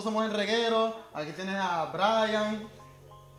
nosotros 0.00 0.04
somos 0.04 0.24
el 0.30 0.36
reguero. 0.36 0.96
Aquí 1.12 1.32
tienes 1.32 1.56
a 1.56 1.86
Brian, 1.92 2.66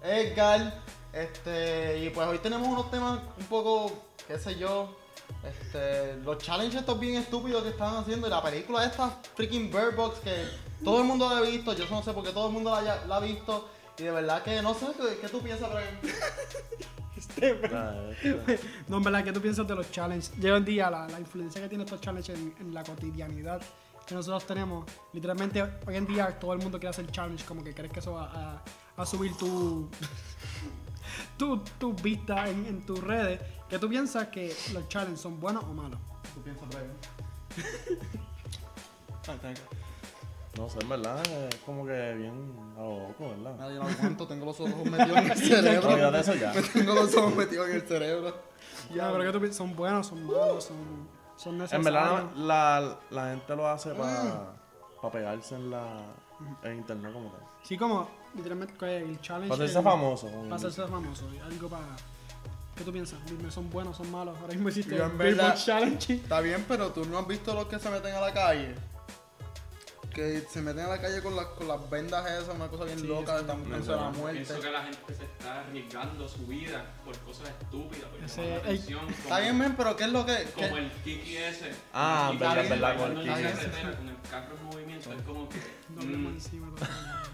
Edgar. 0.04 0.82
Este, 1.14 2.06
y 2.06 2.10
pues 2.12 2.28
hoy 2.28 2.38
tenemos 2.38 2.68
unos 2.68 2.90
temas 2.92 3.20
un 3.38 3.46
poco, 3.48 3.92
qué 4.28 4.38
sé 4.38 4.56
yo. 4.58 4.96
Este, 5.44 6.18
los 6.18 6.38
challenges 6.38 6.82
estos 6.82 7.00
bien 7.00 7.16
estúpidos 7.16 7.64
que 7.64 7.70
estaban 7.70 7.96
haciendo. 7.96 8.28
Y 8.28 8.30
la 8.30 8.44
película 8.44 8.86
esta 8.86 9.10
freaking 9.36 9.72
Bird 9.72 9.96
Box 9.96 10.20
que 10.20 10.46
todo 10.84 11.00
el 11.00 11.06
mundo 11.06 11.28
la 11.30 11.38
ha 11.38 11.42
visto. 11.42 11.74
Yo 11.74 11.86
no 11.90 12.04
sé 12.04 12.14
por 12.14 12.24
qué 12.24 12.32
todo 12.32 12.48
el 12.48 12.54
mundo 12.54 12.70
la, 12.72 12.78
haya- 12.78 13.06
la 13.08 13.16
ha 13.18 13.20
visto. 13.20 13.68
Y 13.98 14.04
de 14.04 14.12
verdad 14.12 14.42
que 14.44 14.62
no 14.62 14.74
sé, 14.76 14.88
¿qué, 14.98 15.18
qué 15.20 15.28
tú 15.30 15.42
piensas, 15.42 15.70
Brian? 15.72 16.00
Ah, 17.72 17.94
No, 18.88 18.98
en 18.98 19.04
verdad, 19.04 19.24
¿qué 19.24 19.32
tú 19.32 19.42
piensas 19.42 19.68
de 19.68 19.76
los 19.76 19.90
challenges? 19.92 20.40
De 20.40 20.52
hoy 20.52 20.58
en 20.58 20.66
día, 20.66 20.90
la, 20.90 21.08
la 21.08 21.20
influencia 21.20 21.62
que 21.62 21.70
tienen 21.70 21.86
estos 21.86 22.02
challenges 22.02 22.38
en, 22.38 22.54
en 22.60 22.74
la 22.74 22.84
cotidianidad 22.84 23.62
que 24.06 24.16
nosotros 24.16 24.46
tenemos. 24.46 24.86
Literalmente, 25.14 25.62
hoy 25.86 25.96
en 25.96 26.06
día 26.06 26.40
todo 26.40 26.54
el 26.54 26.60
mundo 26.60 26.80
quiere 26.80 26.90
hacer 26.90 27.10
challenge, 27.12 27.46
como 27.46 27.64
que 27.64 27.74
crees 27.74 27.92
que 27.92 28.00
eso 28.00 28.14
va 28.14 28.32
a, 28.98 29.02
a 29.02 29.06
subir 29.06 29.36
tu, 29.38 29.90
tu, 31.38 31.58
tu 31.80 31.94
vista 31.94 32.50
en, 32.50 32.66
en 32.66 32.86
tus 32.86 33.04
redes. 33.04 33.40
¿Qué 33.70 33.80
tú 33.80 33.88
piensas 33.90 34.28
que 34.28 34.54
los 34.74 34.88
challenges 34.90 35.22
son 35.22 35.40
buenos 35.40 35.64
o 35.64 35.74
malos? 35.74 36.00
¿Qué 36.24 36.30
tú 36.36 36.42
piensas, 36.42 36.68
Brian? 36.70 36.92
No 40.58 40.70
sé, 40.70 40.80
en 40.82 40.90
verdad, 40.90 41.22
es 41.26 41.56
como 41.66 41.86
que 41.86 42.14
bien 42.16 42.54
a 42.78 42.82
lo 42.82 43.08
loco, 43.08 43.30
¿verdad? 43.30 43.56
Nadie 43.58 43.76
lo 43.76 43.84
aguanto, 43.84 44.28
tengo 44.28 44.46
los 44.46 44.60
ojos 44.60 44.86
metidos 44.86 45.18
en 45.18 45.32
el 45.32 45.38
cerebro. 45.38 45.90
Olvídate 45.90 46.18
de 46.18 46.22
eso 46.22 46.36
ya. 46.36 46.54
Me 46.54 46.62
tengo 46.74 46.94
los 46.94 47.16
ojos 47.16 47.36
metidos 47.36 47.70
en 47.70 47.76
el 47.76 47.82
cerebro. 47.88 48.36
Ya, 48.94 49.10
pero 49.12 49.24
¿qué 49.24 49.32
tú 49.32 49.40
piensas? 49.40 49.58
¿Son 49.58 49.76
buenos, 49.76 50.08
son 50.08 50.26
malos, 50.26 50.66
son, 50.66 50.76
son 51.42 51.62
En 51.62 51.84
verdad, 51.84 52.24
la, 52.36 52.98
la 53.10 53.30
gente 53.32 53.56
lo 53.56 53.68
hace 53.68 53.92
para 53.94 55.12
pegarse 55.12 55.56
en 55.56 55.72
la 55.72 55.84
en 56.64 56.78
internet 56.78 57.12
como 57.14 57.30
tal. 57.30 57.42
Sí, 57.64 57.78
como 57.78 58.08
literalmente 58.36 58.98
el 58.98 59.20
challenge. 59.22 59.50
Para 59.50 59.64
hacerse 59.64 59.78
el- 59.80 59.84
famoso. 59.84 60.28
Para 60.44 60.56
hacerse 60.56 60.88
famoso, 60.88 61.26
algo 61.44 61.68
para... 61.70 61.84
¿Qué 62.76 62.84
tú 62.84 62.92
piensas? 62.92 63.20
Dime, 63.26 63.52
¿son 63.52 63.70
buenos, 63.70 63.98
son 63.98 64.10
malos? 64.12 64.36
Ahora 64.40 64.54
mismo 64.54 64.70
hiciste 64.70 64.96
el 64.96 65.54
Challenge. 65.56 66.14
Está 66.14 66.40
bien, 66.40 66.64
pero 66.68 66.90
tú 66.92 67.06
no 67.06 67.18
has 67.20 67.28
visto 67.28 67.54
los 67.54 67.66
que 67.66 67.78
se 67.80 67.90
meten 67.90 68.16
a 68.16 68.22
la 68.22 68.34
calle. 68.34 68.76
Que 70.14 70.42
se 70.50 70.62
meten 70.62 70.84
a 70.86 70.90
la 70.90 71.02
calle 71.02 71.22
con 71.22 71.36
las, 71.38 71.46
con 71.48 71.68
las 71.70 71.90
vendas 71.90 72.30
esas, 72.30 72.54
una 72.54 72.68
cosa 72.68 72.84
bien 72.84 73.00
Sí, 73.00 73.08
loca, 73.08 73.34
sí, 73.36 73.42
están 73.42 73.64
sí. 73.64 73.70
pensando 73.72 73.94
en 74.08 74.12
la 74.12 74.18
muerte. 74.20 74.42
Pienso 74.46 74.62
que 74.62 74.72
la 74.72 74.84
gente 74.84 75.14
se 75.16 75.24
está 75.24 75.60
arriesgando 75.62 76.28
su 76.28 76.48
vida 76.48 76.86
por 77.06 77.18
cosas 77.20 77.50
estúpidas, 77.62 78.10
por 78.10 78.24
Ese- 78.24 78.42
llamar 78.42 78.50
la 78.50 78.56
el- 78.72 78.76
atención. 78.78 79.10
Está 79.10 79.40
bien, 79.40 79.58
men, 79.58 79.76
pero 79.78 79.96
¿qué 79.96 80.04
es 80.04 80.10
lo 80.12 80.26
que...? 80.26 80.36
qué- 80.56 80.64
Como 80.68 80.78
el 80.78 80.92
Kiki 80.92 81.38
ese. 81.38 81.72
Ah, 81.94 82.30
el 82.34 82.38
verdad, 82.40 82.70
verdad, 82.70 82.98
con 82.98 83.12
el 83.12 83.18
en 83.18 83.24
Kiki 83.34 83.42
la 83.44 83.50
ese. 83.52 83.58
carretera 83.62 83.98
Con 83.98 84.10
el 84.10 84.16
carro 84.30 84.56
en 84.60 84.66
movimiento, 84.66 85.14
es 85.14 85.22
como 85.22 85.48
que. 85.50 85.60
No 85.96 86.02
hablemos 86.02 86.32
mm, 86.32 86.36
encima. 86.36 86.68
no 86.68 86.74
hablemos. 86.74 87.30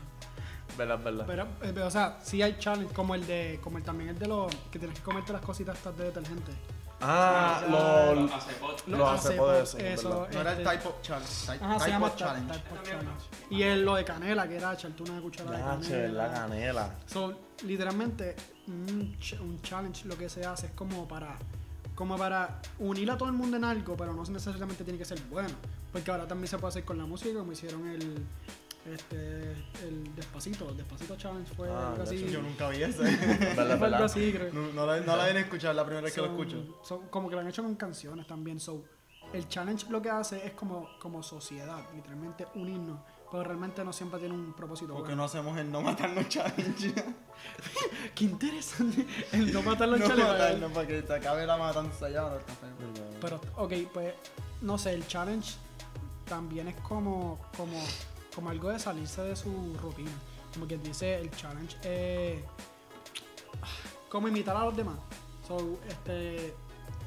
Verdad, 0.78 1.00
verdad. 1.04 1.24
Pero, 1.26 1.44
eh, 1.44 1.72
pero, 1.74 1.88
o 1.88 1.92
sea, 1.92 2.20
sí 2.24 2.42
hay 2.44 2.58
challenge, 2.60 2.94
como 2.94 3.16
el 3.16 3.26
de, 3.26 3.60
como 3.64 3.80
el 3.80 3.84
también 3.84 4.12
el 4.12 4.20
de 4.20 4.28
los 4.28 4.54
que 4.72 4.78
tienes 4.78 5.00
que 5.00 5.04
comerte 5.04 5.34
las 5.34 5.42
cositas 5.42 5.76
estas 5.76 5.98
de 5.98 6.04
detergente. 6.04 6.52
Ah, 7.00 7.62
lo, 7.70 8.22
los 8.22 8.32
acepot. 8.32 8.88
Los 8.88 9.10
acepos 9.10 9.52
de 9.54 9.62
eso, 9.64 9.78
eso, 9.78 10.28
no 10.32 10.42
era 10.42 10.54
el 10.54 10.64
type 10.64 10.88
of 10.88 11.02
challenge. 11.02 11.32
Type, 11.46 11.64
Ajá, 11.64 11.74
se 11.74 11.80
type 11.80 11.92
llama 11.92 12.08
of 12.08 12.16
challenge. 12.16 12.54
type 12.54 12.74
of 12.74 12.84
challenge. 12.84 13.24
Y 13.52 13.62
el, 13.64 13.86
lo 13.86 13.96
de 13.96 14.04
canela, 14.04 14.48
que 14.48 14.56
era 14.58 14.74
echarte 14.74 15.04
una 15.04 15.22
cucharada 15.22 15.60
ya, 15.60 15.78
de 15.78 15.88
che, 15.88 16.08
la 16.08 16.32
canela. 16.32 16.40
canela. 16.40 16.96
So, 17.06 17.34
literalmente, 17.64 18.36
un, 18.68 19.16
un 19.42 19.62
challenge 19.62 20.06
lo 20.08 20.18
que 20.18 20.28
se 20.30 20.46
hace 20.46 20.68
es 20.68 20.72
como 20.74 21.08
para 21.08 21.38
como 21.94 22.16
para 22.16 22.62
unir 22.78 23.10
a 23.10 23.18
todo 23.18 23.28
el 23.30 23.34
mundo 23.34 23.58
en 23.58 23.64
algo, 23.64 23.98
pero 23.98 24.14
no 24.14 24.24
necesariamente 24.24 24.84
tiene 24.84 25.00
que 25.00 25.06
ser 25.06 25.20
bueno. 25.32 25.56
Porque 25.92 26.12
ahora 26.12 26.28
también 26.28 26.48
se 26.48 26.58
puede 26.60 26.70
hacer 26.70 26.86
con 26.86 26.98
la 27.00 27.06
música, 27.06 27.40
como 27.40 27.52
hicieron 27.52 27.88
el 27.88 28.24
este 28.94 29.52
el 29.86 30.16
Despacito, 30.16 30.70
el 30.70 30.78
Despacito 30.78 31.16
Challenge 31.16 31.54
fue 31.56 31.70
Ah, 31.70 31.90
algo 31.92 32.04
así. 32.04 32.28
Yo 32.30 32.42
nunca 32.42 32.70
vi 32.70 32.84
ese. 32.84 33.04
Verdad, 33.04 33.18
Fue 33.56 33.64
algo 33.64 33.80
verdad. 33.80 34.04
así, 34.04 34.32
creo. 34.34 34.54
no, 34.54 34.72
no 34.74 34.86
la, 34.86 35.00
no 35.02 35.16
la 35.18 35.26
viene 35.26 35.40
a 35.40 35.44
escuchar, 35.44 35.76
la 35.76 35.84
primera 35.86 36.04
vez 36.06 36.14
que 36.14 36.22
lo 36.22 36.28
escucho. 36.28 36.80
son 36.84 37.08
como 37.10 37.30
que 37.30 37.36
lo 37.36 37.42
han 37.42 37.48
hecho 37.48 37.64
con 37.64 37.76
canciones 37.76 38.26
también. 38.28 38.60
So, 38.60 38.84
el 39.34 39.48
challenge 39.50 39.88
lo 39.90 40.02
que 40.02 40.10
hace 40.10 40.46
es 40.46 40.54
como, 40.54 40.88
como 41.00 41.22
sociedad, 41.24 41.84
literalmente 41.94 42.48
unirnos. 42.56 43.00
Pero 43.30 43.44
realmente 43.44 43.84
no 43.84 43.92
siempre 43.92 44.20
tiene 44.22 44.34
un 44.34 44.54
propósito. 44.54 44.94
¿Por 44.94 45.02
qué 45.04 45.08
bueno. 45.10 45.18
no 45.18 45.24
hacemos 45.26 45.58
el 45.58 45.70
no 45.70 45.82
matarnos 45.82 46.30
challenge? 46.30 46.94
Qué 48.16 48.24
interesante. 48.24 49.06
El 49.34 49.52
no 49.52 49.62
matar 49.64 49.90
los 49.90 50.00
no 50.00 50.08
challenges. 50.08 50.32
matarnos 50.34 50.72
para 50.72 50.88
que 50.88 51.02
te 51.02 51.14
acabe 51.14 51.46
la 51.46 51.58
matanza 51.58 52.10
ya, 52.10 52.22
no. 52.22 52.38
Pero, 53.20 53.42
ok, 53.58 53.74
pues, 53.94 54.14
no 54.62 54.78
sé, 54.78 54.94
el 54.94 55.06
challenge 55.08 55.56
también 56.26 56.70
es 56.70 56.76
como, 56.78 57.38
como, 57.58 57.78
como 58.38 58.52
algo 58.52 58.70
de 58.70 58.78
salirse 58.78 59.24
de 59.24 59.36
su 59.36 59.50
rutina. 59.82 60.12
Como 60.54 60.68
que 60.68 60.78
dice, 60.78 61.16
el 61.20 61.32
challenge 61.32 61.76
es 61.84 62.44
como 64.10 64.28
imitar 64.28 64.56
a 64.56 64.66
los 64.66 64.78
demás. 64.78 64.96
So, 65.48 65.58
este, 65.90 66.54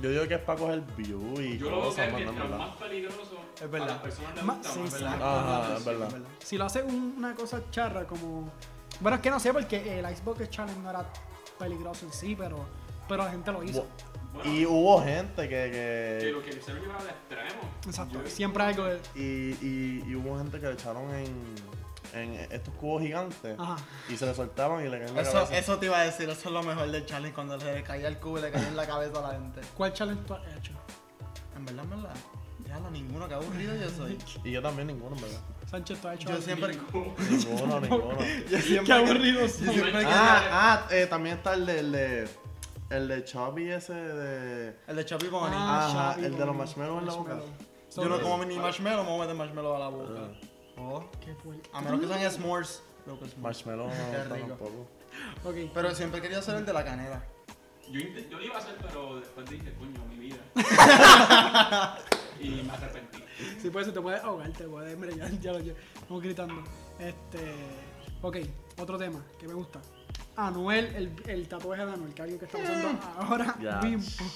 Yo 0.03 0.11
digo 0.11 0.27
que 0.27 0.35
es 0.35 0.41
para 0.41 0.59
coger 0.59 0.81
view 0.97 1.41
y 1.41 1.57
Yo 1.57 1.71
lo 1.71 1.83
veo 1.83 1.95
que 1.95 2.11
cosas, 2.11 2.21
es 2.21 2.51
más, 2.59 2.77
peligroso 2.77 3.39
Es 3.63 3.71
verdad. 3.71 3.89
a 3.89 3.93
las 3.93 4.03
personas 4.03 4.39
sí, 4.41 4.45
más. 4.45 4.67
sí. 4.67 5.05
¿verdad? 5.05 5.23
Ajá, 5.63 5.77
es 5.77 5.85
verdad. 5.85 6.09
si 6.45 6.59
lo 6.59 6.65
hace 6.65 6.83
un- 6.83 7.15
una 7.17 7.35
cosa 7.37 7.63
charra 7.71 8.05
como... 8.09 8.51
Bueno, 8.99 9.17
es 9.17 9.23
que 9.23 9.31
no 9.31 9.39
sé, 9.39 9.53
porque 9.53 10.01
el 10.01 10.17
Xbox 10.17 10.51
Challenge 10.51 10.81
no 10.81 10.91
era 10.91 11.07
peligroso 11.61 12.07
en 12.07 12.13
sí, 12.13 12.35
pero, 12.37 12.59
pero 13.11 13.25
la 13.25 13.31
gente 13.31 13.53
lo 13.53 13.63
hizo. 13.63 13.87
Bueno, 14.33 14.51
Y 14.55 14.65
hubo 14.65 15.03
gente 15.03 15.43
que, 15.43 15.49
que 15.49 16.19
que 16.21 16.31
lo 16.33 16.43
que 16.43 16.51
quisieron 16.51 16.81
llevar 16.83 17.01
al 17.03 17.09
extremo. 17.09 17.61
Exacto, 17.85 18.23
Yo- 18.23 18.31
siempre 18.31 18.63
hay 18.63 18.75
algo 18.75 18.85
de... 18.87 19.01
y, 19.17 19.21
y, 19.61 20.05
y 20.07 20.15
hubo 20.15 20.39
gente 20.39 20.61
que 20.61 20.67
le 20.69 20.73
echaron 20.75 21.13
en, 21.13 21.35
en 22.15 22.35
estos 22.53 22.73
cubos 22.75 23.03
gigantes 23.03 23.57
Ajá. 23.59 23.77
y 24.09 24.17
se 24.17 24.27
le 24.27 24.35
soltaban 24.35 24.81
y 24.87 24.89
le 24.89 24.99
caían 24.99 25.09
en 25.09 25.15
la 25.17 25.23
Eso, 25.23 25.33
cabeza. 25.33 25.59
eso 25.59 25.79
te 25.79 25.87
iba 25.87 25.99
a 25.99 26.03
decir, 26.05 26.29
eso 26.31 26.49
es 26.49 26.53
lo 26.55 26.63
mejor 26.63 26.89
del 26.91 27.05
challenge, 27.07 27.35
cuando 27.35 27.59
se 27.61 27.73
le 27.75 27.83
caía 27.83 28.07
el 28.09 28.19
cubo 28.19 28.39
y 28.39 28.43
le 28.43 28.51
caía 28.53 28.69
en 28.69 28.77
la 28.77 28.87
cabeza 28.87 29.19
a 29.19 29.23
la 29.33 29.39
gente. 29.39 29.61
¿Cuál 29.77 29.93
challenge 29.93 30.23
tú 30.25 30.35
has 30.35 30.43
hecho? 30.57 30.73
En 31.57 31.65
verdad, 31.67 31.85
en 31.85 31.91
verdad. 31.91 32.15
Ya 32.69 32.79
no, 32.79 32.89
ninguno, 32.93 33.27
qué 33.27 33.35
aburrido 33.35 33.75
yo 33.75 33.91
soy. 33.91 34.17
Y 34.45 34.53
yo 34.53 34.63
también 34.63 34.87
ninguno, 34.87 35.17
en 35.17 35.23
verdad. 35.23 35.41
Sánchez, 35.69 36.01
tú 36.01 36.07
has 36.09 36.15
hecho 36.15 36.29
Yo 36.29 36.35
algo? 36.35 36.45
siempre... 36.47 36.79
Ninguno, 37.31 37.81
ninguno. 37.81 38.19
Yo 38.51 38.59
siempre 38.61 38.85
Qué 38.87 38.93
aburrido 38.93 39.49
siempre 39.49 39.93
quería... 39.93 40.09
Ah, 40.09 40.43
ah, 40.53 40.87
eh, 40.93 41.07
también 41.07 41.37
está 41.37 41.55
el 41.55 41.67
de, 41.67 41.79
el 41.81 41.93
de, 41.93 42.29
el 42.91 43.09
de 43.09 43.25
Chubby 43.25 43.71
ese 43.71 43.95
de... 43.95 44.77
El 44.87 44.97
de 44.97 45.05
Choppy 45.05 45.29
Bunny. 45.29 45.55
Ah, 45.57 46.11
Ajá, 46.11 46.21
el 46.27 46.37
de 46.37 46.47
los 46.47 46.57
marshmallows 46.57 47.01
en 47.01 47.07
la 47.07 47.15
boca. 47.15 47.39
yo 47.97 48.05
no 48.09 48.21
como 48.21 48.45
ni 48.45 48.59
marshmallow, 48.59 49.05
me 49.05 49.11
voy 49.11 49.19
a 49.19 49.23
meter 49.23 49.37
marshmallow 49.37 49.75
a 49.77 49.79
la 49.79 49.89
boca. 49.89 50.21
Oh. 50.77 51.05
qué 51.25 51.35
fuerte. 51.35 51.69
A 51.73 51.81
menos 51.81 52.01
que 52.01 52.07
sean 52.09 52.33
s'mores. 52.33 52.83
Creo 53.05 53.19
que 53.19 53.29
s'mores. 53.29 53.39
Marshmallow 53.65 53.87
no, 53.89 53.93
Qué 54.23 54.29
no, 54.29 54.35
rico. 54.35 54.49
tampoco. 54.49 54.89
Ok. 55.45 55.55
Pero 55.75 55.95
siempre 55.95 56.21
quería 56.21 56.39
hacer 56.39 56.57
el 56.57 56.67
de 56.67 56.73
la 56.73 56.85
canela. 56.85 57.25
Yo, 57.91 57.99
inte- 58.01 58.29
yo 58.31 58.39
lo 58.39 58.45
iba 58.45 58.55
a 58.55 58.59
hacer, 58.59 58.77
pero 58.81 59.17
después 59.19 59.51
dije, 59.51 59.73
coño, 59.75 60.05
mi 60.07 60.17
vida. 60.17 60.37
y 62.41 62.49
me 62.63 62.73
arrepentí. 62.73 63.19
Sí, 63.61 63.71
pues 63.71 63.93
te 63.93 64.01
puedes 64.01 64.23
ahogar, 64.23 64.51
te 64.53 64.65
puedes. 64.65 64.97
Mira, 64.97 65.13
ya, 65.15 65.29
ya 65.41 65.53
lo 65.53 65.59
ya, 65.61 65.73
Estamos 65.95 66.23
gritando. 66.23 66.63
Este. 66.99 67.53
Ok, 68.23 68.37
otro 68.79 68.97
tema 68.99 69.25
que 69.39 69.49
me 69.49 69.55
gusta. 69.55 69.81
Anuel, 70.37 70.87
el, 70.97 71.13
el 71.27 71.49
tatuaje 71.49 71.85
de 71.85 71.93
Anuel, 71.93 72.15
que 72.15 72.23
algo 72.23 72.39
que 72.39 72.45
está 72.47 72.59
usando 72.59 72.99
ahora 73.19 73.57
Ya. 73.61 73.81
mismo. 73.83 74.27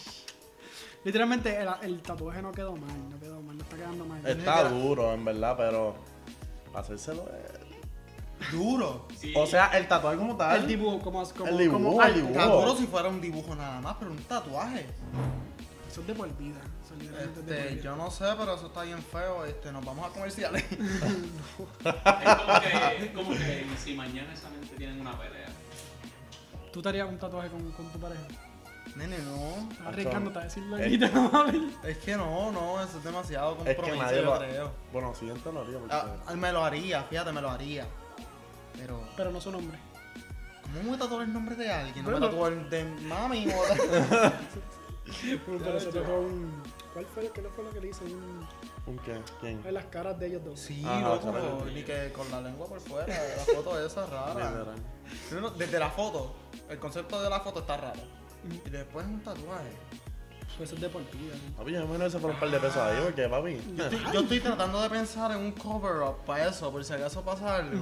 Literalmente 1.04 1.56
el, 1.60 1.68
el 1.82 2.02
tatuaje 2.02 2.40
no 2.40 2.50
quedó 2.52 2.76
mal, 2.76 3.10
no 3.10 3.18
quedó 3.20 3.40
mal, 3.42 3.56
no 3.56 3.62
está 3.62 3.76
quedando 3.76 4.04
mal. 4.06 4.26
Está 4.26 4.68
duro, 4.68 5.12
en 5.12 5.24
verdad, 5.24 5.54
pero... 5.56 5.96
Hacérselo 6.74 7.28
es... 7.36 7.64
Duro. 8.50 9.06
Sí, 9.16 9.32
O 9.36 9.46
sea, 9.46 9.66
el 9.78 9.86
tatuaje 9.86 10.16
como 10.18 10.36
tal... 10.36 10.60
El 10.62 10.66
dibujo, 10.66 10.98
como. 11.00 11.22
como 11.30 11.48
El 11.50 11.58
dibujo, 11.58 11.82
como 11.84 12.02
el 12.02 12.14
dibujo. 12.14 12.32
Está 12.32 12.46
duro 12.46 12.76
si 12.76 12.86
fuera 12.86 13.08
un 13.08 13.20
dibujo 13.20 13.54
nada 13.54 13.80
más, 13.80 13.96
pero 13.98 14.10
un 14.10 14.18
tatuaje. 14.18 14.86
Eso 15.90 16.00
es 16.00 16.06
de 16.06 16.14
por 16.14 16.36
vida. 16.36 16.60
Este, 17.22 17.80
yo 17.82 17.96
no 17.96 18.10
sé, 18.10 18.24
pero 18.38 18.54
eso 18.54 18.66
está 18.66 18.82
bien 18.82 19.02
feo. 19.02 19.44
Este, 19.44 19.72
nos 19.72 19.84
vamos 19.84 20.08
a 20.08 20.12
comerciales. 20.12 20.64
es 20.72 20.80
como 22.36 22.60
que, 22.60 23.04
es 23.04 23.10
como 23.12 23.30
que 23.30 23.66
si 23.82 23.94
mañana 23.94 24.32
esa 24.32 24.48
gente 24.50 24.76
tienen 24.76 25.00
una 25.00 25.18
pelea. 25.18 25.43
¿Tú 26.74 26.82
te 26.82 26.88
harías 26.88 27.08
un 27.08 27.16
tatuaje 27.18 27.48
con, 27.50 27.70
con 27.70 27.86
tu 27.86 28.00
pareja? 28.00 28.20
Nene, 28.96 29.16
no. 29.18 29.70
Estás 29.70 29.86
arriesgándote 29.86 30.38
a 30.40 30.42
decirlo 30.42 30.74
aquí, 30.74 30.98
te 30.98 31.08
mami. 31.08 31.72
Es 31.84 31.98
que 31.98 32.16
no, 32.16 32.50
no, 32.50 32.82
eso 32.82 32.98
es 32.98 33.04
demasiado 33.04 33.56
Es 33.64 33.76
que 33.76 33.96
nadie 33.96 34.16
yo 34.16 34.24
lo... 34.24 34.38
creo. 34.40 34.72
Bueno, 34.92 35.14
siguiente 35.14 35.52
lo 35.52 35.60
haría 35.60 35.78
porque... 35.78 35.94
Ah, 35.94 36.34
me 36.34 36.50
lo 36.50 36.64
haría, 36.64 37.04
fíjate, 37.04 37.30
me 37.30 37.40
lo 37.40 37.48
haría. 37.50 37.86
Pero, 38.76 39.00
Pero 39.16 39.30
no 39.30 39.40
su 39.40 39.52
nombre. 39.52 39.78
¿cómo 40.62 40.74
me 40.78 40.82
voy 40.88 40.96
a 40.96 40.98
tatuar 40.98 41.22
el 41.22 41.32
nombre 41.32 41.54
de 41.54 41.70
alguien? 41.70 42.04
No 42.04 42.10
me 42.10 42.18
Bueno. 42.18 42.26
tatuó 42.28 42.48
el 42.48 42.68
de 42.68 42.84
mami 42.84 43.46
o 43.50 43.62
Pero 45.46 45.78
tatuó 45.78 46.20
un. 46.22 46.60
¿Cuál 46.92 47.06
fue, 47.06 47.30
qué 47.30 47.42
fue 47.42 47.64
lo 47.64 47.70
que 47.70 47.80
le 47.80 47.88
hice? 47.88 48.04
Un, 48.04 48.46
¿Un 48.86 48.98
qué? 48.98 49.20
¿Quién? 49.40 49.60
en 49.64 49.74
las 49.74 49.84
caras 49.86 50.18
de 50.18 50.26
ellos 50.26 50.44
dos. 50.44 50.58
Sí, 50.60 50.82
Ajá, 50.84 51.00
loco, 51.00 51.64
ni 51.72 51.82
que 51.82 52.12
con 52.12 52.30
la 52.30 52.40
lengua 52.40 52.66
por 52.66 52.80
fuera, 52.80 53.06
la 53.06 53.44
foto 53.54 53.84
esa 53.84 54.06
rara. 54.06 54.50
Literal. 54.50 54.76
No, 55.32 55.40
no, 55.40 55.50
Desde 55.50 55.78
la 55.78 55.90
foto, 55.90 56.34
el 56.68 56.78
concepto 56.78 57.20
de 57.22 57.30
la 57.30 57.40
foto 57.40 57.60
está 57.60 57.76
raro. 57.76 58.00
Y 58.66 58.70
después 58.70 59.06
un 59.06 59.20
tatuaje. 59.20 59.70
Pues 60.56 60.68
eso 60.68 60.76
es 60.76 60.82
de 60.82 60.88
por 60.88 61.02
vida. 61.10 61.34
¿no? 61.50 61.56
Papi, 61.56 61.72
yo 61.72 61.86
me 61.86 61.98
se 62.10 62.18
fueron 62.18 62.32
un 62.36 62.40
par 62.40 62.50
de 62.50 62.60
pesos 62.60 62.76
ahí, 62.76 63.00
porque 63.02 63.28
papi. 63.28 63.60
Yo 63.76 63.84
estoy, 63.84 64.12
yo 64.12 64.20
estoy 64.20 64.40
tratando 64.40 64.82
de 64.82 64.90
pensar 64.90 65.32
en 65.32 65.38
un 65.38 65.52
cover-up 65.52 66.24
para 66.24 66.48
eso, 66.48 66.70
por 66.70 66.84
si 66.84 66.92
acaso 66.92 67.22
pasa 67.22 67.56
algo. 67.56 67.80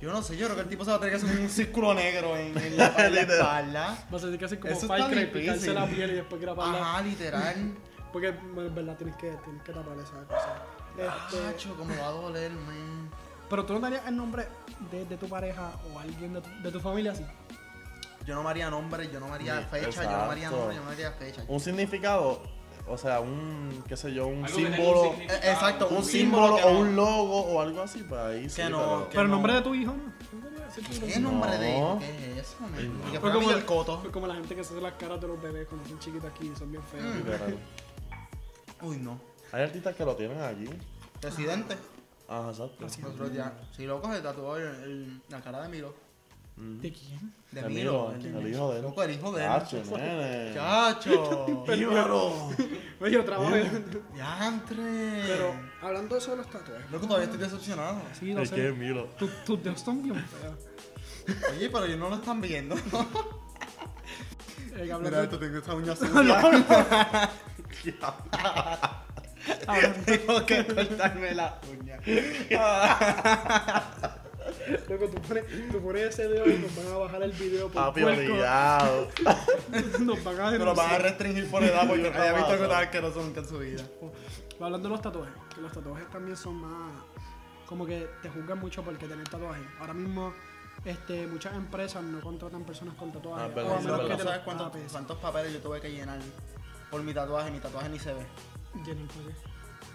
Yo 0.00 0.12
no 0.12 0.22
sé, 0.22 0.36
yo 0.36 0.46
creo 0.46 0.56
que 0.56 0.62
el 0.62 0.68
tipo 0.68 0.84
se 0.84 0.90
va 0.90 0.96
a 0.96 1.00
tener 1.00 1.18
que 1.18 1.24
hacer 1.24 1.40
un 1.40 1.48
círculo 1.48 1.94
negro 1.94 2.36
en, 2.36 2.56
en 2.58 2.76
la, 2.76 3.06
en 3.06 3.14
la 3.14 3.20
espalda. 3.20 4.06
Vas 4.10 4.22
a 4.22 4.26
tener 4.26 4.38
que 4.38 4.44
hacer 4.44 4.60
como 4.60 4.74
Eso 4.74 4.86
difícil. 4.86 5.28
picarse 5.30 5.72
la 5.74 5.86
piel 5.86 6.10
y 6.10 6.14
después 6.14 6.40
grabarla. 6.40 6.78
Ajá, 6.78 7.02
literal. 7.02 7.74
Porque 8.12 8.28
en 8.28 8.74
verdad 8.74 8.96
tienes 8.96 9.16
que, 9.16 9.30
tienes 9.44 9.62
que 9.62 9.72
tapar 9.72 9.96
esa 9.98 10.22
cosa. 10.24 10.62
Este, 10.96 11.46
Hacho, 11.48 11.76
como 11.76 11.94
va 11.96 12.08
a 12.08 12.10
doler, 12.10 12.50
man. 12.50 13.10
pero 13.50 13.64
tú 13.66 13.74
no 13.74 13.80
darías 13.80 14.06
el 14.06 14.16
nombre 14.16 14.46
de, 14.90 15.04
de 15.04 15.16
tu 15.18 15.28
pareja 15.28 15.72
o 15.92 15.98
alguien 15.98 16.32
de 16.34 16.40
tu, 16.40 16.48
de 16.62 16.72
tu 16.72 16.80
familia 16.80 17.12
así. 17.12 17.24
Yo 18.26 18.34
no 18.34 18.42
me 18.42 18.50
haría 18.50 18.68
nombre, 18.70 19.08
yo 19.10 19.20
no 19.20 19.28
me 19.28 19.34
haría 19.34 19.60
Sí, 19.60 19.66
fecha, 19.70 20.02
yo 20.04 20.10
no 20.10 20.26
me 20.26 20.32
haría 20.32 20.50
nombre, 20.50 20.74
yo 20.74 20.80
no 20.80 20.86
me 20.88 20.92
haría 20.92 21.12
fecha. 21.12 21.44
Un 21.46 21.60
significado, 21.60 22.42
o 22.88 22.98
sea, 22.98 23.20
un, 23.20 23.84
qué 23.88 23.96
sé 23.96 24.12
yo, 24.12 24.26
un 24.26 24.48
símbolo. 24.48 25.10
un 25.10 25.20
Eh, 25.22 25.26
exacto, 25.44 25.88
Un 25.88 25.98
un 25.98 26.04
símbolo 26.04 26.56
o 26.56 26.78
un 26.78 26.96
logo 26.96 27.40
o 27.42 27.60
algo 27.60 27.82
así, 27.82 28.02
pues 28.02 28.20
ahí 28.20 28.50
sí. 28.50 28.62
Que 28.62 28.68
no, 28.68 28.78
pero- 28.78 29.04
que 29.04 29.10
Pero 29.10 29.22
el 29.22 29.28
no. 29.28 29.34
nombre 29.36 29.52
de 29.54 29.60
tu 29.62 29.74
hijo, 29.74 29.92
¿no? 29.92 30.12
¿No 30.40 30.50
darías 30.50 30.76
ese 30.78 30.80
tipo 30.88 31.06
de 31.06 31.12
¿Qué 31.12 31.20
nombre 31.20 31.58
de 31.58 31.78
No. 31.80 31.98
¿Qué 32.00 32.32
es 32.32 32.38
eso? 32.38 32.56
Sí, 32.76 32.88
no. 32.88 33.04
que 33.04 33.10
Fue 33.10 33.20
fuera 33.20 33.34
como, 33.36 33.50
el 33.52 33.64
coto. 33.64 34.00
fue 34.00 34.10
como 34.10 34.26
la 34.26 34.34
gente 34.34 34.56
que 34.56 34.64
se 34.64 34.72
hace 34.74 34.82
las 34.82 34.94
caras 34.94 35.20
de 35.20 35.28
los 35.28 35.40
bebés 35.40 35.68
cuando 35.68 35.88
son 35.88 35.98
chiquitos 36.00 36.30
aquí 36.30 36.50
y 36.52 36.56
son 36.58 36.70
bien 36.72 36.82
feos. 36.82 37.04
Mm. 37.04 37.16
Literal. 37.18 37.58
Uy, 38.82 38.96
no. 38.98 39.20
Hay 39.52 39.62
artistas 39.62 39.94
que 39.94 40.04
lo 40.04 40.16
tienen 40.16 40.40
aquí. 40.42 40.68
Residente. 41.22 41.76
Ajá, 42.28 42.50
exacto. 42.50 42.76
Nosotros 42.80 43.32
ya. 43.32 43.52
Si 43.76 43.86
tatuó 43.86 44.56
el- 44.56 44.64
el- 44.82 45.22
la 45.28 45.40
cara 45.40 45.62
de 45.62 45.68
Milo. 45.68 45.94
¿De 46.56 46.92
quién? 46.92 47.34
De 47.52 47.62
Milo. 47.62 48.14
hijo, 48.18 48.38
el 48.38 48.48
hijo 48.50 48.70
de 48.72 48.76
él. 48.78 48.82
Loco, 48.82 49.02
el 49.02 49.10
hijo 49.12 49.32
de 49.32 49.44
él. 49.44 49.50
Chacho, 49.50 49.82
nene. 49.96 50.54
Chacho. 50.54 51.64
Oye, 53.00 53.12
yo 53.12 53.24
trabajo. 53.24 53.54
Diantre. 54.14 55.22
Pero 55.26 55.54
hablando 55.82 56.14
de 56.14 56.20
eso 56.20 56.30
de 56.30 56.36
los 56.38 56.50
tatuajes. 56.50 56.90
Loco, 56.90 57.06
todavía 57.06 57.26
estoy 57.30 57.40
decepcionado. 57.40 58.00
Sí, 58.18 58.32
no 58.34 58.40
Es 58.40 58.50
que 58.50 58.68
sé. 58.68 58.72
Milo. 58.72 59.04
Tu- 59.18 59.28
Tus 59.44 59.62
dedos 59.62 59.80
son 59.80 60.02
bien 60.02 60.16
feos. 60.16 60.56
Oye, 61.50 61.68
pero 61.70 61.84
ellos 61.84 61.98
no 61.98 62.08
lo 62.08 62.16
están 62.16 62.40
viendo. 62.40 62.74
Eh, 64.78 64.94
Mira, 65.00 65.22
esto 65.22 65.38
tengo 65.38 65.56
esta 65.56 65.74
uña 65.74 65.96
sucia. 65.96 66.12
Tengo 70.04 70.44
que 70.44 70.66
cortarme 70.66 71.34
la 71.34 71.58
uña. 71.70 71.98
Loco, 74.88 75.08
tú 75.08 75.22
pones, 75.22 75.44
tú 75.70 75.80
pones 75.80 76.02
ese 76.02 76.28
dedo 76.28 76.46
y 76.46 76.58
nos 76.58 76.76
van 76.76 76.86
a 76.94 76.98
bajar 76.98 77.22
el 77.22 77.32
video 77.32 77.68
por 77.68 77.74
Papi, 77.84 78.02
puerco. 78.02 78.20
obligado. 78.20 79.08
Nos 80.00 80.24
van 80.24 80.40
a 80.40 80.72
van 80.72 81.02
restringir 81.02 81.50
por 81.50 81.62
edad 81.62 81.86
porque 81.86 82.10
¿Qué 82.10 82.18
haya 82.18 82.32
visto 82.32 82.48
pasa? 82.48 82.62
que 82.62 82.68
tal 82.68 82.90
que 82.90 83.00
no 83.02 83.12
son 83.12 83.26
nunca 83.26 83.40
en 83.40 83.48
su 83.48 83.58
vida. 83.58 83.82
Hablando 84.60 84.88
de 84.88 84.92
los 84.94 85.02
tatuajes, 85.02 85.34
que 85.54 85.60
los 85.60 85.72
tatuajes 85.72 86.08
también 86.10 86.36
son 86.36 86.54
más. 86.56 86.92
Como 87.66 87.84
que 87.84 88.08
te 88.22 88.28
juzgan 88.28 88.58
mucho 88.58 88.82
porque 88.82 89.06
tener 89.06 89.28
tatuajes. 89.28 89.64
Ahora 89.80 89.94
mismo, 89.94 90.32
este, 90.84 91.26
muchas 91.26 91.54
empresas 91.54 92.02
no 92.02 92.20
contratan 92.20 92.64
personas 92.64 92.94
con 92.94 93.12
tatuajes. 93.12 93.50
Ah, 93.50 93.54
verdad, 93.54 93.72
o 93.72 93.76
a 93.76 93.80
menos 93.80 94.00
que 94.08 94.16
te 94.16 94.22
¿Sabes 94.22 94.40
cuántos, 94.40 94.72
cuántos 94.90 95.18
papeles 95.18 95.52
yo 95.52 95.60
tuve 95.60 95.80
que 95.80 95.90
llenar 95.90 96.18
por 96.90 97.02
mi 97.02 97.12
tatuaje? 97.12 97.50
Mi 97.50 97.58
tatuaje 97.58 97.88
ni 97.88 97.98
se 97.98 98.14
ve. 98.14 98.26
Llenen, 98.84 99.08
pues, 99.08 99.36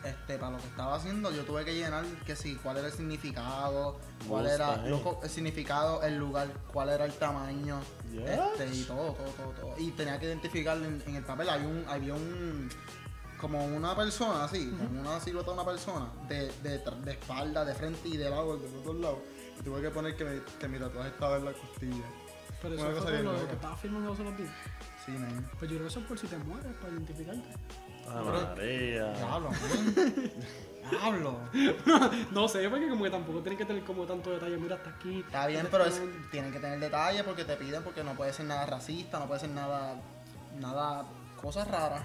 Este, 0.04 0.38
para 0.40 0.54
lo 0.54 0.58
que 0.58 0.68
estaba 0.68 0.96
haciendo, 0.96 1.32
yo 1.32 1.44
tuve 1.44 1.64
que 1.64 1.76
llenar 1.76 2.04
que 2.26 2.36
sí, 2.36 2.58
cuál 2.64 2.78
era 2.78 2.88
el 2.88 2.94
significado, 2.94 4.00
cuál 4.28 4.48
era 4.48 4.84
eh. 4.86 4.90
loco, 4.90 5.20
el 5.24 5.30
significado, 5.30 6.02
el 6.02 6.18
lugar, 6.18 6.48
cuál 6.74 6.90
era 6.90 7.06
el 7.06 7.14
tamaño, 7.14 7.80
Yes. 8.12 8.24
este, 8.30 8.76
y 8.76 8.84
todo, 8.86 9.14
todo, 9.14 9.28
todo, 9.38 9.52
todo. 9.62 9.76
Y 9.78 9.92
tenía 9.92 10.20
que 10.20 10.26
identificar 10.26 10.76
en, 10.78 11.04
en 11.06 11.16
el 11.18 11.24
papel, 11.24 11.50
había 11.50 11.68
un, 11.68 11.86
había 11.88 12.14
un 12.16 12.68
como 13.40 13.64
una 13.66 13.96
persona 13.96 14.44
así, 14.46 14.70
como 14.72 15.02
una 15.02 15.20
silueta 15.20 15.50
de 15.52 15.54
una 15.56 15.66
persona, 15.66 16.08
de, 16.28 16.52
de, 16.64 17.12
espalda, 17.12 17.64
de 17.66 17.74
frente 17.76 18.08
y 18.08 18.18
de 18.18 18.30
lado, 18.30 18.58
de 18.58 18.70
los 18.72 18.84
dos 18.84 18.96
lados. 18.96 19.20
Tuve 19.64 19.82
que 19.82 19.90
poner 19.92 20.16
que, 20.16 20.24
me- 20.26 20.42
que 20.60 20.68
mi 20.68 20.80
tatuaje 20.80 21.10
estaba 21.10 21.38
en 21.38 21.46
la 21.46 21.54
costilla. 21.54 22.06
Pero 22.62 22.76
Una 22.76 22.90
eso 22.92 23.02
fue 23.02 23.24
lo 23.24 23.48
que 23.48 23.54
estabas 23.54 23.80
filmando 23.80 24.10
los 24.10 24.20
otros 24.20 24.38
días. 24.38 24.52
Sí, 25.06 25.12
man. 25.12 25.48
Pues 25.58 25.70
yo 25.72 25.78
creo 25.78 25.82
que 25.82 25.88
eso 25.88 26.00
es 26.00 26.06
por 26.06 26.18
si 26.20 26.28
te 26.28 26.38
mueres, 26.38 26.74
para 26.76 26.94
identificarte. 26.94 27.48
Ah, 28.08 28.22
María. 28.56 29.14
Diablo. 29.14 29.50
Diablo. 30.90 31.38
No 32.32 32.48
sé, 32.48 32.68
porque 32.70 32.90
como 32.90 33.04
que 33.04 33.10
tampoco 33.10 33.40
tienen 33.40 33.58
que 33.58 33.66
tener 33.66 33.84
como 33.84 34.04
tanto 34.06 34.32
detalle. 34.32 34.58
Mira, 34.58 34.76
hasta 34.76 34.90
aquí. 34.90 35.20
Está 35.22 35.48
bien, 35.48 35.68
pero 35.72 35.86
es- 35.86 36.02
tienen 36.32 36.52
que 36.52 36.60
tener 36.60 36.80
detalle 36.80 37.24
porque 37.24 37.46
te 37.46 37.56
piden, 37.56 37.84
porque 37.84 38.04
no 38.04 38.14
puede 38.14 38.34
ser 38.34 38.46
nada 38.46 38.66
racista, 38.66 39.20
no 39.20 39.28
puede 39.28 39.40
ser 39.42 39.50
nada, 39.52 39.96
nada, 40.60 41.06
cosas 41.42 41.68
raras. 41.68 42.04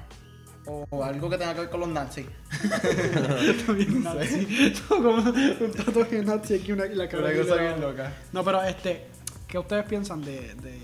O 0.69 1.05
algo 1.05 1.31
que 1.31 1.39
tenga 1.39 1.55
que 1.55 1.61
ver 1.61 1.71
con 1.71 1.81
los 1.81 1.89
nazis. 1.89 2.27
bien 3.75 4.03
nazi. 4.05 4.75
como 4.89 5.11
un 5.11 5.73
tatuaje 5.77 6.23
nazi 6.25 6.55
aquí 6.55 6.73
una, 6.73 6.87
y 6.87 6.95
la 6.97 7.09
cara 7.09 7.23
Una 7.25 7.33
de 7.33 7.41
cosa 7.43 7.57
la- 7.57 7.63
bien 7.63 7.81
loca. 7.81 8.13
No, 8.33 8.45
pero 8.45 8.63
este, 8.63 9.07
¿qué 9.47 9.59
ustedes 9.59 9.85
piensan 9.87 10.23
de, 10.23 10.55
de 10.57 10.81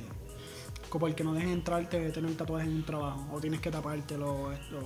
como 0.93 1.07
el 1.07 1.15
que 1.15 1.25
no 1.25 1.33
dejen 1.33 1.49
entrarte 1.49 1.99
de 1.99 2.11
tener 2.11 2.37
tatuajes 2.37 2.69
en 2.69 2.75
un 2.77 2.85
trabajo? 2.85 3.27
O 3.33 3.41
tienes 3.41 3.61
que 3.63 3.71
tapártelo, 3.71 4.53
esto, 4.53 4.77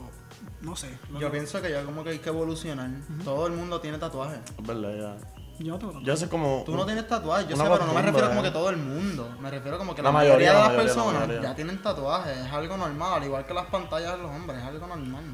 no 0.60 0.76
sé. 0.76 0.96
lo 1.10 1.18
Yo 1.18 1.26
que- 1.26 1.32
pienso 1.32 1.60
que 1.60 1.70
ya 1.72 1.82
como 1.84 2.04
que 2.04 2.10
hay 2.10 2.18
que 2.20 2.28
evolucionar. 2.28 2.88
Todo 3.24 3.48
el 3.48 3.54
mundo 3.54 3.80
tiene 3.80 3.98
tatuajes. 3.98 4.38
Es 4.56 4.64
verdad, 4.66 5.18
Yo 5.58 5.72
no 5.72 5.78
tengo 5.78 5.92
ya. 5.92 5.98
tatuajes. 5.98 6.06
Yo 6.06 6.16
sé 6.16 6.28
como. 6.28 6.62
Tú 6.64 6.76
no 6.76 6.86
tienes 6.86 7.08
tatuajes, 7.08 7.48
yo 7.48 7.56
sé, 7.56 7.62
pero 7.64 7.86
no 7.86 7.92
me 7.92 8.02
refiero 8.02 8.28
como 8.28 8.40
¿eh? 8.40 8.44
que 8.44 8.50
todo 8.52 8.70
el 8.70 8.76
mundo. 8.76 9.36
Me 9.40 9.50
refiero 9.50 9.78
como 9.78 9.96
que 9.96 10.02
La 10.02 10.10
la, 10.10 10.12
mayoría, 10.12 10.52
mayoría, 10.52 10.52
de 10.52 10.58
la 10.60 10.74
las 10.76 10.82
personas 10.84 11.14
mayoría. 11.28 11.42
ya 11.50 11.54
tienen 11.56 11.82
tatuajes. 11.82 12.36
Es 12.38 12.52
algo 12.52 12.76
normal, 12.76 13.14
al 13.14 13.24
igual 13.24 13.44
que 13.44 13.54
las 13.54 13.66
pantallas 13.66 14.12
de 14.16 14.22
los 14.22 14.30
hombres, 14.30 14.58
es 14.58 14.64
algo 14.64 14.86
normal. 14.86 15.24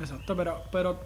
Exacto, 0.00 0.34
pero, 0.34 0.62
pero, 0.72 0.98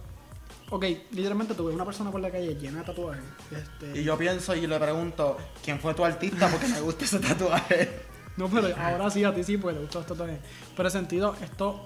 ok, 0.70 0.84
literalmente 1.11 1.55
tuve 1.55 1.72
una 1.75 1.84
persona 1.84 2.12
por 2.12 2.20
la 2.20 2.31
calle 2.31 2.55
llena 2.55 2.79
de 2.79 2.84
tatuajes. 2.84 3.25
Este, 3.50 3.99
Y 4.00 4.05
yo 4.05 4.17
pienso 4.17 4.55
y 4.55 4.67
le 4.69 4.79
pregunto, 4.79 5.37
¿quién 5.64 5.81
fue 5.81 5.93
tu 5.94 6.05
artista? 6.05 6.49
Porque 6.49 6.69
me 6.69 6.81
gusta 6.81 7.05
ese 7.05 7.19
tatuaje. 7.19 8.14
No, 8.36 8.48
pero 8.48 8.68
ahora 8.76 9.10
sí, 9.10 9.24
a 9.24 9.34
ti 9.34 9.42
sí, 9.42 9.56
pues 9.56 9.74
te 9.74 9.82
gustan 9.82 10.00
los 10.00 10.08
tatuajes. 10.08 10.38
Pero 10.76 10.88
en 10.88 10.92
sentido, 10.92 11.34
estos 11.42 11.76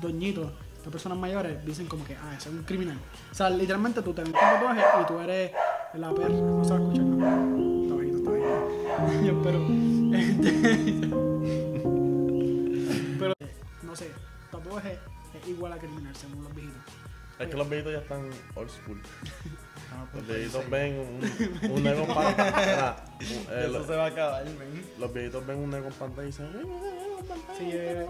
doñitos, 0.00 0.50
estas 0.76 0.92
personas 0.92 1.18
mayores, 1.18 1.64
dicen 1.64 1.86
como 1.86 2.04
que, 2.04 2.14
ah, 2.14 2.34
es 2.36 2.46
un 2.46 2.62
criminal. 2.62 2.98
O 3.30 3.34
sea, 3.34 3.50
literalmente 3.50 4.00
tú 4.02 4.14
te 4.14 4.22
ves 4.22 4.32
un 4.32 4.38
tatuaje 4.38 4.82
y 5.02 5.06
tú 5.06 5.18
eres 5.18 5.50
la 5.94 6.14
perra. 6.14 6.28
No 6.28 6.64
se 6.64 6.70
va 6.70 6.76
a 6.76 6.80
escuchar, 6.82 7.04
¿no? 7.04 7.82
Está 7.82 7.94
bajito, 7.96 8.18
está 8.18 8.30
bajito. 8.30 8.52
Yo 9.26 9.32
espero. 9.38 9.60
Este, 10.14 10.52
pero, 13.18 13.32
no 13.82 13.96
sé, 13.96 14.12
tatuaje 14.50 14.98
es 15.34 15.48
igual 15.48 15.72
a 15.72 15.78
criminal 15.78 16.14
según 16.14 16.44
los 16.44 16.54
viejitos. 16.54 16.82
Es 17.42 17.48
que 17.50 17.56
los 17.56 17.68
viejitos 17.68 17.92
ya 17.92 17.98
están 18.00 18.30
old 18.54 18.70
school. 18.70 19.00
Ah, 19.94 20.06
pues, 20.10 20.26
Los 20.26 20.36
viejitos 20.36 20.64
sí. 20.64 20.70
ven 20.70 20.98
un, 20.98 21.70
un 21.72 21.82
negro 21.82 22.02
en 22.04 22.14
pantalla. 22.14 22.96
eh, 23.20 23.66
Eso 23.68 23.86
se 23.86 23.96
va 23.96 24.04
a 24.04 24.08
acabar, 24.08 24.44
men. 24.44 24.86
los 24.98 25.12
viejitos 25.12 25.46
ven 25.46 25.58
un 25.58 25.70
negro 25.70 25.88
en 25.88 25.94
pantalla 25.94 26.22
y 26.22 26.26
dicen. 26.26 26.50
"Mira, 26.52 26.66
un 26.66 26.80
negro 26.80 27.18
en 27.20 27.26
pantalla". 27.26 27.58
Sí, 27.58 27.70
eh, 27.72 28.06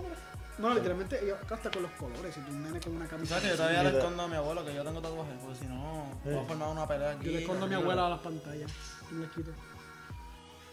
no, 0.59 0.75
literalmente, 0.75 1.35
hasta 1.51 1.71
con 1.71 1.83
los 1.83 1.91
colores. 1.93 2.35
Si 2.35 2.41
tú 2.43 2.53
un 2.53 2.63
nene 2.63 2.79
con 2.81 2.95
una 2.95 3.07
camisa. 3.07 3.29
¿Sabes 3.35 3.43
que 3.45 3.51
yo 3.51 3.57
todavía 3.57 3.83
le 3.83 3.99
escondo 3.99 4.23
a 4.23 4.29
mi 4.29 4.37
abuelo 4.37 4.65
que 4.65 4.75
yo 4.75 4.85
tengo 4.85 5.01
tatuajes? 5.01 5.35
Porque 5.43 5.59
si 5.59 5.67
no, 5.67 6.07
voy 6.25 6.35
a 6.35 6.41
Sí. 6.41 6.47
formar 6.47 6.69
una 6.69 6.87
pelea 6.87 7.11
aquí. 7.13 7.27
Yo 7.27 7.33
le 7.33 7.39
escondo 7.41 7.67
a 7.67 7.69
mi 7.69 7.75
abuela 7.75 8.07
a 8.07 8.11
las 8.11 8.21
pantallas. 8.21 8.71
Y 9.11 9.15
le 9.15 9.27
quito. 9.29 9.51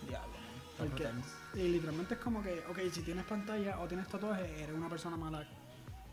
Diablo, 0.08 0.30
man. 0.30 0.89
Porque-. 0.89 1.08
Y 1.56 1.68
literalmente 1.70 2.13
es 2.13 2.20
como 2.20 2.44
que, 2.44 2.63
ok, 2.70 2.80
si 2.92 3.01
tienes 3.01 3.25
pantalla 3.25 3.80
o 3.80 3.88
tienes 3.88 4.08
tatuaje, 4.08 4.63
eres 4.63 4.75
una 4.75 4.89
persona 4.89 5.18
mala, 5.18 5.48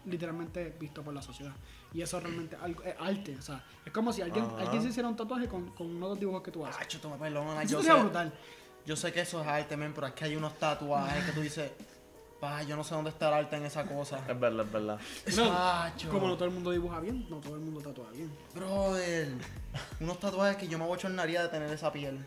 literalmente 0.06 0.74
visto 0.78 1.02
por 1.02 1.12
la 1.14 1.22
sociedad. 1.22 1.54
Y 1.92 2.02
eso 2.02 2.18
realmente 2.20 2.56
algo, 2.60 2.82
es 2.82 2.94
arte, 2.98 3.36
o 3.38 3.42
sea, 3.42 3.64
es 3.84 3.92
como 3.92 4.12
si 4.12 4.22
alguien, 4.22 4.44
Ajá. 4.44 4.58
alguien 4.60 4.82
se 4.82 4.88
hiciera 4.88 5.08
un 5.08 5.16
tatuaje 5.16 5.46
con, 5.48 5.70
con 5.70 5.86
uno 5.88 6.06
de 6.06 6.10
los 6.10 6.20
dibujos 6.20 6.42
que 6.42 6.50
tú 6.50 6.64
haces. 6.66 7.04
Me 7.04 7.16
perdonas. 7.16 7.64
Eso 7.64 7.72
Yo 7.72 7.82
sería 7.82 7.96
sé, 7.96 8.02
brutal. 8.02 8.32
yo 8.84 8.96
sé 8.96 9.12
que 9.12 9.20
eso 9.20 9.40
es 9.40 9.46
arte, 9.46 9.76
men, 9.76 9.92
pero 9.94 10.06
es 10.08 10.12
que 10.14 10.24
hay 10.24 10.36
unos 10.36 10.58
tatuajes 10.58 11.24
que 11.24 11.32
tú 11.32 11.40
dices, 11.40 11.70
pa, 12.40 12.62
yo 12.62 12.76
no 12.76 12.84
sé 12.84 12.94
dónde 12.94 13.10
está 13.10 13.28
el 13.28 13.34
arte 13.34 13.56
en 13.56 13.64
esa 13.64 13.84
cosa. 13.86 14.18
Es 14.28 14.38
verdad, 14.38 14.66
es 14.66 14.72
verdad. 14.72 14.98
Chacho. 15.34 16.10
Como 16.10 16.26
no 16.28 16.34
todo 16.34 16.46
el 16.46 16.50
mundo 16.54 16.70
dibuja 16.70 17.00
bien, 17.00 17.26
no 17.30 17.36
todo 17.38 17.54
el 17.54 17.60
mundo 17.60 17.80
tatúa 17.80 18.10
bien. 18.10 18.30
Brother, 18.54 19.32
unos 20.00 20.20
tatuajes 20.20 20.56
que 20.56 20.68
yo 20.68 20.78
me 20.78 20.84
abochornaría 20.84 21.42
de 21.42 21.48
tener 21.48 21.70
esa 21.70 21.92
piel. 21.92 22.18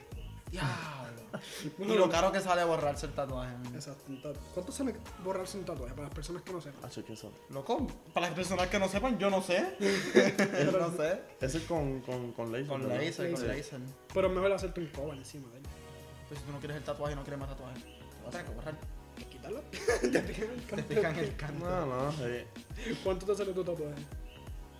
Diablo. 0.52 1.20
Y 1.80 1.96
lo 1.96 2.10
caro 2.10 2.32
que 2.32 2.40
sale 2.40 2.64
borrarse 2.64 3.06
el 3.06 3.14
tatuaje. 3.14 3.52
man. 3.56 3.76
Exacto. 3.76 4.04
un 4.10 4.20
tatu- 4.22 4.40
¿Cuánto 4.54 4.72
sale 4.72 4.96
borrarse 5.24 5.58
un 5.60 5.64
tatuaje 5.66 5.94
para 5.94 6.08
las 6.08 6.16
personas 6.16 6.42
que 6.42 6.52
no 6.52 6.60
sepan? 6.60 6.84
Hacho, 6.84 7.06
¿qué 7.06 7.16
son? 7.16 7.32
Loco, 7.52 7.86
para 8.14 8.28
las 8.28 8.36
personas 8.36 8.68
que 8.68 8.80
no 8.80 8.88
sepan, 8.90 9.18
yo 9.20 9.30
no 9.30 9.42
sé. 9.44 9.76
no 10.72 10.92
sé. 10.98 11.22
Ese 11.40 11.58
es 11.60 11.64
con, 11.66 12.02
con, 12.02 12.32
con 12.34 12.52
laser. 12.52 12.68
Con 12.68 12.82
¿verdad? 12.82 12.98
laser, 13.04 13.32
con 13.32 13.42
Laser. 13.48 13.58
laser. 13.58 13.80
Pero 14.14 14.28
es 14.28 14.34
mejor 14.34 14.52
hacerte 14.54 14.82
un 14.82 14.88
cover 14.88 15.18
encima 15.18 15.48
de 15.52 15.58
él. 15.58 15.64
Pues 16.28 16.40
si 16.40 16.46
tú 16.48 16.52
no 16.52 16.58
quieres 16.60 16.78
el 16.78 16.84
tatuaje 16.84 17.14
y 17.14 17.16
no 17.16 17.22
quieres 17.24 17.40
más 17.40 17.50
tatuajes, 17.50 17.84
te 17.84 17.90
vas 18.26 18.28
a 18.28 18.30
tener 18.32 18.46
que 18.48 18.54
borrar. 18.56 18.78
Quítalo. 19.30 19.62
Te 20.02 20.20
pican 20.22 20.50
el 20.50 20.62
Te 20.66 20.84
pican 20.96 21.16
el 21.20 21.36
canto. 21.36 21.66
No, 21.70 21.86
no, 21.86 22.12
sí. 22.14 22.96
¿Cuánto 23.04 23.26
te 23.28 23.36
sale 23.36 23.54
tu 23.54 23.64
tatuaje? 23.64 23.96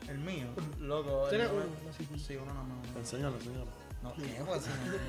El 0.08 0.18
mío, 0.20 0.48
loco. 0.80 1.26
el 1.26 1.30
¿Tienes 1.30 1.52
mío- 1.52 1.62
uno? 1.84 1.90
Así. 1.92 2.08
Sí, 2.26 2.36
uno 2.38 2.46
nada 2.54 2.64
más. 2.64 2.96
Enséñalo, 2.98 3.36
enséñalo. 3.36 3.66
No, 4.02 4.14
¿qué? 4.14 4.42
Pues 4.46 4.62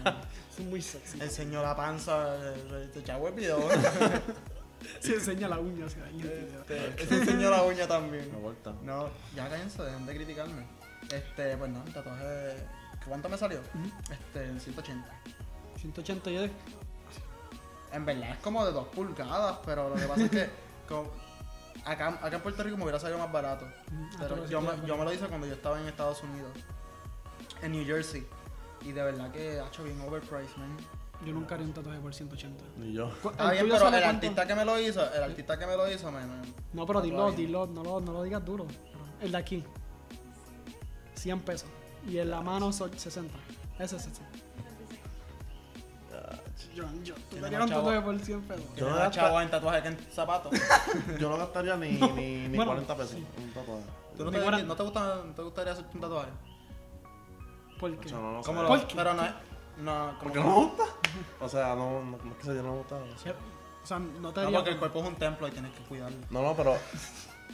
no. 0.05 0.13
Son 0.57 0.69
muy 0.71 0.83
sexy. 0.83 1.21
Enseñó 1.21 1.63
la 1.63 1.77
panza, 1.77 2.35
eh, 2.55 2.91
te 2.93 3.01
echaba 3.01 3.29
el 3.29 3.35
video. 3.35 3.61
Se 5.01 5.15
enseña 5.15 5.47
la 5.49 5.59
uña, 5.59 5.85
o 5.85 5.89
sea, 5.91 6.05
ahí 6.05 6.21
en 6.21 6.27
el 6.27 6.45
video. 6.47 6.61
Este, 6.61 7.03
ese 7.03 7.17
enseñó 7.19 7.51
la 7.51 7.63
uña 7.63 7.87
también. 7.87 8.29
Una 8.31 8.39
vuelta. 8.39 8.73
No, 8.83 9.11
ya 9.35 9.49
cállense, 9.49 9.83
dejen 9.83 10.07
de 10.07 10.15
criticarme. 10.17 10.65
Este, 11.13 11.57
pues 11.57 11.71
no, 11.71 11.83
el 11.87 11.93
tatuaje. 11.93 12.57
¿Cuánto 13.07 13.29
me 13.29 13.37
salió? 13.37 13.61
Este, 14.11 14.59
180. 14.61 15.09
180 15.81 16.31
yo 16.31 16.43
de... 16.43 16.51
En 17.93 18.05
verdad 18.05 18.31
es 18.31 18.39
como 18.39 18.65
de 18.65 18.73
2 18.73 18.89
pulgadas, 18.89 19.59
pero 19.65 19.89
lo 19.91 19.97
que 19.97 20.07
pasa 20.07 20.23
es 20.25 20.31
que 20.31 20.51
como- 20.89 21.11
acá, 21.85 22.19
acá 22.23 22.37
en 22.37 22.43
Puerto 22.43 22.63
Rico 22.63 22.77
me 22.77 22.85
hubiera 22.85 22.99
salido 23.01 23.19
más 23.19 23.33
barato. 23.33 23.67
Pero 24.19 24.35
pero 24.35 24.47
yo, 24.49 24.61
me, 24.61 24.87
yo 24.87 24.97
me 24.97 25.05
lo 25.05 25.13
hice 25.13 25.27
cuando 25.27 25.47
yo 25.47 25.55
estaba 25.55 25.81
en 25.81 25.89
Estados 25.89 26.23
Unidos, 26.23 26.51
en 27.63 27.73
New 27.73 27.85
Jersey. 27.85 28.27
Y 28.83 28.93
de 28.93 29.03
verdad 29.03 29.31
que 29.31 29.61
ha 29.61 29.67
hecho 29.69 29.85
bien 29.85 30.01
overpriced, 30.01 30.57
man. 30.57 30.77
Yo 31.25 31.35
nunca 31.35 31.55
haría 31.55 31.67
un 31.67 31.75
tatuaje 31.75 32.01
por 32.01 32.15
180. 32.15 32.65
Ni 32.79 32.93
yo. 32.95 33.11
¿Cu- 33.23 33.29
Está 33.31 33.51
bien, 33.51 33.65
pero 33.69 33.75
el 33.75 33.91
cuánto? 33.91 34.07
artista 34.09 34.47
que 34.47 34.55
me 34.55 34.65
lo 34.65 34.81
hizo, 34.81 35.13
el 35.15 35.23
artista 35.23 35.59
que 35.59 35.67
me 35.67 35.77
lo 35.77 35.91
hizo, 35.93 36.11
me- 36.11 36.21
No, 36.73 36.87
pero 36.87 37.03
dilo, 37.03 37.31
dilo, 37.33 37.67
no 37.67 37.83
lo, 37.85 38.01
no 38.01 38.13
lo 38.13 38.23
digas 38.23 38.43
duro. 38.45 38.67
El 39.21 39.33
de 39.33 39.37
aquí. 39.39 39.65
100 41.15 41.41
pesos. 41.41 41.69
Y 42.09 42.17
en 42.19 42.31
la 42.31 42.41
mano 42.41 42.73
son 42.73 42.99
60. 42.99 43.35
Ese 43.79 43.97
es 43.97 44.03
60. 44.03 44.23
Yo, 46.75 46.85
yo, 47.03 47.15
tú 47.29 47.37
te 47.37 47.51
tatuaje 47.51 48.01
por 48.01 48.19
100 48.19 48.43
pesos. 48.43 48.65
tiene 48.75 48.89
no 48.91 48.97
más 48.97 49.05
gasta- 49.07 49.21
chavo 49.23 49.41
en 49.41 49.51
tatuaje 49.51 49.83
que 49.83 49.89
en 49.89 49.99
zapatos. 50.13 50.53
Yo 51.21 51.29
no 51.29 51.37
gastaría 51.37 51.77
ni, 51.77 51.91
ni, 51.93 52.49
ni 52.49 52.57
Bueno, 52.57 52.73
40 52.73 52.97
pesos. 52.97 53.15
Un 53.15 53.51
tatuaje. 53.53 53.83
¿Tú 54.17 54.25
no 54.25 54.31
te, 54.31 54.41
cuarenta. 54.41 54.67
no 54.67 54.77
te 54.77 54.83
gusta, 54.85 55.23
no 55.27 55.35
te 55.35 55.43
gustaría 55.43 55.73
hacerte 55.73 55.91
un 55.95 56.01
tatuaje? 56.01 56.31
¿Por 57.81 57.97
qué? 57.99 58.09
Yo 58.11 58.21
no, 58.21 58.33
no 58.35 58.43
sé. 58.43 58.47
¿Cómo 58.47 58.63
lo- 58.63 58.69
¿Por 58.69 58.87
qué? 58.87 58.95
Pero 58.95 59.15
no 59.15 59.25
es. 59.25 59.31
No, 59.79 60.07
como 60.09 60.19
Porque 60.21 60.39
no 60.41 60.47
me 60.47 60.55
gusta. 60.55 60.85
O 61.41 61.49
sea, 61.49 61.75
no, 61.75 62.03
no, 62.05 62.19
no 62.23 62.31
es 62.33 62.37
que 62.37 62.45
se 62.45 62.55
yo 62.55 62.63
no 62.63 62.73
me 62.73 62.79
gusta. 62.79 62.97
o 62.97 63.19
sea. 63.19 63.35
O 63.83 63.87
sea, 63.87 63.99
no 63.99 64.33
te 64.33 64.43
No, 64.43 64.53
porque 64.53 64.71
el 64.71 64.79
cuerpo 64.79 65.01
es 65.01 65.09
un 65.09 65.15
templo 65.17 65.49
y 65.49 65.51
tienes 65.53 65.73
que 65.73 65.83
cuidarlo. 65.85 66.19
No, 66.31 66.43
no, 66.43 66.55
pero 66.55 66.77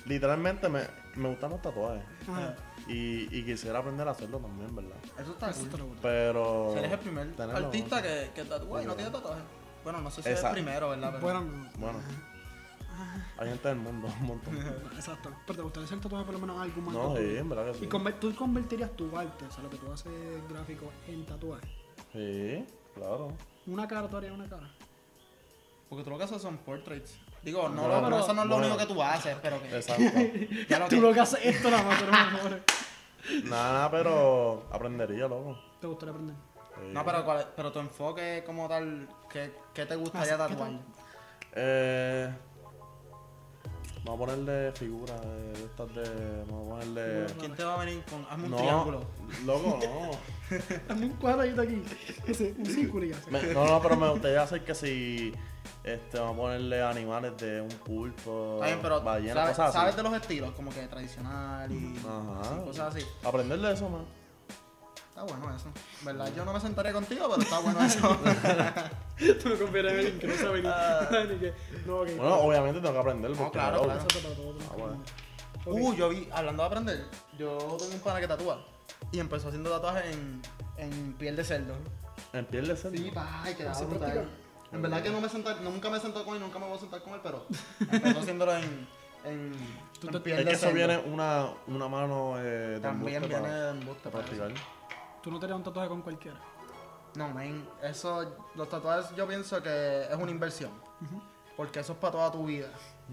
literalmente 0.05 0.69
me, 0.69 0.81
me 1.15 1.29
gustan 1.31 1.51
los 1.51 1.63
tatuajes. 1.63 2.03
Ajá. 2.29 2.55
Y, 2.89 3.29
y 3.37 3.45
quisiera 3.45 3.79
aprender 3.79 4.07
a 4.07 4.11
hacerlo 4.13 4.39
también, 4.39 4.75
¿verdad? 4.75 4.97
Eso 5.19 5.33
está 5.33 5.51
Eso 5.51 5.61
cool. 5.61 5.69
te 5.71 5.79
lo 5.79 5.85
gusta. 5.87 6.03
Pero. 6.03 6.71
Si 6.73 6.79
eres 6.79 6.93
el 6.93 6.99
primer 6.99 7.33
tenerlo, 7.37 7.67
artista 7.67 7.97
¿no? 7.97 8.03
que, 8.03 8.31
que 8.35 8.45
tatúa 8.45 8.83
y 8.83 8.87
no 8.87 8.95
tiene 8.95 9.11
tatuaje. 9.11 9.41
Bueno, 9.85 10.01
no 10.01 10.11
sé 10.11 10.17
si 10.17 10.21
es 10.23 10.27
el 10.27 10.33
Exacto. 10.35 10.55
primero, 10.55 10.91
¿verdad? 10.91 11.11
Pero 11.13 11.23
Bueno, 11.23 11.41
no. 11.79 11.99
Hay 13.39 13.49
gente 13.49 13.69
del 13.69 13.77
mundo, 13.79 14.09
un 14.21 14.27
montón. 14.27 14.57
Exacto. 14.97 15.31
Pero 15.47 15.57
te 15.57 15.63
gustaría 15.63 15.87
hacer 15.87 16.01
tatuaje 16.01 16.25
por 16.25 16.35
lo 16.35 16.41
menos 16.41 16.61
algo 16.61 16.81
más. 16.83 16.95
No, 16.95 17.17
sí, 17.17 17.37
en 17.37 17.49
verdad 17.49 17.67
que 17.73 17.75
sí. 17.79 17.85
Y 17.85 17.89
conver- 17.89 18.19
tú 18.19 18.35
convertirías 18.35 18.91
tu 18.93 19.17
arte, 19.17 19.45
o 19.45 19.51
sea, 19.51 19.63
lo 19.63 19.71
que 19.71 19.77
tú 19.77 19.91
haces 19.93 20.13
gráfico, 20.49 20.87
en 21.09 21.27
tatuaje. 21.27 21.67
Sí, 22.13 22.65
claro. 22.95 23.33
Una 23.67 23.87
cara, 23.89 24.09
tú 24.09 24.17
harías 24.17 24.33
una 24.33 24.49
cara. 24.49 24.71
Porque 25.89 26.03
tú 26.05 26.11
lo 26.11 26.19
que 26.19 26.25
haces 26.25 26.41
son 26.43 26.57
portraits. 26.59 27.19
Digo, 27.43 27.69
no, 27.69 27.83
Bueno, 27.83 28.01
lo- 28.01 28.05
pero- 28.09 28.19
eso 28.21 28.35
no 28.35 28.43
es 28.43 28.49
lo 28.49 28.55
bueno. 28.57 28.75
único 28.75 28.87
que 28.89 28.95
tú 28.95 29.03
haces, 29.03 29.37
pero 29.41 29.63
que. 29.63 29.77
Exacto. 29.77 30.03
Ya 30.69 30.79
lo 30.79 30.85
Tú 30.89 30.97
que 30.97 31.01
lo 31.03 31.13
que 31.15 31.21
haces 31.21 31.41
esto 31.45 31.71
nada 31.71 31.83
más, 31.85 32.01
pero 32.03 32.13
mejor. 32.13 32.63
nada, 33.45 33.91
pero 33.91 34.67
aprendería, 34.73 35.29
loco. 35.29 35.59
¿Te 35.81 35.87
gustaría 35.87 36.13
aprender? 36.13 36.37
Sí. 36.75 36.91
No, 36.93 37.05
pero, 37.05 37.25
¿cuál 37.25 37.41
es- 37.41 37.47
pero 37.57 37.73
tu 37.73 37.79
enfoque 37.79 38.43
como 38.45 38.69
tal, 38.69 39.09
¿qué, 39.31 39.53
qué 39.73 39.87
te 39.87 39.95
gustaría 39.97 40.35
Ah, 40.35 40.47
¿qué 40.49 40.55
tatuar? 40.55 40.71
Eh. 41.53 42.35
Vamos 44.07 44.15
a 44.15 44.25
ponerle 44.27 44.73
figuras 44.73 45.21
de, 45.21 45.53
de 45.53 45.65
estas 45.65 45.95
de. 45.95 46.45
Vamos 46.49 46.67
a 46.67 46.71
ponerle. 46.87 47.27
¿Quién 47.41 47.55
te 47.55 47.65
va 47.65 47.75
a 47.75 47.85
venir 47.85 48.03
con.? 48.05 48.25
Hazme 48.31 48.45
un 48.45 48.51
No, 48.53 48.57
triángulo. 48.57 49.01
loco, 49.45 49.79
no. 49.83 50.57
Hazme 50.89 51.07
un 51.07 51.13
cuadradito 51.15 51.63
aquí. 51.63 51.83
Ese, 52.27 52.55
un 52.57 52.67
círculo 52.67 53.05
y 53.07 53.09
ya. 53.11 53.17
Me- 53.31 53.43
no, 53.53 53.67
no, 53.67 53.83
pero 53.83 53.97
me 53.97 54.09
gustaría 54.11 54.43
hacer 54.43 54.65
que 54.65 54.75
si. 54.75 55.33
Este, 55.83 56.19
vamos 56.19 56.35
a 56.35 56.41
ponerle 56.41 56.83
animales 56.83 57.37
de 57.37 57.61
un 57.61 57.69
pulpo. 57.69 58.55
Está 58.55 58.67
bien, 58.67 58.79
pero 58.83 59.01
ballenas, 59.03 59.35
¿sabes, 59.35 59.51
cosas 59.57 59.69
así. 59.69 59.79
sabes 59.79 59.97
de 59.97 60.03
los 60.03 60.13
estilos? 60.15 60.53
Como 60.55 60.71
que 60.71 60.87
tradicional 60.89 61.71
y 61.71 61.97
Ajá. 61.99 62.43
sí, 62.59 62.65
cosas 62.65 62.95
así. 62.97 63.07
Aprender 63.25 63.59
de 63.61 63.73
eso, 63.73 63.89
man. 63.89 64.05
Está 65.17 65.35
bueno 65.35 65.57
eso. 65.57 65.69
¿Verdad? 66.03 66.31
Yo 66.37 66.45
no 66.45 66.53
me 66.53 66.61
sentaría 66.61 66.93
contigo, 66.93 67.27
pero 67.31 67.41
está 67.41 67.59
bueno 67.61 67.83
eso. 67.83 68.19
Tú 69.43 69.49
me 69.49 69.57
confieres 69.57 69.93
en 69.93 69.99
alguien 69.99 70.19
que 70.19 70.27
no 70.27 70.35
sabe 70.35 70.61
ni, 70.61 70.69
ni 71.35 71.41
que. 71.41 71.55
No. 71.87 71.97
Bueno, 72.05 72.35
obviamente 72.41 72.81
tengo 72.83 72.93
que 72.93 73.01
aprender. 73.01 73.31
No, 73.31 73.37
porque 73.39 73.53
claro, 73.53 73.83
claro. 73.85 73.99
Eso 74.01 74.21
para 74.21 74.35
todo, 74.35 74.53
todo. 74.53 74.59
Ah, 74.71 74.75
bueno. 74.77 75.03
Uh, 75.65 75.95
yo 75.95 76.11
vi, 76.11 76.29
hablando 76.31 76.63
de 76.63 76.67
aprender, 76.67 77.05
yo 77.39 77.57
tengo 77.79 77.95
un 77.95 78.01
pana 78.01 78.21
que 78.21 78.29
tatúa. 78.29 78.63
Y 79.11 79.19
empezó 79.19 79.49
haciendo 79.49 79.71
tatuajes 79.71 80.05
en, 80.15 80.43
en 80.77 81.15
piel 81.15 81.35
de 81.35 81.45
cerdo. 81.45 81.75
En 82.35 82.45
piel 82.45 82.69
de 82.69 82.77
cerdo. 82.77 82.99
Sí, 82.99 83.11
pa, 83.11 83.41
ay, 83.43 83.55
quedaba 83.55 83.75
¿Se 83.75 83.87
brutal. 83.87 84.29
En 84.71 84.83
verdad 84.83 85.03
que 85.03 85.09
no 85.09 85.21
me 85.23 85.31
senté, 85.31 85.55
nunca 85.63 85.89
me 85.89 85.97
he 85.97 86.01
sentado 86.01 86.27
con 86.27 86.35
él, 86.35 86.43
nunca 86.43 86.59
me 86.59 86.67
voy 86.67 86.77
a 86.77 86.81
sentar 86.81 87.01
con 87.03 87.15
él, 87.15 87.21
pero 87.23 87.47
empezó 87.91 88.19
haciéndolo 88.21 88.55
en, 88.55 88.87
en, 89.25 89.53
Tú 89.99 90.09
en 90.09 90.13
te- 90.13 90.21
piel 90.21 90.39
Es 90.41 90.45
de 90.45 90.51
que 90.51 90.57
eso 90.57 90.73
viene 90.73 90.99
una, 90.99 91.49
una 91.69 91.89
mano 91.89 92.39
eh, 92.39 92.43
de 92.43 92.81
También 92.81 93.17
embuste 93.23 93.41
viene 93.41 93.55
de 93.55 93.71
embuste. 93.71 94.11
para 94.11 94.25
practicar. 94.25 94.76
Tú 95.27 95.33
no 95.33 95.41
te 95.41 95.47
harías 95.47 95.57
un 95.57 95.65
tatuaje 95.65 95.89
con 95.89 96.03
cualquiera. 96.03 96.37
No, 97.17 97.29
man, 97.31 97.69
eso, 97.83 98.31
los 98.55 98.69
tatuajes 98.69 99.13
yo 99.17 99.27
pienso 99.27 99.61
que 99.61 100.05
es 100.05 100.15
una 100.17 100.31
inversión. 100.31 100.71
Porque 101.57 101.81
eso 101.81 101.95
es 101.95 101.99
para 101.99 102.13
toda 102.13 102.31
tu 102.31 102.47
vida. 102.47 102.69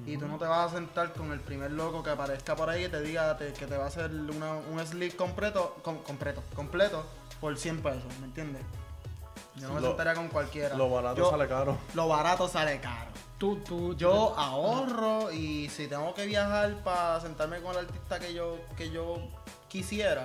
Y 0.05 0.15
tú 0.17 0.27
no 0.27 0.37
te 0.37 0.45
vas 0.45 0.71
a 0.71 0.75
sentar 0.75 1.11
con 1.13 1.31
el 1.31 1.39
primer 1.39 1.71
loco 1.71 2.03
que 2.03 2.11
aparezca 2.11 2.55
por 2.55 2.69
ahí 2.69 2.85
y 2.85 2.87
te 2.89 3.01
diga 3.01 3.35
te- 3.35 3.51
que 3.53 3.65
te 3.65 3.75
va 3.75 3.85
a 3.85 3.87
hacer 3.87 4.11
una- 4.11 4.53
un 4.53 4.79
slip 4.85 5.15
completo, 5.15 5.75
com- 5.81 6.03
completo, 6.03 6.43
completo 6.55 7.03
por 7.41 7.57
100 7.57 7.81
pesos, 7.81 8.03
¿me 8.19 8.27
entiendes? 8.27 8.61
Yo 9.55 9.69
no 9.69 9.73
me 9.73 9.81
Lo- 9.81 9.87
sentaría 9.87 10.13
con 10.13 10.27
cualquiera. 10.27 10.75
Lo 10.75 10.91
barato 10.91 11.17
Yo- 11.17 11.31
sale 11.31 11.47
caro. 11.47 11.77
Lo 11.95 12.07
barato 12.07 12.47
sale 12.47 12.79
caro. 12.79 13.09
Tú, 13.39 13.55
tú. 13.63 13.95
Yo 13.95 14.37
ahorro 14.37 15.31
y 15.31 15.67
si 15.69 15.87
tengo 15.87 16.13
que 16.13 16.27
viajar 16.27 16.75
para 16.83 17.19
sentarme 17.21 17.59
con 17.59 17.71
el 17.71 17.79
artista 17.87 18.19
que 18.19 18.35
yo, 18.35 18.57
que 18.77 18.91
yo 18.91 19.17
quisiera, 19.67 20.23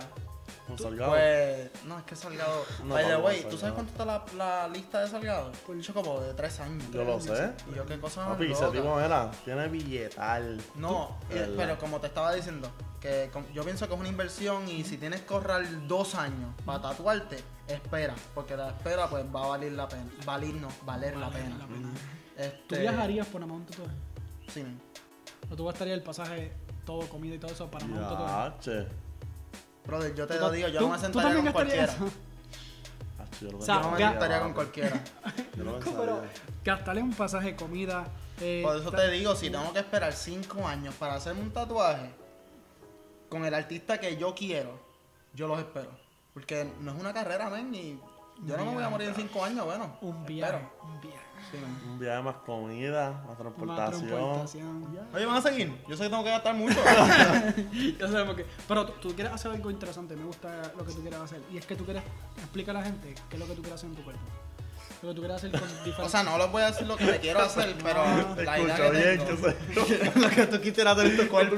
Un 0.68 0.78
salgado. 0.78 1.12
pues, 1.12 1.70
no, 1.84 1.98
es 1.98 2.04
que 2.04 2.16
Salgado. 2.16 2.64
No, 2.84 2.94
By 2.94 3.06
the 3.06 3.16
way. 3.16 3.46
¿tú 3.48 3.56
sabes 3.56 3.74
cuánto 3.74 3.92
está 3.92 4.04
la, 4.04 4.24
la 4.36 4.68
lista 4.68 5.00
de 5.00 5.08
Salgado? 5.08 5.50
Hecho 5.78 5.94
como 5.94 6.20
de 6.20 6.34
tres 6.34 6.60
años. 6.60 6.84
Yo 6.92 7.04
lo 7.04 7.20
sé. 7.20 7.52
Y 7.72 7.76
yo, 7.76 7.86
qué 7.86 7.98
cosa 7.98 8.28
Papi, 8.28 8.52
ese 8.52 8.66
tipo, 8.66 8.96
mira, 8.96 9.30
tiene 9.44 9.68
billetal. 9.68 10.60
No, 10.74 11.16
eh, 11.30 11.52
pero 11.56 11.78
como 11.78 12.00
te 12.00 12.08
estaba 12.08 12.32
diciendo, 12.34 12.70
que 13.00 13.30
yo 13.54 13.62
pienso 13.64 13.86
que 13.86 13.94
es 13.94 14.00
una 14.00 14.08
inversión 14.08 14.68
y 14.68 14.84
si 14.84 14.98
tienes 14.98 15.22
que 15.22 15.34
ahorrar 15.34 15.64
dos 15.86 16.14
años 16.14 16.52
para 16.64 16.82
tatuarte, 16.82 17.38
espera, 17.66 18.14
porque 18.34 18.56
la 18.56 18.70
espera 18.70 19.08
pues 19.08 19.24
va 19.34 19.44
a 19.44 19.46
valer 19.48 19.72
la 19.72 19.88
pena, 19.88 20.10
valer 20.24 20.54
no, 20.54 20.68
valer 20.84 21.16
la 21.16 21.30
pena. 21.30 21.58
la 21.58 21.66
pena. 21.66 21.88
Este, 22.36 22.76
¿Tú 22.76 22.80
viajarías 22.80 23.26
por 23.28 23.40
más 23.46 23.56
un 23.56 23.66
tatuaje? 23.66 23.94
Sí, 24.48 24.62
man. 24.62 24.80
¿O 25.50 25.56
tú 25.56 25.64
gastarías 25.64 25.96
el 25.96 26.02
pasaje, 26.02 26.52
todo, 26.84 27.08
comida 27.08 27.34
y 27.34 27.38
todo 27.38 27.52
eso 27.52 27.70
para 27.70 27.84
un 27.84 27.92
tatuaje? 27.94 28.86
Brother, 29.88 30.14
yo 30.14 30.26
te 30.26 30.34
¿Tú 30.34 30.40
lo 30.40 30.50
digo, 30.50 30.68
yo 30.68 30.80
no 30.82 30.88
me 30.90 30.98
sentaría 30.98 31.34
con 31.42 31.52
cualquiera. 31.52 31.94
yo 33.40 33.50
lo 33.50 33.58
O 33.58 33.62
sea, 33.62 33.76
Yo 33.76 33.82
no 33.82 33.90
me 33.92 33.98
sentaría 33.98 34.40
con 34.40 34.52
cualquiera. 34.52 35.02
Yo 35.56 35.78
pero 35.80 36.22
gastarle 36.62 37.02
un 37.02 37.14
pasaje, 37.14 37.56
comida. 37.56 38.06
Eh, 38.38 38.60
Por 38.62 38.76
eso 38.76 38.92
te 38.92 39.10
digo, 39.10 39.34
si 39.34 39.48
tengo 39.48 39.72
que 39.72 39.78
esperar 39.78 40.12
cinco 40.12 40.68
años 40.68 40.94
para 40.96 41.14
hacerme 41.14 41.40
un 41.40 41.50
tatuaje 41.50 42.10
con 43.30 43.46
el 43.46 43.54
artista 43.54 43.98
que 43.98 44.18
yo 44.18 44.34
quiero, 44.34 44.78
yo 45.32 45.48
los 45.48 45.58
espero. 45.58 45.90
Porque 46.34 46.70
no 46.82 46.92
es 46.92 47.00
una 47.00 47.14
carrera, 47.14 47.48
men, 47.48 47.74
y 47.74 47.98
yo 48.44 48.58
no 48.58 48.66
me 48.66 48.74
voy 48.74 48.84
a 48.84 48.90
morir 48.90 49.08
en 49.08 49.14
cinco 49.14 49.42
años, 49.42 49.64
bueno. 49.64 49.96
Un 50.02 50.26
viaje. 50.26 50.52
espero. 50.52 50.70
Un 50.84 51.00
viaje. 51.00 51.27
Sí. 51.50 51.58
Un 51.88 51.98
viaje 51.98 52.22
más 52.22 52.34
comida, 52.46 53.10
más 53.10 53.26
Más 53.28 53.38
transportación. 53.38 54.06
transportación. 54.08 54.98
Oye, 55.14 55.26
¿van 55.26 55.36
a 55.36 55.42
seguir? 55.42 55.72
Yo 55.88 55.96
sé 55.96 56.04
que 56.04 56.08
tengo 56.10 56.24
que 56.24 56.30
gastar 56.30 56.54
mucho. 56.54 56.78
Ya 57.98 58.08
sabemos 58.08 58.36
que. 58.36 58.46
Pero 58.66 58.86
tú, 58.86 59.14
quieres 59.14 59.32
hacer 59.32 59.50
algo 59.52 59.70
interesante, 59.70 60.14
me 60.16 60.24
gusta 60.24 60.72
lo 60.76 60.84
que 60.84 60.92
tú 60.92 61.00
quieres 61.00 61.20
hacer. 61.20 61.40
Y 61.52 61.58
es 61.58 61.66
que 61.66 61.76
tú 61.76 61.84
quieres 61.84 62.02
explicar 62.38 62.76
a 62.76 62.80
la 62.80 62.84
gente 62.86 63.14
qué 63.28 63.36
es 63.36 63.40
lo 63.40 63.46
que 63.46 63.54
tú 63.54 63.62
quieres 63.62 63.78
hacer 63.80 63.90
en 63.90 63.96
tu 63.96 64.02
cuerpo. 64.02 64.22
Lo 65.00 65.10
que 65.10 65.14
tú 65.14 65.20
quieres 65.20 65.36
hacer 65.36 65.50
con 65.52 65.60
diferentes. 65.84 65.98
o 66.04 66.08
sea, 66.08 66.22
no 66.24 66.36
les 66.38 66.50
voy 66.50 66.62
a 66.62 66.66
decir 66.66 66.86
lo 66.86 66.96
que 66.96 67.04
me 67.04 67.18
quiero 67.18 67.40
hacer, 67.40 67.74
pero 67.82 68.02
la 68.42 68.58
idea 68.58 68.74
Escucho 68.74 68.90
que 68.92 68.98
bien, 68.98 69.18
tengo. 69.18 69.42
que 69.86 69.96
sé. 69.96 70.18
lo 70.18 70.28
que 70.30 70.46
tú 70.46 70.60
quisieras 70.60 70.98
hacer 70.98 71.10
en 71.12 71.16
tu 71.16 71.28
cuerpo. 71.28 71.56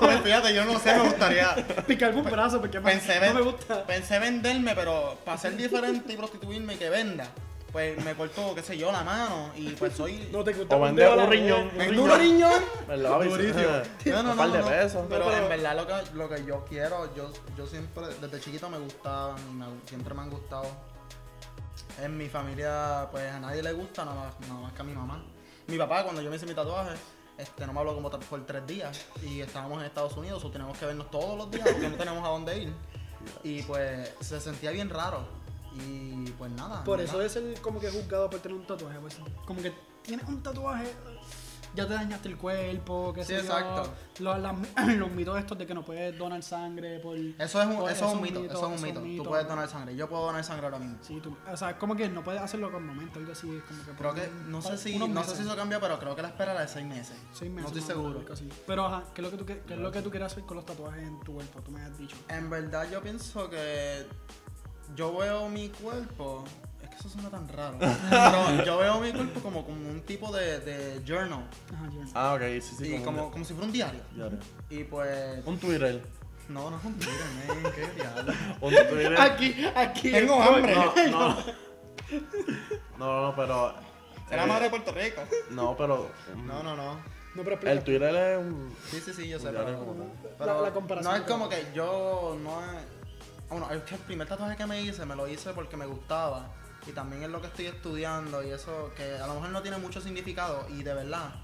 Pues 0.00 0.20
fíjate, 0.20 0.54
yo 0.54 0.64
no 0.66 0.78
sé, 0.78 0.94
me 0.94 1.02
gustaría. 1.04 1.54
picarme 1.86 2.20
un 2.20 2.30
brazo 2.30 2.60
porque 2.60 2.80
me- 2.80 2.90
Pensé, 2.92 3.14
no 3.16 3.20
ven- 3.22 3.34
me 3.34 3.40
gusta. 3.42 3.84
pensé 3.86 4.18
venderme, 4.18 4.74
pero 4.74 5.16
para 5.24 5.38
ser 5.38 5.56
diferente 5.56 6.12
y 6.12 6.16
prostituirme 6.16 6.76
que 6.76 6.90
venda, 6.90 7.28
pues 7.72 8.04
me 8.04 8.14
corto, 8.14 8.54
qué 8.54 8.62
sé 8.62 8.76
yo, 8.76 8.92
la 8.92 9.02
mano 9.02 9.50
y 9.56 9.70
pues 9.70 9.94
soy... 9.94 10.28
No 10.30 10.44
te 10.44 10.52
gusta 10.52 10.76
O 10.76 10.80
vender 10.80 11.10
dedo 11.10 11.24
un 11.24 11.30
riñón. 11.30 11.68
Un 11.72 11.78
Vengo 11.78 12.02
un 12.04 12.18
riñón. 12.18 12.62
¿Verdad, 12.86 13.10
papi? 13.10 13.28
Durísimo. 13.28 13.62
No, 14.06 14.22
no, 14.22 14.30
Un 14.32 14.36
par 14.36 14.48
no, 14.48 14.54
de 14.54 14.60
no. 14.60 14.66
pesos. 14.68 15.06
Pero, 15.08 15.32
en 15.32 15.48
verdad 15.48 15.76
lo 15.76 15.86
que, 15.86 16.14
lo 16.16 16.28
que 16.28 16.44
yo 16.44 16.64
quiero, 16.68 17.14
yo, 17.14 17.32
yo 17.56 17.66
siempre, 17.66 18.04
desde 18.20 18.40
chiquito 18.40 18.68
me 18.68 18.78
gustaban 18.78 19.36
y 19.50 19.54
me- 19.54 19.66
siempre 19.86 20.12
me 20.14 20.20
han 20.22 20.30
gustado. 20.30 20.66
En 22.02 22.16
mi 22.16 22.28
familia, 22.28 23.08
pues 23.10 23.30
a 23.30 23.38
nadie 23.40 23.62
le 23.62 23.72
gusta, 23.72 24.04
nada 24.04 24.16
más, 24.24 24.48
nada 24.48 24.60
más 24.60 24.72
que 24.72 24.80
a 24.80 24.84
mi 24.84 24.92
mamá. 24.94 25.22
Mi 25.66 25.78
papá, 25.78 26.02
cuando 26.04 26.20
yo 26.22 26.30
me 26.30 26.36
hice 26.36 26.46
mi 26.46 26.54
tatuaje, 26.54 26.92
este, 27.38 27.66
no 27.66 27.72
me 27.72 27.80
habló 27.80 27.94
como 27.94 28.10
por 28.10 28.44
tres 28.46 28.66
días 28.66 29.06
y 29.22 29.40
estábamos 29.40 29.78
en 29.80 29.86
Estados 29.86 30.16
Unidos, 30.16 30.44
o 30.44 30.50
tenemos 30.50 30.76
que 30.76 30.86
vernos 30.86 31.10
todos 31.10 31.36
los 31.38 31.50
días 31.50 31.66
porque 31.70 31.88
no 31.88 31.96
tenemos 31.96 32.24
a 32.26 32.30
dónde 32.30 32.58
ir. 32.58 32.72
Y 33.44 33.62
pues 33.62 34.12
se 34.20 34.40
sentía 34.40 34.70
bien 34.72 34.90
raro. 34.90 35.20
Y 35.80 36.30
pues 36.38 36.50
nada. 36.52 36.84
Por 36.84 37.00
eso 37.00 37.20
es 37.22 37.36
el 37.36 37.60
como 37.60 37.80
que 37.80 37.90
juzgado 37.90 38.28
por 38.30 38.40
tener 38.40 38.56
un 38.56 38.66
tatuaje. 38.66 38.98
Pues, 39.00 39.18
como 39.46 39.60
que 39.62 39.72
tienes 40.02 40.26
un 40.28 40.42
tatuaje. 40.42 40.92
ya 41.74 41.86
te 41.88 41.94
dañaste 41.94 42.28
el 42.28 42.36
cuerpo, 42.36 43.14
que 43.14 43.22
Sí, 43.24 43.28
sé 43.28 43.36
yo, 43.36 43.40
exacto. 43.44 43.90
Los, 44.18 44.38
las- 44.40 44.54
los 44.98 45.10
mitos 45.10 45.38
estos 45.38 45.56
de 45.56 45.66
que 45.66 45.72
no 45.72 45.82
puedes 45.82 46.18
donar 46.18 46.42
sangre 46.42 46.98
por... 46.98 47.16
Eso 47.16 47.62
es 47.62 47.66
un, 47.66 47.76
por- 47.78 47.90
eso 47.90 48.08
es 48.08 48.12
un 48.14 48.20
mito, 48.20 48.44
eso 48.44 48.74
es 48.74 48.82
un 48.82 48.82
mito. 49.02 49.22
Tú 49.22 49.30
puedes 49.30 49.48
donar 49.48 49.66
sangre. 49.70 49.96
Yo 49.96 50.06
puedo 50.06 50.26
donar 50.26 50.44
sangre 50.44 50.66
ahora 50.66 50.78
mismo. 50.78 50.98
Sí, 51.00 51.18
tú, 51.22 51.34
o 51.50 51.56
sea, 51.56 51.70
es 51.70 51.76
como 51.76 51.96
que 51.96 52.10
no 52.10 52.22
puedes 52.22 52.42
hacerlo 52.42 52.70
con 52.70 52.86
momento, 52.86 53.18
algo 53.20 53.32
así, 53.32 53.48
es 53.56 53.62
como 53.62 53.82
que... 53.86 53.90
Creo 53.92 54.12
que, 54.14 54.20
un- 54.28 54.50
no 54.50 54.60
sé 54.60 54.76
si, 54.76 54.98
no 54.98 55.24
sé 55.24 55.34
si 55.36 55.42
eso 55.44 55.56
cambia, 55.56 55.80
pero 55.80 55.98
creo 55.98 56.14
que 56.14 56.20
la 56.20 56.28
espera 56.28 56.52
era 56.52 56.60
de 56.60 56.68
seis 56.68 56.84
meses. 56.84 57.16
Seis 57.32 57.50
meses. 57.50 57.72
No 57.72 57.78
estoy 57.78 57.94
seguro. 57.94 58.22
así. 58.30 58.46
Pero 58.66 58.84
ajá, 58.84 59.04
¿qué 59.14 59.22
es 59.22 59.24
lo 59.24 59.30
que 59.30 59.36
tú, 59.38 59.46
qué, 59.46 59.62
qué 59.66 59.72
es 59.72 59.80
lo 59.80 59.90
que 59.90 60.02
tú 60.02 60.10
quieres 60.10 60.30
hacer 60.30 60.44
con 60.44 60.58
los 60.58 60.66
tatuajes 60.66 61.02
en 61.08 61.20
tu 61.20 61.32
cuerpo? 61.32 61.60
Tú 61.62 61.70
me 61.70 61.80
has 61.80 61.96
dicho. 61.96 62.16
En 62.28 62.50
verdad 62.50 62.86
yo 62.92 63.00
pienso 63.00 63.48
que 63.48 64.06
yo 64.96 65.16
veo 65.16 65.48
mi 65.48 65.68
cuerpo, 65.68 66.44
es 66.82 66.88
que 66.90 66.96
eso 66.96 67.08
suena 67.08 67.30
tan 67.30 67.48
raro, 67.48 67.76
pero 68.10 68.64
yo 68.64 68.78
veo 68.78 69.00
mi 69.00 69.12
cuerpo 69.12 69.40
como, 69.40 69.64
como 69.64 69.88
un 69.88 70.00
tipo 70.02 70.30
de, 70.32 70.60
de 70.60 71.02
journal, 71.06 71.44
Ajá. 71.74 71.88
Ah, 72.14 72.34
ok, 72.34 72.42
sí, 72.62 72.74
sí. 72.78 72.94
y 72.96 73.02
como, 73.02 73.30
como 73.30 73.44
si 73.44 73.52
fuera 73.54 73.66
un 73.66 73.72
diario. 73.72 74.00
diario. 74.14 74.38
Y 74.70 74.84
pues, 74.84 75.44
Un 75.46 75.58
Twitter. 75.58 76.02
no, 76.48 76.70
no 76.70 76.76
es 76.78 76.84
un 76.84 76.94
Twitter, 76.94 77.26
man, 77.62 77.72
qué 77.74 77.86
diablo. 78.02 78.32
Un 78.60 78.70
Twitter. 78.74 79.20
Aquí, 79.20 79.54
aquí. 79.74 80.10
Tengo 80.10 80.42
hambre. 80.42 80.74
No, 80.74 80.94
no. 81.10 81.36
No, 82.98 83.22
no, 83.28 83.36
pero. 83.36 83.74
Será 84.28 84.44
eh, 84.44 84.46
madre 84.46 84.64
de 84.64 84.70
Puerto 84.70 84.92
Rico. 84.92 85.22
No, 85.50 85.76
pero. 85.76 86.10
No, 86.36 86.62
no, 86.62 86.76
no. 86.76 86.94
No, 87.34 87.42
pero 87.44 87.52
explica. 87.52 87.72
El 87.72 87.82
Twitter 87.84 88.14
es 88.14 88.38
un. 88.38 88.74
Sí, 88.90 89.00
sí, 89.00 89.12
sí, 89.14 89.28
yo 89.28 89.38
sé, 89.38 89.48
pero, 89.50 89.64
pero 90.38 90.54
La- 90.56 90.60
la 90.60 90.72
comparación 90.74 91.12
no 91.14 91.18
es 91.18 91.26
como 91.26 91.48
que 91.48 91.66
yo 91.74 92.36
no 92.42 92.60
es... 92.60 92.82
Bueno, 93.52 93.70
es 93.70 93.82
que 93.82 93.96
el 93.96 94.00
primer 94.00 94.26
tatuaje 94.26 94.56
que 94.56 94.64
me 94.64 94.80
hice, 94.80 95.04
me 95.04 95.14
lo 95.14 95.28
hice 95.28 95.52
porque 95.52 95.76
me 95.76 95.84
gustaba. 95.84 96.46
Y 96.86 96.92
también 96.92 97.22
es 97.22 97.28
lo 97.28 97.38
que 97.42 97.48
estoy 97.48 97.66
estudiando 97.66 98.42
y 98.42 98.50
eso 98.50 98.90
que 98.96 99.18
a 99.18 99.26
lo 99.26 99.34
mejor 99.34 99.50
no 99.50 99.60
tiene 99.60 99.76
mucho 99.76 100.00
significado. 100.00 100.66
Y 100.70 100.82
de 100.82 100.94
verdad, 100.94 101.34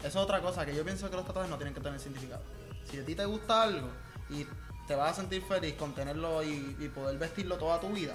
eso 0.00 0.08
es 0.08 0.16
otra 0.16 0.42
cosa, 0.42 0.66
que 0.66 0.76
yo 0.76 0.84
pienso 0.84 1.08
que 1.08 1.16
los 1.16 1.24
tatuajes 1.24 1.50
no 1.50 1.56
tienen 1.56 1.72
que 1.72 1.80
tener 1.80 1.98
significado. 1.98 2.42
Si 2.84 2.98
a 2.98 3.04
ti 3.04 3.14
te 3.14 3.24
gusta 3.24 3.62
algo 3.62 3.88
y 4.28 4.46
te 4.86 4.94
vas 4.94 5.12
a 5.12 5.14
sentir 5.14 5.42
feliz 5.42 5.74
con 5.76 5.94
tenerlo 5.94 6.42
y, 6.42 6.76
y 6.78 6.88
poder 6.88 7.16
vestirlo 7.16 7.56
toda 7.56 7.80
tu 7.80 7.88
vida, 7.88 8.14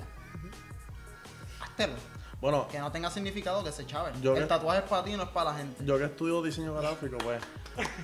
háztelo. 1.59 1.93
Bueno, 2.41 2.67
Que 2.69 2.79
no 2.79 2.89
tenga 2.91 3.09
significado, 3.11 3.63
que 3.65 3.71
se 3.71 3.85
chave. 3.85 4.11
Yo 4.21 4.33
el 4.33 4.43
que- 4.43 4.47
tatuaje 4.47 4.79
es 4.79 4.85
para 4.85 5.03
ti, 5.03 5.11
no 5.17 5.23
es 5.23 5.29
para 5.29 5.51
la 5.51 5.57
gente. 5.57 5.83
yo 5.83 5.97
que 5.97 6.05
estudio 6.05 6.41
diseño 6.41 6.73
gráfico, 6.73 7.17
pues. 7.17 7.41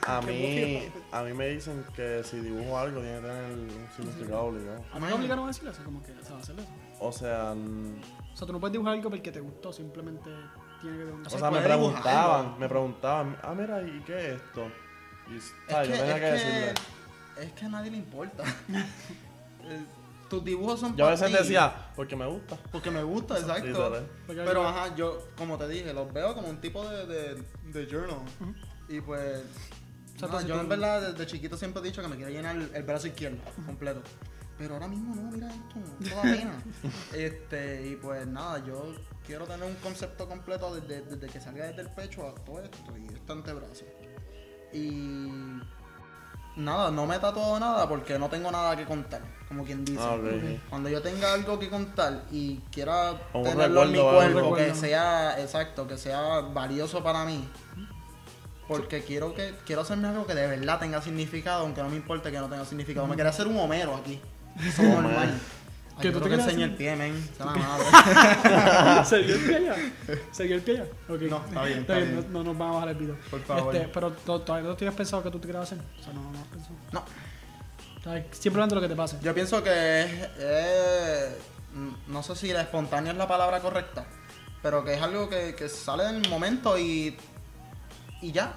A 0.06 0.20
mí. 0.28 0.92
A 1.12 1.24
mí 1.24 1.34
me 1.34 1.48
dicen 1.48 1.86
que 1.96 2.22
si 2.24 2.40
dibujo 2.42 2.78
algo 2.78 3.00
tiene 3.00 3.16
que 3.22 3.28
tener 3.28 3.52
un 3.54 3.88
significado 3.96 4.44
obligado. 4.44 4.84
¿A 4.92 5.00
mí 5.00 5.06
me 5.08 5.14
obligaron 5.14 5.46
a 5.46 5.48
decirle 5.48 5.72
eso? 5.72 5.84
Como 5.86 6.04
que, 6.04 6.12
o 6.12 6.24
sea, 6.26 6.38
hacerle 6.38 6.64
eso. 6.64 6.72
O 7.00 7.12
sea. 7.14 7.54
O 7.54 8.38
sea, 8.38 8.46
tú 8.46 8.52
no 8.52 8.60
puedes 8.60 8.74
dibujar 8.74 8.94
algo 8.96 9.10
porque 9.10 9.32
te 9.32 9.40
gustó, 9.40 9.72
simplemente 9.72 10.30
tiene 10.82 10.98
que 10.98 11.04
ver 11.06 11.14
un... 11.14 11.26
O 11.26 11.30
se 11.30 11.40
sea, 11.40 11.50
me 11.50 11.62
preguntaban, 11.62 12.60
me 12.60 12.68
preguntaban, 12.68 13.38
ah, 13.42 13.54
mira, 13.58 13.82
¿y 13.82 14.02
qué 14.06 14.18
es 14.32 14.42
esto? 14.42 14.68
Y, 15.32 15.38
Es 15.38 15.54
que, 15.68 15.74
yo 15.74 15.98
tenía 15.98 16.16
es 16.16 16.20
que, 16.20 16.26
decirle. 16.32 16.74
es 17.40 17.52
que 17.54 17.66
a 17.66 17.70
nadie 17.70 17.92
le 17.92 17.98
importa. 17.98 18.44
Tus 20.30 20.44
dibujos 20.44 20.80
son 20.80 20.96
Yo 20.96 21.08
a 21.08 21.12
veces 21.12 21.28
ti, 21.28 21.34
decía, 21.34 21.92
porque 21.96 22.16
me 22.16 22.26
gusta. 22.26 22.58
Porque 22.72 22.92
me 22.92 23.04
gusta, 23.04 23.38
exacto. 23.38 23.94
Pero 24.28 24.68
ajá, 24.68 24.96
yo, 24.96 25.28
como 25.38 25.58
te 25.58 25.68
dije, 25.68 25.94
los 25.94 26.12
veo 26.12 26.34
como 26.34 26.50
un 26.50 26.60
tipo 26.60 26.88
de, 26.88 27.06
de, 27.06 27.44
de 27.72 27.86
journal. 27.86 28.20
Y 28.90 29.02
pues. 29.02 29.44
Nada, 30.22 30.42
yo 30.44 30.60
en 30.62 30.70
verdad 30.70 31.12
desde 31.12 31.26
chiquito 31.26 31.58
siempre 31.58 31.82
he 31.82 31.86
dicho 31.86 32.02
que 32.02 32.08
me 32.08 32.16
quiero 32.16 32.32
llenar 32.32 32.56
el, 32.56 32.74
el 32.74 32.84
brazo 32.84 33.08
izquierdo 33.08 33.38
completo. 33.66 34.02
Pero 34.58 34.76
ahora 34.76 34.88
mismo 34.88 35.14
no, 35.14 35.24
mira 35.32 35.50
esto, 35.50 35.76
no 36.00 36.16
da 36.16 36.22
pena. 36.22 36.64
este, 37.14 37.88
y 37.88 37.96
pues 37.98 38.26
nada, 38.26 38.64
yo 38.66 38.96
quiero 39.26 39.46
tener 39.46 39.68
un 39.68 39.76
concepto 39.76 40.28
completo 40.28 40.74
desde, 40.74 41.02
desde 41.02 41.28
que 41.28 41.42
salga 41.42 41.66
desde 41.68 41.82
el 41.82 41.90
pecho 41.90 42.28
a 42.28 42.36
todo 42.36 42.62
esto 42.62 42.98
y 42.98 43.14
este 43.14 43.32
antebrazo. 43.32 43.84
Y 44.72 45.28
nada, 46.56 46.92
no 46.92 47.06
me 47.06 47.16
he 47.16 47.20
tatuado 47.20 47.60
nada 47.60 47.88
porque 47.88 48.18
no 48.18 48.30
tengo 48.30 48.52
nada 48.52 48.76
que 48.76 48.86
contar, 48.86 49.22
como 49.48 49.64
quien 49.64 49.84
dice. 49.84 50.02
Ah. 50.02 50.18
Cuando 50.70 50.90
yo 50.90 51.02
tenga 51.02 51.34
algo 51.34 51.60
que 51.60 51.70
contar 51.70 52.24
y 52.32 52.58
quiera 52.72 53.14
un 53.34 53.44
tenerlo 53.44 53.84
en 53.84 53.92
mi 53.92 54.00
cuerpo, 54.00 54.56
que 54.56 54.74
sea, 54.74 55.40
exacto, 55.40 55.88
que 55.88 55.98
sea 55.98 56.42
valioso 56.42 57.04
para 57.04 57.26
mí. 57.26 57.48
Porque 58.68 59.04
quiero 59.04 59.36
que 59.36 59.54
quiero 59.66 59.84
hacerme 59.84 60.08
algo 60.08 60.26
que 60.26 60.34
de 60.34 60.48
verdad 60.48 60.80
tenga 60.80 61.02
significado, 61.02 61.64
aunque 61.64 61.84
no 61.84 61.90
me 61.90 61.98
importe 61.98 62.32
que 62.32 62.40
no 62.40 62.50
tenga 62.50 62.66
significado. 62.66 63.06
Me 63.06 63.16
quería 63.16 63.30
hacer 63.30 63.48
un 63.48 63.58
homero 63.60 63.96
aquí. 63.96 64.20
Eso 64.60 64.82
es 64.82 64.90
normal. 64.90 65.40
¿Que 66.02 66.12
tú 66.12 66.20
te 66.20 66.30
que 66.30 66.36
hacer? 66.36 66.60
el 66.60 66.76
pie, 66.76 66.96
men. 66.96 67.30
Se 67.38 67.44
madre. 67.46 69.06
¿Se 69.06 69.20
vio 69.22 69.36
el 69.36 69.42
pie 69.42 69.56
allá? 69.56 69.76
¿Se 70.32 70.44
vio 70.44 70.56
el 70.58 70.62
pie 70.62 70.74
allá? 70.82 70.86
Ok. 71.10 71.22
No, 71.22 71.38
está 71.48 71.64
bien, 71.64 71.80
está 71.80 71.96
bien. 71.96 72.16
No, 72.16 72.22
no 72.40 72.44
nos 72.44 72.58
vamos 72.58 72.72
a 72.72 72.80
bajar 72.80 72.90
el 72.90 72.96
video. 72.96 73.18
Por 73.32 73.42
favor. 73.44 73.76
Este, 73.76 73.88
pero 73.88 74.12
to- 74.12 74.42
todavía 74.42 74.70
no 74.70 74.76
tienes 74.76 74.96
pensado 74.96 75.24
que 75.24 75.32
tú 75.32 75.40
te 75.40 75.48
quieras 75.48 75.64
hacer. 75.72 75.80
O 76.00 76.04
sea, 76.04 76.14
no, 76.14 76.22
no 76.32 76.38
has 76.40 76.48
pensado. 76.48 76.76
No, 76.92 77.00
O 77.00 78.04
sea, 78.04 78.26
simplemente 78.32 78.76
lo 78.76 78.82
que 78.82 78.88
te 78.90 78.96
pase. 78.96 79.18
yo 79.22 79.34
pienso 79.34 79.64
que 79.64 80.28
no 82.08 82.24
sé 82.24 82.36
si 82.36 82.52
la 82.54 82.62
espontánea 82.62 83.12
es 83.12 83.18
la 83.18 83.28
palabra 83.28 83.60
correcta, 83.60 84.06
pero 84.62 84.84
que 84.84 84.94
es 84.96 85.02
algo 85.02 85.30
que, 85.30 85.56
que 85.56 85.68
sale 85.70 86.08
en 86.10 86.24
el 86.24 86.30
momento 86.30 86.78
y, 86.78 87.16
y 88.22 88.32
ya. 88.32 88.54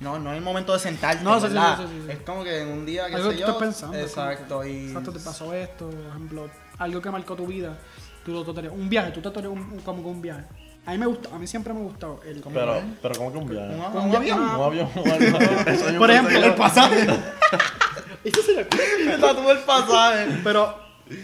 No, 0.00 0.18
no 0.18 0.32
es 0.32 0.38
el 0.38 0.44
momento 0.44 0.72
de 0.72 0.78
sentarte, 0.78 1.22
No, 1.24 1.40
sí, 1.40 1.46
sí, 1.48 1.52
sí, 1.54 1.82
sí, 1.86 2.02
sí. 2.06 2.12
Es 2.12 2.18
como 2.20 2.44
que 2.44 2.60
en 2.62 2.68
un 2.68 2.84
día 2.86 3.06
que 3.08 3.14
algo 3.16 3.30
sé 3.30 3.36
que 3.36 3.40
yo, 3.40 3.46
estás 3.46 3.60
pensando. 3.62 3.92
como 3.94 4.04
exacto, 4.06 4.60
que, 4.60 4.70
y 4.70 4.86
Exacto, 4.88 5.12
te 5.12 5.20
pasó 5.20 5.54
esto, 5.54 5.88
por 5.90 6.06
ejemplo, 6.08 6.50
algo 6.78 7.00
que 7.00 7.10
marcó 7.10 7.34
tu 7.36 7.46
vida. 7.46 7.78
Tú 8.24 8.32
lo 8.32 8.44
tatuarías. 8.44 8.72
Un 8.74 8.88
viaje, 8.88 9.10
tú 9.12 9.20
tatuarías 9.20 9.52
un, 9.52 9.80
como 9.80 10.02
que 10.02 10.08
un 10.08 10.20
viaje. 10.22 10.44
A 10.84 10.90
mí 10.92 10.98
me 10.98 11.06
gusta, 11.06 11.28
a 11.34 11.38
mí 11.38 11.46
siempre 11.46 11.72
me 11.72 11.80
ha 11.80 11.82
gustado 11.84 12.20
el... 12.24 12.40
Pero, 12.42 12.82
pero 13.00 13.14
¿cómo 13.14 13.32
que 13.32 13.38
un 13.38 13.48
viaje? 13.48 13.74
un, 13.74 13.80
Un, 13.80 13.96
un 13.96 14.10
un- 14.10 14.16
avión. 14.16 14.42
avión 14.42 14.88
Por 15.98 16.10
ejemplo, 16.10 16.38
el 16.38 16.54
pasaje. 16.54 17.06
Eso 18.24 18.40
tatuó 19.20 19.52
el 19.52 19.58
pasaje. 19.60 20.26
Pero, 20.44 20.76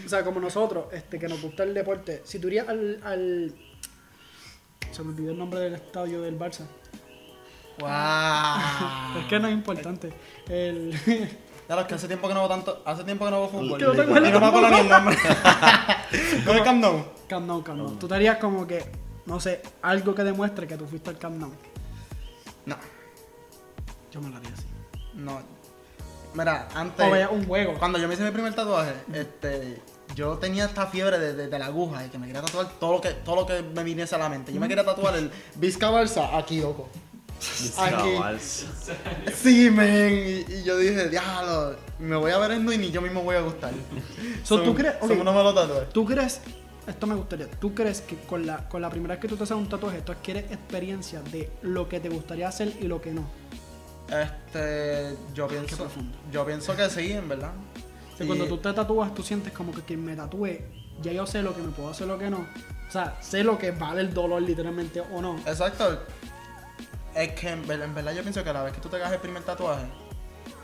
o 0.05 0.09
sea, 0.09 0.23
como 0.23 0.39
nosotros, 0.39 0.85
este, 0.91 1.19
que 1.19 1.27
nos 1.27 1.41
gusta 1.41 1.63
el 1.63 1.73
deporte, 1.73 2.21
si 2.25 2.39
tú 2.39 2.47
irías 2.47 2.67
al, 2.69 2.99
al... 3.03 3.53
Se 4.91 5.03
me 5.03 5.09
olvidó 5.11 5.31
el 5.31 5.37
nombre 5.37 5.59
del 5.59 5.75
estadio 5.75 6.21
del 6.21 6.37
Barça. 6.39 6.65
Wow. 7.79 9.19
Es 9.21 9.25
que 9.27 9.39
no 9.39 9.47
es 9.47 9.53
importante. 9.53 10.13
El... 10.47 11.37
Ya 11.69 11.75
lo 11.75 11.85
que 11.85 11.93
hace 11.93 12.07
tiempo 12.07 12.27
que 12.27 12.33
no 12.33 12.39
veo 12.39 12.49
tanto, 12.49 12.81
hace 12.83 13.03
tiempo 13.03 13.25
que 13.25 13.29
no 13.31 13.41
veo 13.41 13.49
fútbol. 13.49 13.77
Que 13.77 13.85
no 13.85 13.91
te 13.91 14.01
acuerdas 14.01 14.29
Y 14.29 14.31
no 14.33 14.39
me 14.39 14.45
acuerdo 14.47 14.69
ni 14.71 14.79
el 14.79 14.89
nombre. 14.89 15.15
¿No 16.45 16.51
es 16.53 16.61
Camp 16.63 16.81
Nou? 16.81 17.05
Camp 17.27 17.45
Nou, 17.45 17.63
Camp 17.63 17.77
Nou. 17.77 17.95
Tú 17.97 18.07
te 18.07 18.15
harías 18.15 18.37
como 18.37 18.65
que, 18.65 18.83
no 19.27 19.39
sé, 19.39 19.61
algo 19.83 20.15
que 20.15 20.23
demuestre 20.23 20.65
que 20.65 20.77
tú 20.77 20.87
fuiste 20.87 21.11
al 21.11 21.19
Camp 21.19 21.37
Nou. 21.39 21.51
No, 22.65 22.75
Yo 24.11 24.19
me 24.19 24.29
lo 24.31 24.37
haría 24.37 24.49
así. 24.51 24.65
no. 25.13 25.39
Mira, 26.33 26.69
antes. 26.73 27.05
O 27.05 27.33
un 27.35 27.45
juego. 27.45 27.75
Cuando 27.77 27.99
yo 27.99 28.07
me 28.07 28.15
hice 28.15 28.23
mi 28.23 28.31
primer 28.31 28.55
tatuaje, 28.55 28.93
este, 29.13 29.79
yo 30.15 30.39
tenía 30.39 30.65
esta 30.65 30.87
fiebre 30.87 31.19
de, 31.19 31.33
de- 31.35 31.47
de 31.49 31.59
la 31.59 31.67
aguja 31.67 32.03
y 32.03 32.09
que 32.09 32.17
me 32.17 32.25
quería 32.25 32.41
tatuar 32.41 32.67
todo 32.79 32.93
lo 32.93 33.01
que, 33.01 33.09
todo 33.11 33.35
lo 33.35 33.45
que 33.45 33.61
me 33.61 33.83
viniese 33.83 34.15
a 34.15 34.17
la 34.17 34.29
mente. 34.29 34.51
Yo 34.51 34.59
me 34.59 34.67
quería 34.67 34.83
tatuar 34.85 35.15
el 35.17 35.31
Vizca 35.53 35.91
Barça 35.91 36.29
aquí, 36.35 36.61
loco. 36.61 36.89
Aquí. 37.77 38.17
Sí, 39.35 39.69
men. 39.69 40.45
Y, 40.49 40.53
y 40.53 40.63
yo 40.63 40.77
dije, 40.77 41.09
diablo, 41.09 41.75
me 41.99 42.15
voy 42.15 42.31
a 42.31 42.37
ver 42.37 42.51
en 42.51 42.71
y 42.71 42.77
ni 42.77 42.91
yo 42.91 43.01
mismo 43.01 43.21
voy 43.23 43.35
a 43.35 43.41
gustar. 43.41 43.71
So, 44.43 44.61
¿tú 44.61 44.73
crees- 44.75 44.95
ok. 45.01 45.07
Somos 45.09 45.25
no 45.25 45.33
me 45.33 45.43
lo 45.43 45.53
tatué. 45.53 45.85
¿Tú 45.93 46.05
crees, 46.05 46.41
esto 46.87 47.07
me 47.07 47.15
gustaría, 47.15 47.49
tú 47.49 47.73
crees 47.73 48.01
que 48.01 48.15
con 48.17 48.45
la, 48.45 48.67
con 48.69 48.81
la 48.81 48.89
primera 48.89 49.15
vez 49.15 49.21
que 49.21 49.27
tú 49.27 49.35
te 49.37 49.43
haces 49.43 49.55
un 49.57 49.67
tatuaje, 49.69 50.01
tú 50.01 50.11
adquieres 50.11 50.51
experiencia 50.51 51.21
de 51.31 51.49
lo 51.61 51.87
que 51.87 51.99
te 51.99 52.09
gustaría 52.09 52.47
hacer 52.47 52.73
y 52.81 52.87
lo 52.87 53.01
que 53.01 53.11
no? 53.13 53.25
Este, 54.09 55.15
yo 55.33 55.47
pienso, 55.47 55.77
profundo. 55.77 56.17
yo 56.31 56.45
pienso 56.45 56.75
que 56.75 56.89
sí, 56.89 57.11
en 57.11 57.29
verdad. 57.29 57.51
O 58.13 58.17
sea, 58.17 58.25
Y- 58.25 58.27
cuando 58.27 58.45
tú 58.47 58.57
te 58.57 58.73
tatúas, 58.73 59.13
tú 59.13 59.21
sientes 59.23 59.53
como 59.53 59.71
que 59.71 59.81
quien 59.83 60.03
me 60.03 60.15
tatúe, 60.15 60.59
ya 61.01 61.11
yo 61.13 61.25
sé 61.27 61.41
lo 61.43 61.55
que 61.55 61.61
me 61.61 61.69
puedo 61.69 61.89
hacer, 61.89 62.07
lo 62.07 62.17
que 62.17 62.29
no. 62.29 62.39
O 62.87 62.91
sea, 62.91 63.17
sé 63.21 63.43
lo 63.43 63.57
que 63.59 63.69
vale 63.71 64.01
el 64.01 64.13
dolor 64.13 64.41
literalmente 64.41 64.99
o 64.99 65.21
no. 65.21 65.37
Exacto. 65.45 66.03
Es 67.21 67.33
que 67.33 67.49
en 67.49 67.69
en 67.69 67.93
verdad 67.95 68.13
yo 68.13 68.21
pienso 68.21 68.43
que 68.43 68.49
a 68.49 68.53
la 68.53 68.63
vez 68.63 68.73
que 68.73 68.79
tú 68.81 68.89
te 68.89 68.95
hagas 68.97 69.11
el 69.11 69.19
primer 69.19 69.43
tatuaje, 69.43 69.85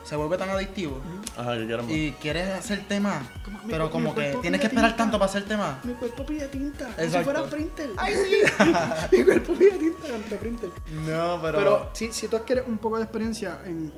se 0.04 0.16
vuelve 0.16 0.38
tan 0.38 0.50
adictivo 0.50 1.02
Ajá, 1.36 1.56
que 1.58 1.66
quieres 1.66 1.84
más. 1.86 1.92
y 1.96 2.12
quieres 2.22 2.50
hacerte 2.54 3.00
más, 3.00 3.26
Como 3.44 3.58
mi 3.64 3.72
pero 3.72 3.86
cu- 3.88 3.92
como 3.94 4.10
mi 4.14 4.16
que 4.22 4.38
tienes 4.42 4.62
que 4.62 4.68
esperar 4.68 4.92
tinta. 4.92 5.04
tanto 5.04 5.18
para 5.20 5.30
hacerte 5.30 5.58
más. 5.58 5.84
Mi 5.84 5.94
cuerpo 5.96 6.26
pide 6.26 6.48
tinta, 6.48 6.86
como 6.86 6.96
si 6.98 7.04
Exacto. 7.04 7.24
fuera 7.26 7.44
printer. 7.50 7.90
¡Ay, 7.98 8.14
sí! 8.14 8.66
Mi 9.18 9.24
cuerpo 9.24 9.54
pide 9.54 9.72
tinta 9.72 10.16
ante 10.16 10.36
printer. 10.38 10.70
No, 11.08 11.40
Pero, 11.42 11.90
si, 11.94 12.14
si 12.14 12.28
tú 12.28 12.38
adquieres 12.38 12.66
un 12.68 12.78
poco 12.78 12.98
de 12.98 13.04
experiencia 13.04 13.60
en, 13.66 13.92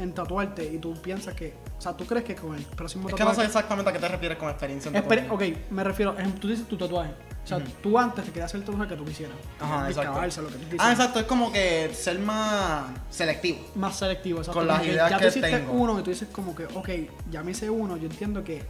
en 0.00 0.12
tatuarte 0.14 0.64
y 0.64 0.78
tú 0.78 0.94
piensas 1.00 1.34
que, 1.34 1.54
o 1.78 1.80
sea, 1.80 1.96
tú 1.96 2.04
crees 2.06 2.24
que 2.24 2.34
con 2.34 2.54
el 2.56 2.64
próximo 2.64 3.08
es 3.08 3.14
que 3.14 3.22
no 3.22 3.30
sé 3.30 3.36
tatuaje... 3.36 3.46
exactamente 3.46 3.90
a 3.90 3.92
qué 3.92 3.98
te 3.98 4.08
refieres 4.08 4.38
con 4.38 4.48
experiencia 4.48 4.88
en 4.88 4.96
Espere- 4.96 5.22
tatuaje. 5.28 5.52
ok, 5.52 5.70
me 5.70 5.84
refiero, 5.84 6.14
tú 6.40 6.48
dices 6.48 6.66
tu 6.66 6.76
tatuaje. 6.76 7.12
O 7.42 7.46
sea, 7.46 7.58
tú 7.82 7.98
antes 7.98 8.24
te 8.24 8.30
querías 8.30 8.46
hacer 8.50 8.60
el 8.60 8.66
tatuaje 8.66 8.88
que 8.90 8.96
tú 8.96 9.04
quisieras. 9.04 9.36
Ajá, 9.60 9.88
exacto. 9.88 10.42
Lo 10.42 10.48
que 10.48 10.54
tú 10.56 10.64
dices. 10.64 10.78
Ah, 10.80 10.92
exacto, 10.92 11.20
es 11.20 11.26
como 11.26 11.50
que 11.50 11.90
ser 11.94 12.18
más 12.18 12.84
selectivo. 13.08 13.58
Más 13.76 13.96
selectivo, 13.96 14.38
exacto. 14.40 14.58
Con 14.60 14.68
las 14.68 14.80
que 14.82 14.88
ideas 14.92 15.10
ya 15.10 15.16
que 15.18 15.22
tú 15.24 15.28
hiciste 15.30 15.50
tengo. 15.50 15.72
uno 15.72 15.98
y 15.98 16.02
tú 16.02 16.10
dices 16.10 16.28
como 16.30 16.54
que, 16.54 16.66
ok, 16.66 16.88
ya 17.30 17.42
me 17.42 17.52
hice 17.52 17.68
uno, 17.70 17.96
yo 17.96 18.06
entiendo 18.06 18.44
que 18.44 18.62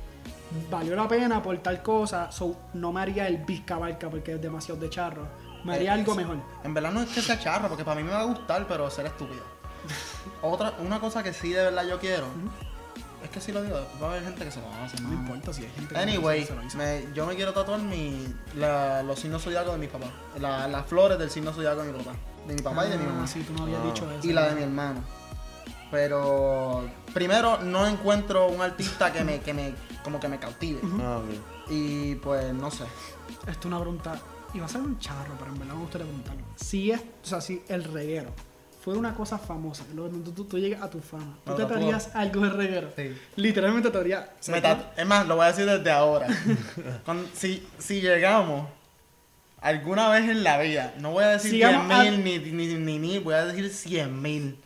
valió 0.71 0.95
la 0.97 1.07
pena 1.09 1.43
por 1.43 1.59
tal 1.59 1.83
cosa, 1.83 2.31
so 2.31 2.57
no 2.75 2.93
me 2.93 3.01
haría 3.03 3.27
el 3.27 3.39
Vizca 3.39 3.77
Barca 3.77 4.09
porque 4.09 4.35
es 4.35 4.41
demasiado 4.41 4.81
de 4.81 4.89
charro. 4.89 5.27
Me 5.65 5.75
haría 5.75 5.91
Eh, 5.91 5.99
algo 6.01 6.15
mejor. 6.15 6.37
En 6.65 6.73
verdad 6.73 6.93
no 6.93 7.03
es 7.03 7.11
que 7.11 7.21
sea 7.21 7.39
charro, 7.39 7.69
porque 7.69 7.85
para 7.85 8.01
mí 8.01 8.07
me 8.07 8.13
va 8.13 8.21
a 8.21 8.25
gustar, 8.25 8.67
pero 8.67 8.89
ser 8.89 9.07
estúpido. 9.07 9.43
Otra, 10.43 10.75
una 10.81 11.01
cosa 11.01 11.23
que 11.23 11.33
sí 11.33 11.51
de 11.53 11.63
verdad 11.65 11.85
yo 11.87 11.99
quiero, 11.99 12.27
es 13.23 13.31
que 13.31 13.41
si 13.41 13.53
lo 13.53 13.63
digo, 13.63 13.77
va 14.03 14.07
a 14.07 14.11
haber 14.13 14.25
gente 14.25 14.45
que 14.45 14.51
se 14.51 14.61
lo 14.61 14.69
va 14.69 14.77
a 14.77 14.85
hacer. 14.85 15.01
No 15.03 15.13
importa 15.13 15.53
si 15.53 15.65
hay 15.65 15.71
gente 15.71 15.95
que 15.95 16.01
Anyway, 16.01 16.45
se 16.47 16.55
lo 16.55 16.63
hizo. 16.65 16.79
me- 16.79 17.05
yo 17.15 17.27
me 17.27 17.37
quiero 17.37 17.53
tatuar 17.53 17.81
mi, 17.81 18.27
la- 18.57 19.03
los 19.03 19.19
signos 19.21 19.43
zodiacos 19.43 19.73
de 19.73 19.79
mi 19.79 19.87
papá. 19.89 20.07
La- 20.39 20.67
las 20.69 20.87
flores 20.87 21.19
del 21.19 21.31
signo 21.31 21.53
zodiaco 21.53 21.83
de 21.83 21.93
mi 21.93 21.99
papá. 21.99 22.17
De 22.47 22.55
mi 22.55 22.63
papá 22.63 22.87
y 22.87 22.91
de 22.91 22.97
mi 22.99 23.05
Ah, 23.05 23.09
mamá. 23.13 23.27
Sí, 23.27 23.43
tú 23.43 23.53
no 23.53 23.65
habías 23.65 23.81
Ah. 23.83 23.87
dicho 23.87 24.11
eso. 24.11 24.27
Y 24.27 24.33
la 24.33 24.49
de 24.49 24.55
mi 24.55 24.63
hermano. 24.63 25.01
Pero 25.91 26.89
primero 27.13 27.59
no 27.63 27.87
encuentro 27.87 28.47
un 28.49 28.63
artista 28.63 29.13
que 29.13 29.25
me, 29.25 29.41
que 29.41 29.53
me 29.53 29.75
como 30.05 30.19
que 30.21 30.29
me 30.29 30.39
cautive. 30.39 30.81
Ah. 31.01 31.21
Y 31.69 32.15
pues 32.17 32.53
no 32.55 32.71
sé. 32.71 32.85
Esto 33.47 33.51
es 33.61 33.65
una 33.67 33.81
pregunta. 33.81 34.19
Iba 34.55 34.67
a 34.67 34.69
ser 34.69 34.81
un 34.81 34.99
charro, 34.99 35.35
pero 35.39 35.53
en 35.53 35.59
verdad 35.59 35.75
me 35.75 35.81
gustaría 35.81 36.07
preguntarlo. 36.07 36.43
Si 36.57 36.91
es, 36.91 37.01
o 37.01 37.27
sea, 37.27 37.41
si 37.41 37.63
el 37.69 37.85
reguero 37.85 38.31
fuera 38.83 38.99
una 38.99 39.15
cosa 39.15 39.39
famosa, 39.39 39.85
luego 39.95 40.11
tú, 40.25 40.33
tú, 40.33 40.45
tú 40.45 40.59
llegas 40.59 40.83
a 40.83 40.89
tu 40.91 41.01
fama, 41.01 41.37
¿tú 41.45 41.53
te 41.55 41.63
tatúo. 41.63 41.67
tatuarías 41.77 42.11
algo 42.15 42.41
de 42.43 42.51
reguero? 42.51 42.89
Sí. 42.97 43.15
Literalmente 43.37 43.91
te 43.91 43.99
tatu- 44.63 44.85
es 44.97 45.07
más, 45.07 45.27
lo 45.29 45.37
voy 45.37 45.45
a 45.45 45.49
decir 45.49 45.67
desde 45.67 45.91
ahora. 45.91 46.27
Cuando- 47.05 47.29
si, 47.35 47.67
si 47.79 48.01
llegamos 48.01 48.69
alguna 49.61 50.09
vez 50.09 50.29
en 50.31 50.43
la 50.43 50.59
vida, 50.59 50.95
no 50.99 51.11
voy 51.13 51.25
a 51.25 51.29
decir 51.31 51.51
Sigamos 51.53 51.89
10 52.01 52.19
mil 52.19 52.41
a- 52.41 52.45
ni, 52.45 52.53
ni, 52.53 52.75
ni, 52.75 52.99
ni, 52.99 53.19
voy 53.19 53.35
a 53.35 53.45
decir 53.47 53.69
100 53.71 54.23
mil. 54.23 54.57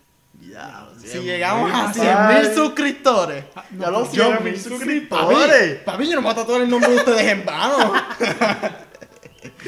Ya, 0.50 0.87
Si 1.03 1.18
llegamos 1.20 1.70
a 1.72 1.85
mil, 1.87 1.94
100 1.94 2.07
ay. 2.16 2.42
mil 2.42 2.55
suscriptores. 2.55 3.44
Ya 3.79 3.90
los 3.90 4.12
Yo 4.12 4.24
100 4.24 4.44
mil 4.44 4.53
Papi, 4.55 4.62
suscriptores. 4.68 5.77
papi, 5.85 6.07
yo 6.07 6.14
no 6.16 6.20
me 6.20 6.24
voy 6.24 6.33
a 6.33 6.37
tatuar 6.37 6.61
el 6.62 6.68
nombre 6.70 6.90
de 6.90 6.96
ustedes 6.96 7.22
en 7.33 7.44
vano. 7.44 7.92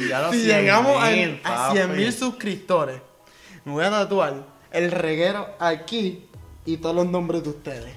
Ya 0.08 0.20
los 0.22 0.32
si 0.32 0.42
100 0.44 0.56
llegamos 0.60 1.02
a, 1.02 1.06
a 1.06 1.42
papi. 1.42 1.76
100 1.76 1.96
mil 1.96 2.12
suscriptores, 2.12 3.00
me 3.66 3.72
voy 3.72 3.84
a 3.84 3.90
tatuar 3.90 4.46
el 4.70 4.90
reguero 4.92 5.48
aquí 5.58 6.24
y 6.64 6.76
todos 6.78 6.94
los 6.94 7.06
nombres 7.06 7.42
de 7.42 7.50
ustedes. 7.50 7.94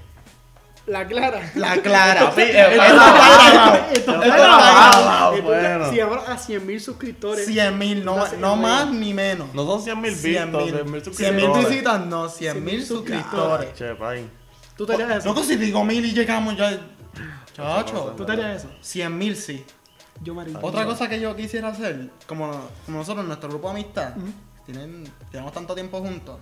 La 0.88 1.06
clara. 1.06 1.52
La 1.54 1.78
clara. 1.78 2.30
Esto 2.38 2.42
eh, 2.42 2.66
está 2.72 3.16
papi, 3.16 3.32
grabado. 3.32 3.76
Esto 3.92 4.24
está 4.24 5.30
bueno. 5.42 5.84
está- 5.86 5.92
Si 5.92 6.00
ahora 6.00 6.22
a 6.34 6.38
100 6.40 6.66
mil 6.66 6.82
suscriptores. 6.82 7.46
100 7.46 7.78
mil, 7.78 8.04
no, 8.04 8.28
no 8.38 8.56
más 8.56 8.90
ni 8.92 9.14
menos. 9.14 9.54
No 9.54 9.66
son 9.68 9.84
100 9.84 10.02
mil 10.02 10.16
100 10.16 10.52
mil 10.52 10.62
100 10.72 10.72
mil 10.72 10.74
100 10.74 10.92
mil 10.92 11.04
suscriptores. 11.04 11.70
visitas, 11.70 12.06
no, 12.08 12.28
100 12.30 12.66
mil 12.66 12.82
100.000 12.82 12.86
suscriptores. 12.88 13.74
Che, 13.76 13.94
pay. 13.94 14.28
¿Tú 14.76 14.88
te 14.88 14.94
harías 14.94 15.12
eso? 15.20 15.28
Loco, 15.30 15.44
si 15.44 15.56
digo 15.58 15.84
mil 15.86 16.04
y 16.04 16.12
llegamos 16.14 16.58
ya. 16.58 16.80
Chacho. 17.54 18.16
¿Tú 18.18 18.26
te 18.26 18.32
harías 18.32 18.64
eso? 18.64 18.72
100 18.82 19.16
mil 19.16 19.36
sí. 19.36 19.64
Yo 20.24 20.34
me 20.34 20.42
haría. 20.42 20.58
Otra 20.60 20.86
cosa 20.86 21.08
que 21.08 21.20
yo 21.20 21.36
quisiera 21.36 21.68
hacer, 21.68 22.10
como, 22.26 22.50
como 22.86 22.98
nosotros, 22.98 23.24
nuestro 23.28 23.50
grupo 23.50 23.68
de 23.68 23.74
amistad. 23.82 24.14
Tienen, 24.72 25.04
tenemos 25.32 25.52
tanto 25.52 25.74
tiempo 25.76 26.00
juntos, 26.00 26.38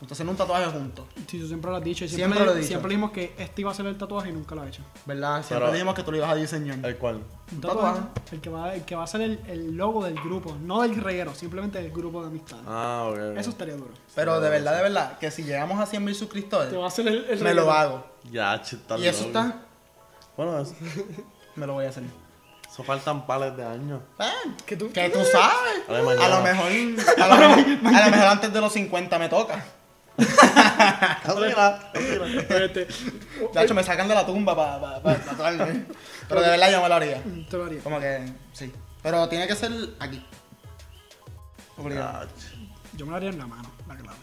entonces 0.00 0.26
un 0.26 0.36
tatuaje 0.36 0.66
juntos. 0.70 1.04
Sí, 1.26 1.38
tú 1.38 1.46
siempre 1.46 1.70
lo 1.70 1.76
has 1.76 1.84
dicho. 1.84 2.04
y 2.04 2.08
Siempre 2.08 2.24
Siempre, 2.38 2.44
lo 2.46 2.52
he 2.52 2.54
dicho. 2.56 2.68
siempre 2.68 2.88
dijimos 2.88 3.10
que 3.10 3.34
este 3.38 3.60
iba 3.60 3.70
a 3.70 3.74
ser 3.74 3.84
el 3.86 3.98
tatuaje 3.98 4.30
y 4.30 4.32
nunca 4.32 4.54
lo 4.54 4.62
ha 4.62 4.68
hecho. 4.68 4.82
¿Verdad? 5.04 5.42
Siempre 5.44 5.58
Pero- 5.58 5.72
dijimos 5.72 5.94
que 5.94 6.02
tú 6.02 6.10
lo 6.12 6.16
ibas 6.18 6.30
a 6.30 6.34
diseñar. 6.36 6.78
¿El 6.86 6.96
cual? 6.96 7.16
Un 7.52 7.60
tatuaje. 7.60 8.00
tatuaje. 8.00 8.34
El 8.36 8.40
que 8.40 8.50
va, 8.50 8.74
el 8.74 8.84
que 8.84 8.94
va 8.96 9.04
a 9.04 9.06
ser 9.06 9.20
el, 9.20 9.40
el 9.46 9.76
logo 9.76 10.02
del 10.04 10.14
grupo. 10.14 10.56
No 10.62 10.80
del 10.82 10.94
reguero, 10.96 11.34
simplemente 11.34 11.82
del 11.82 11.90
grupo 11.92 12.22
de 12.22 12.28
amistad. 12.28 12.58
Ah, 12.66 13.08
ok. 13.10 13.36
Eso 13.36 13.50
estaría 13.50 13.74
duro. 13.76 13.90
Pero 14.14 14.40
de 14.40 14.48
verdad, 14.48 14.76
de 14.76 14.82
verdad, 14.84 15.18
que 15.18 15.30
si 15.30 15.42
llegamos 15.44 15.78
a 15.78 15.84
100 15.86 16.02
mil 16.04 16.14
suscriptores, 16.14 16.70
Te 16.70 16.76
va 16.78 16.84
a 16.84 16.88
hacer 16.88 17.06
el, 17.06 17.24
el 17.24 17.40
me 17.42 17.52
lo 17.52 17.70
hago. 17.70 18.04
Ya, 18.30 18.54
está 18.54 18.96
Y 18.98 19.06
eso 19.06 19.26
loco. 19.26 19.38
está, 19.38 19.62
Bueno, 20.36 20.58
eso, 20.60 20.74
me 21.56 21.66
lo 21.66 21.74
voy 21.74 21.84
a 21.84 21.88
hacer. 21.90 22.04
Eso 22.72 22.84
faltan 22.84 23.26
pales 23.26 23.56
de 23.56 23.64
años. 23.64 24.00
Ah, 24.18 24.30
Que 24.66 24.76
tú- 24.76 24.92
Que 24.92 25.08
tú 25.10 25.18
sabes. 25.24 25.82
A 25.88 25.92
lo 25.92 26.04
mejor, 26.04 26.22
a 26.22 26.28
lo, 26.36 26.42
mejor- 26.42 27.94
a 27.96 28.04
lo 28.06 28.10
mejor 28.10 28.26
antes 28.28 28.52
de 28.52 28.60
los 28.60 28.72
50 28.72 29.18
me 29.18 29.28
toca. 29.28 29.64
Casila. 31.22 31.90
Este, 31.94 32.86
De 33.54 33.62
hecho, 33.64 33.74
me 33.74 33.82
sacan 33.82 34.06
de 34.08 34.14
la 34.14 34.26
tumba 34.26 34.54
para 34.54 35.18
tatuarme. 35.20 35.86
Pero 36.28 36.40
de 36.42 36.50
verdad 36.50 36.70
yo 36.70 36.82
me 36.82 36.88
lo 36.88 36.94
haría. 36.94 37.22
te 37.48 37.56
lo 37.56 37.64
haría. 37.64 37.82
Como 37.82 37.98
que, 38.00 38.32
sí. 38.52 38.72
Pero 39.02 39.28
tiene 39.28 39.46
que 39.46 39.56
ser 39.56 39.72
aquí. 39.98 40.24
Obligado. 41.78 42.28
Yo 42.94 43.06
me 43.06 43.10
lo 43.12 43.16
haría 43.16 43.30
en 43.30 43.38
la 43.38 43.46
mano, 43.46 43.70
la 43.88 43.96
clave. 43.96 44.18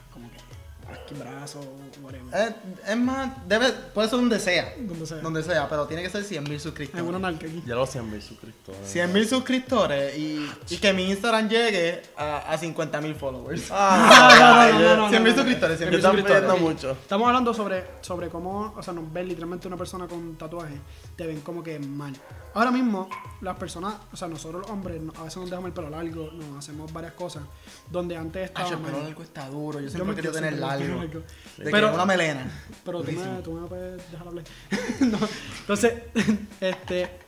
Aquí 0.89 1.15
brazo, 1.15 1.59
whatever. 2.01 2.33
Es, 2.33 2.89
es 2.89 2.97
más, 2.97 3.29
debe, 3.47 3.71
puede 3.93 4.07
ser 4.09 4.19
donde 4.19 4.39
sea. 4.39 4.73
Donde 4.79 5.05
sea. 5.05 5.17
Donde 5.17 5.43
sea, 5.43 5.67
pero 5.69 5.85
tiene 5.85 6.01
que 6.03 6.09
ser 6.09 6.23
100 6.23 6.43
mil 6.43 6.53
Hay 6.53 6.57
una 6.57 6.61
suscriptores. 6.61 7.35
aquí. 7.35 7.63
Ya 7.65 7.75
los 7.75 7.89
100 7.89 8.09
mil 8.11 8.21
suscriptores. 8.21 8.79
100 8.89 9.13
mil 9.13 9.27
suscriptores 9.27 10.17
y, 10.17 10.49
y 10.69 10.77
que 10.77 10.93
mi 10.93 11.09
Instagram 11.09 11.49
llegue 11.49 12.01
a, 12.15 12.51
a 12.53 12.57
50 12.57 13.01
mil 13.01 13.15
followers. 13.15 13.67
Ah, 13.71 14.69
no, 14.73 14.79
no, 14.79 14.95
no, 14.95 14.97
no, 15.03 15.09
100 15.09 15.23
mil 15.23 15.31
no, 15.31 15.35
no. 15.37 15.43
suscriptores, 15.43 15.77
100 15.77 15.89
Me 15.89 15.95
mil 15.97 16.01
suscriptores. 16.05 16.61
mucho. 16.61 16.91
Estamos 16.91 17.27
hablando 17.27 17.53
sobre, 17.53 17.83
sobre 18.01 18.29
cómo, 18.29 18.73
o 18.77 18.81
sea, 18.83 18.93
nos 18.93 19.11
ven 19.11 19.27
literalmente 19.27 19.67
una 19.67 19.77
persona 19.77 20.07
con 20.07 20.35
tatuaje, 20.37 20.75
te 21.15 21.27
ven 21.27 21.41
como 21.41 21.61
que 21.63 21.79
mal. 21.79 22.13
Ahora 22.57 22.71
mismo, 22.71 23.07
las 23.41 23.55
personas, 23.57 23.95
o 24.11 24.17
sea, 24.17 24.27
nosotros 24.27 24.61
los 24.63 24.71
hombres, 24.71 24.99
no- 25.01 25.13
a 25.17 25.23
veces 25.23 25.37
nos 25.37 25.49
dejamos 25.49 25.67
el 25.67 25.73
pelo 25.73 25.89
largo, 25.91 26.31
nos 26.31 26.57
hacemos 26.57 26.91
varias 26.91 27.13
cosas, 27.13 27.43
donde 27.91 28.17
antes 28.17 28.45
estaba 28.45 28.67
Ay, 28.67 28.73
el 28.73 28.79
pelo 28.79 29.03
largo 29.03 29.21
está 29.23 29.47
duro. 29.49 29.79
Yo 29.79 29.89
siempre 29.89 30.13
he 30.13 30.15
querido 30.15 30.31
quiero 30.33 30.47
tener 30.47 30.59
largo. 30.59 30.95
largo. 30.95 31.19
De 31.57 31.63
que 31.63 31.69
Pero- 31.71 31.93
una 31.93 32.05
melena. 32.05 32.51
Pero 32.83 33.01
tú 33.03 33.11
me, 33.11 33.41
tú 33.43 33.51
me 33.53 33.67
puedes 33.67 34.11
dejar 34.11 34.27
hablar. 34.27 34.43
No, 35.01 35.19
Entonces, 35.59 35.93
este, 36.59 37.19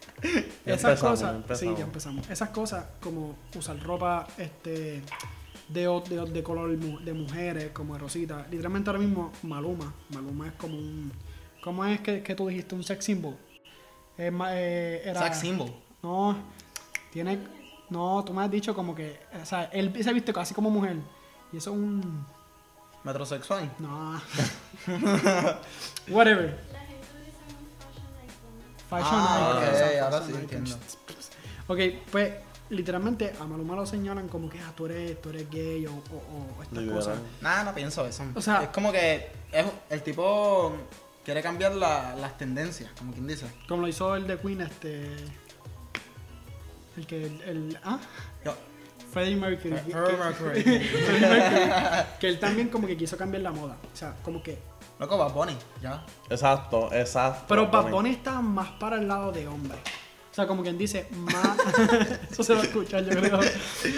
Ya 0.65 0.73
esas 0.73 0.83
empezamos, 0.83 0.99
cosas, 0.99 1.19
ya 1.21 1.55
sí, 1.55 1.65
empezamos. 1.65 1.77
ya 1.79 1.85
empezamos. 1.85 2.29
Esas 2.29 2.49
cosas 2.49 2.85
como 2.99 3.35
usar 3.55 3.79
ropa, 3.83 4.27
este, 4.37 5.03
de, 5.69 5.81
de, 6.09 6.25
de 6.33 6.43
color 6.43 6.75
de 6.75 7.13
mujeres, 7.13 7.69
como 7.71 7.93
de 7.93 7.99
rosita. 7.99 8.47
Literalmente 8.49 8.89
ahora 8.89 8.99
mismo 9.01 9.31
Maluma, 9.43 9.93
Maluma 10.09 10.47
es 10.47 10.53
como 10.53 10.75
un, 10.75 11.11
¿cómo 11.63 11.85
es 11.85 12.01
que, 12.01 12.23
que 12.23 12.33
tú 12.33 12.47
dijiste? 12.47 12.73
Un 12.73 12.83
sex 12.83 13.05
symbol. 13.05 13.35
Ma- 14.31 14.49
eh, 14.55 15.01
era, 15.05 15.33
symbol. 15.33 15.73
No, 16.03 16.35
tiene, 17.11 17.39
no, 17.89 18.23
tú 18.25 18.33
me 18.33 18.43
has 18.43 18.51
dicho 18.51 18.73
como 18.75 18.93
que, 18.95 19.19
o 19.41 19.45
sea, 19.45 19.63
él 19.65 19.93
se 20.03 20.11
viste 20.13 20.33
casi 20.33 20.53
como 20.53 20.69
mujer. 20.69 20.97
Y 21.51 21.57
eso 21.57 21.71
es 21.71 21.75
un, 21.77 22.25
Metrosexual. 23.03 23.71
no. 23.79 24.21
Whatever. 26.09 26.59
La 26.71 26.79
gente 26.79 27.05
un 27.47 27.69
fashion 27.79 28.07
icon. 28.25 28.89
Fashion 28.89 29.19
Ah, 29.21 29.37
icon, 29.39 29.57
ok, 29.57 29.63
exacto, 29.69 30.03
ahora 30.05 30.21
sí 30.25 30.29
icon. 30.31 30.41
entiendo. 30.41 30.75
Ok, 31.67 31.79
pues 32.11 32.33
literalmente 32.69 33.33
a 33.39 33.45
Maluma 33.45 33.75
lo 33.75 33.85
señalan 33.85 34.27
como 34.27 34.49
que 34.49 34.59
ah, 34.59 34.71
tú, 34.75 34.85
eres, 34.87 35.21
tú 35.21 35.29
eres 35.29 35.49
gay 35.49 35.85
o, 35.87 35.91
o, 35.91 36.57
o 36.57 36.61
estas 36.63 36.77
Literal. 36.79 36.95
cosas. 36.99 37.19
Nada, 37.41 37.63
no 37.63 37.73
pienso 37.73 38.05
eso. 38.05 38.23
O 38.35 38.41
sea- 38.41 38.63
es 38.63 38.69
como 38.69 38.91
que 38.91 39.31
es- 39.51 39.65
el 39.89 40.03
tipo 40.03 40.73
quiere 41.25 41.41
cambiar 41.41 41.75
la- 41.75 42.15
las 42.15 42.37
tendencias, 42.37 42.91
como 42.97 43.11
quien 43.13 43.27
dice. 43.27 43.45
Como 43.67 43.81
lo 43.83 43.87
hizo 43.87 44.15
el 44.15 44.27
de 44.27 44.37
Queen, 44.39 44.61
este. 44.61 45.07
El 46.97 47.05
que. 47.07 47.25
El, 47.25 47.41
el- 47.43 47.79
ah, 47.83 47.99
Yo, 48.43 48.55
Freddie 49.11 49.35
Mercury. 49.35 49.75
que- 49.75 49.91
Freddie 49.91 50.11
que- 50.11 50.17
Mercury. 50.17 50.61
Freddie 50.89 51.27
Mercury, 51.27 52.05
que 52.19 52.27
él 52.27 52.39
también 52.39 52.69
como 52.69 52.87
que 52.87 52.97
quiso 52.97 53.17
cambiar 53.17 53.43
la 53.43 53.51
moda. 53.51 53.77
O 53.93 53.95
sea, 53.95 54.15
como 54.23 54.41
que. 54.43 54.57
Loco, 54.99 55.17
Bad 55.17 55.33
Bunny, 55.33 55.57
ya. 55.81 56.05
Exacto, 56.29 56.91
exacto. 56.93 57.45
Pero 57.47 57.67
Bad 57.69 57.83
Bunny. 57.83 57.91
Bunny 57.95 58.09
está 58.11 58.41
más 58.41 58.71
para 58.71 58.97
el 58.97 59.07
lado 59.07 59.31
de 59.31 59.47
hombre. 59.47 59.77
O 60.29 60.33
sea, 60.33 60.45
como 60.45 60.61
quien 60.61 60.77
dice, 60.77 61.07
más. 61.11 61.57
Eso 62.31 62.43
se 62.43 62.53
va 62.53 62.61
a 62.61 62.63
escuchar, 62.63 63.03
yo 63.05 63.11
creo. 63.19 63.39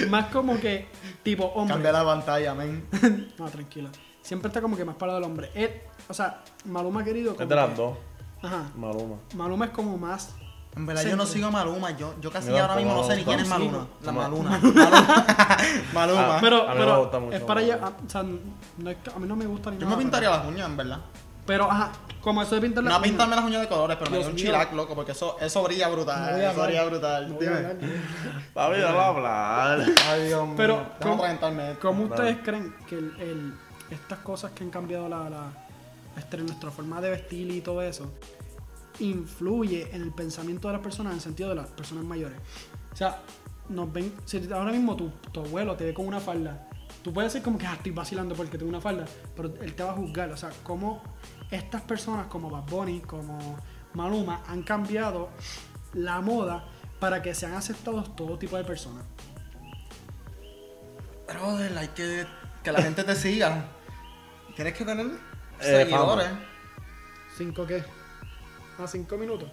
Más 0.10 0.28
como 0.28 0.60
que 0.60 0.88
tipo 1.24 1.46
hombre. 1.46 1.74
Cambia 1.74 1.92
la 1.92 2.06
pantalla, 2.06 2.54
men. 2.54 2.88
No, 3.38 3.50
tranquila. 3.50 3.90
Siempre 4.24 4.48
está 4.50 4.62
como 4.62 4.78
que 4.78 4.86
más 4.86 4.96
para 4.96 5.18
el 5.18 5.24
hombre. 5.24 5.52
Él, 5.56 5.82
o 6.08 6.14
sea, 6.14 6.42
Maluma 6.66 7.04
querido. 7.04 7.32
como 7.34 7.44
Es 7.44 7.50
de 7.50 7.56
las 7.56 7.70
que- 7.70 7.76
dos. 7.76 7.98
Ajá. 8.44 8.64
Maluma. 8.76 9.16
Maluma 9.36 9.66
es 9.66 9.72
como 9.72 9.98
más. 9.98 10.36
En 10.76 10.86
verdad, 10.86 11.04
yo 11.04 11.18
no 11.18 11.26
sigo 11.26 11.48
a 11.48 11.52
Maluma. 11.52 11.92
Yo, 11.98 12.14
yo 12.22 12.32
casi 12.32 12.56
ahora 12.58 12.76
mismo 12.76 12.94
no 12.94 13.04
sé 13.04 13.18
ni 13.18 13.24
quién 13.26 13.40
es 13.42 13.50
No, 13.50 13.56
Maluma. 13.60 13.88
La 14.04 14.12
no. 14.12 14.20
Maluna. 14.22 14.50
Maluma. 14.62 15.26
Maluma. 15.94 16.36
Ah, 16.36 16.40
Pero, 16.42 16.58
a 16.62 16.74
mí 16.74 16.80
me 16.80 16.86
pero 16.86 17.00
gusta 17.02 17.20
mucho 17.20 17.36
es 17.36 17.42
para 17.44 17.62
Maluma. 17.62 17.76
allá. 17.88 17.94
O 18.06 18.10
sea, 18.10 18.24
no 18.78 18.90
es 18.90 18.98
que- 18.98 19.10
a 19.10 19.20
mí 19.20 19.28
no 19.28 19.36
me 19.36 19.46
gusta 19.46 19.70
ni 19.72 19.78
yo 19.78 19.86
nada. 19.86 19.98
me 19.98 20.02
pintaría 20.04 20.30
las 20.30 20.46
uñas, 20.48 20.68
en 20.70 20.78
verdad. 20.78 21.00
Pero, 21.46 21.70
ajá, 21.70 21.92
como 22.22 22.42
eso 22.44 22.56
de 22.56 22.62
pintar 22.62 22.84
las 22.84 22.94
No 22.94 22.98
uñas, 23.00 23.10
pintarme 23.10 23.36
las 23.36 23.46
uñas 23.46 23.62
de 23.62 23.68
colores, 23.68 23.98
pero 24.00 24.12
me 24.12 24.18
Dios 24.18 24.28
dio 24.28 24.30
un 24.30 24.36
mío. 24.36 24.46
chilac, 24.46 24.74
loco, 24.74 24.96
porque 24.96 25.12
eso, 25.12 25.38
eso 25.42 25.64
brilla 25.64 25.88
no 25.88 25.94
brutal. 25.94 26.22
voy 26.22 26.30
a 26.30 26.38
eso 26.38 26.50
hablar. 26.52 26.68
brilla 26.68 26.86
brutal. 26.86 27.30
No 27.30 27.36
a 27.36 27.40
Dime. 27.40 27.56
hablar. 27.58 27.76
Papi, 28.54 28.76
déjalo 28.78 29.02
hablar. 29.02 29.86
Ay, 30.10 30.28
Dios 30.28 30.46
mío. 30.48 30.54
Pero, 30.56 30.86
¿cómo-. 31.02 31.24
¿Cómo 31.82 32.04
ustedes 32.06 32.38
creen 32.44 32.76
que 32.88 32.96
el, 32.98 33.20
el- 33.20 33.54
estas 33.92 34.20
cosas 34.20 34.52
que 34.52 34.64
han 34.64 34.70
cambiado 34.70 35.10
este, 36.18 36.38
nuestra 36.38 36.72
forma 36.72 37.02
de 37.02 37.12
vestir 37.12 37.52
y 37.52 37.62
todo 37.62 37.82
eso 37.82 38.12
influye 39.00 39.90
en 39.96 40.02
el 40.02 40.12
pensamiento 40.12 40.68
de 40.68 40.74
las 40.74 40.82
personas 40.82 41.12
en 41.12 41.18
el 41.18 41.22
sentido 41.22 41.50
de 41.50 41.56
las 41.56 41.68
personas 41.68 42.04
mayores? 42.04 42.38
O 42.92 42.96
sea, 42.96 43.22
nos 43.70 43.92
ven, 43.92 44.14
si 44.26 44.52
ahora 44.52 44.72
mismo 44.72 44.96
tu, 44.96 45.10
tu 45.32 45.42
abuelo 45.42 45.76
te 45.76 45.86
ve 45.86 45.94
con 45.94 46.08
una 46.08 46.20
falda, 46.20 46.68
tú 47.04 47.14
puedes 47.14 47.34
decir 47.34 47.44
como 47.44 47.58
que 47.58 47.66
ah, 47.66 47.74
estoy 47.74 47.92
vacilando 47.92 48.36
porque 48.36 48.58
tengo 48.58 48.70
una 48.70 48.82
falda, 48.82 49.06
pero 49.36 49.54
él 49.62 49.74
te 49.74 49.84
va 49.84 49.92
a 49.92 49.96
juzgar. 49.96 50.32
O 50.32 50.38
sea, 50.38 50.52
cómo 50.64 51.02
estas 51.50 51.82
personas 51.82 52.28
como 52.28 52.50
Bad 52.50 52.70
Bunny, 52.70 53.02
como 53.02 53.58
Maluma, 53.94 54.44
han 54.48 54.64
cambiado 54.64 55.30
la 55.94 56.22
moda 56.22 56.66
para 57.00 57.22
que 57.22 57.34
sean 57.34 57.54
aceptados 57.54 58.16
todo 58.16 58.38
tipo 58.38 58.58
de 58.58 58.64
personas. 58.64 59.04
Brother, 61.28 61.78
hay 61.78 61.88
que 61.90 62.26
que 62.64 62.72
la 62.72 62.82
gente 62.82 63.04
te 63.04 63.16
siga. 63.16 63.66
Tienes 64.56 64.74
que 64.74 64.86
tener 64.86 65.06
Eh, 65.62 65.86
seguidores. 65.86 66.28
¿Cinco 67.38 67.66
qué? 67.66 67.84
¿A 68.82 68.88
cinco 68.88 69.18
minutos? 69.18 69.50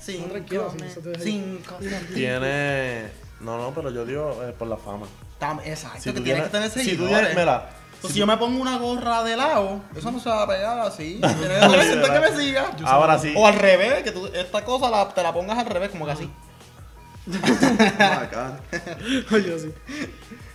Cinco, 0.00 0.26
No, 0.26 0.32
tranquilo, 0.32 0.72
me- 0.78 0.86
eso 0.86 1.00
te 1.00 1.08
deja- 1.10 1.22
cinco. 1.24 1.74
Tiene. 2.14 3.10
No, 3.40 3.58
no, 3.58 3.72
pero 3.74 3.90
yo 3.90 4.04
digo 4.04 4.42
eh, 4.44 4.52
por 4.52 4.68
la 4.68 4.76
fama. 4.76 5.06
Tam- 5.40 5.60
Exacto, 5.64 6.00
Si 6.02 6.12
que 6.12 6.20
tienes 6.20 6.44
que 6.44 6.48
tener 6.50 6.70
si 6.70 6.78
tú 6.80 6.84
seguidores. 6.84 7.16
tienes, 7.18 7.36
mira, 7.36 7.70
Pues 8.00 8.12
si 8.12 8.18
yo 8.18 8.26
me 8.26 8.36
pongo 8.36 8.60
una 8.60 8.78
gorra 8.78 9.22
de 9.24 9.36
lado, 9.36 9.80
eso 9.94 10.10
no 10.10 10.20
se 10.20 10.28
va 10.28 10.42
a 10.42 10.46
pegar 10.46 10.78
así. 10.80 11.18
Tienes 11.20 11.86
que 11.86 12.12
que 12.12 12.20
me 12.20 12.36
siga. 12.36 12.70
ahora 12.84 13.18
sí. 13.18 13.32
O 13.36 13.46
al 13.46 13.54
revés, 13.54 14.02
que 14.02 14.12
tú 14.12 14.26
esta 14.26 14.64
cosa 14.64 14.90
la, 14.90 15.08
te 15.08 15.22
la 15.22 15.32
pongas 15.32 15.58
al 15.58 15.66
revés, 15.66 15.90
como 15.90 16.04
que 16.06 16.12
así. 16.12 16.30
Oye, 19.32 19.58
sí. 19.58 19.72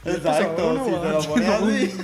Exacto, 0.04 0.70
uno 0.72 0.86
si 0.86 0.92
va. 0.92 1.02
te 1.02 1.10
lo 1.10 1.20
pones 1.22 1.50
así. 1.50 1.98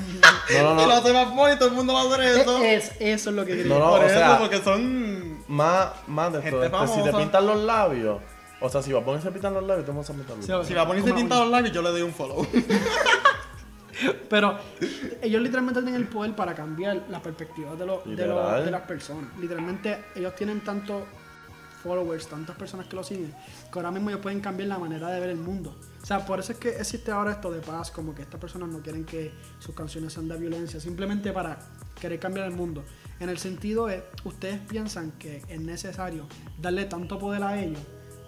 No, 0.61 0.75
no, 0.75 0.81
Y 0.81 0.85
lo 0.85 0.87
no. 0.87 0.93
hace 0.93 1.13
más 1.13 1.33
bonito, 1.35 1.57
todo 1.59 1.69
el 1.69 1.75
mundo 1.75 1.93
va 1.93 2.01
a 2.01 2.05
hacer 2.05 2.21
eso. 2.39 2.63
Es, 2.63 2.91
eso 2.99 3.29
es 3.31 3.35
lo 3.35 3.45
que 3.45 3.57
quería. 3.57 3.73
No, 3.73 3.79
no, 3.79 3.89
Por 3.91 4.01
o 4.01 4.03
eso, 4.05 4.15
sea, 4.19 4.37
porque 4.39 4.57
son. 4.59 5.43
Más, 5.47 5.87
más 6.07 6.33
de 6.33 6.39
esto. 6.39 6.61
Gente 6.61 6.77
este, 6.83 6.95
si 6.95 7.03
te 7.03 7.13
pintan 7.17 7.45
los 7.47 7.57
labios. 7.63 8.19
O 8.59 8.69
sea, 8.69 8.81
si 8.81 8.91
vas 8.91 9.01
a 9.03 9.05
ponerse 9.05 9.27
a 9.27 9.31
pintar 9.31 9.51
los 9.51 9.63
labios, 9.63 9.85
te 9.85 9.91
vamos 9.91 10.09
a 10.09 10.13
pintar 10.13 10.35
los 10.37 10.47
labios. 10.47 10.67
Si 10.67 10.73
va 10.73 10.81
a 10.81 10.87
ponerse 10.87 11.09
a 11.11 11.39
los 11.39 11.49
labios, 11.49 11.73
yo 11.73 11.81
le 11.81 11.89
doy 11.89 12.01
un 12.01 12.13
follow. 12.13 12.45
Pero 14.29 14.57
ellos 15.23 15.41
literalmente 15.41 15.81
tienen 15.81 15.99
el 16.01 16.07
poder 16.07 16.35
para 16.35 16.53
cambiar 16.53 17.03
la 17.09 17.19
perspectiva 17.19 17.73
de, 17.75 17.85
lo- 17.85 18.01
de, 18.05 18.27
lo- 18.27 18.35
Literal. 18.35 18.65
de 18.65 18.71
las 18.71 18.81
personas. 18.81 19.25
Literalmente 19.39 20.03
ellos 20.15 20.35
tienen 20.35 20.59
tantos 20.61 21.01
followers, 21.87 22.27
tantas 22.27 22.55
personas 22.55 22.87
que 22.87 22.95
lo 22.95 23.03
siguen, 23.03 23.33
que 23.71 23.79
ahora 23.79 23.91
mismo 23.91 24.09
ellos 24.09 24.21
pueden 24.21 24.41
cambiar 24.41 24.69
la 24.69 24.77
manera 24.77 25.09
de 25.09 25.19
ver 25.19 25.29
el 25.29 25.37
mundo. 25.37 25.75
O 26.01 26.05
sea, 26.05 26.25
por 26.25 26.39
eso 26.39 26.51
es 26.51 26.57
que 26.57 26.69
existe 26.69 27.11
ahora 27.11 27.31
esto 27.31 27.51
de 27.51 27.59
paz, 27.59 27.91
como 27.91 28.13
que 28.13 28.21
estas 28.21 28.39
personas 28.39 28.69
no 28.69 28.81
quieren 28.81 29.05
que 29.05 29.31
sus 29.59 29.73
canciones 29.75 30.13
sean 30.13 30.27
de 30.27 30.37
violencia, 30.37 30.79
simplemente 30.79 31.31
para 31.31 31.57
querer 31.99 32.19
cambiar 32.19 32.47
el 32.47 32.53
mundo. 32.53 32.83
En 33.19 33.29
el 33.29 33.37
sentido 33.39 33.87
de, 33.87 34.03
ustedes 34.23 34.59
piensan 34.67 35.11
que 35.13 35.43
es 35.47 35.59
necesario 35.59 36.27
darle 36.61 36.85
tanto 36.85 37.17
poder 37.17 37.43
a 37.43 37.59
ellos 37.59 37.79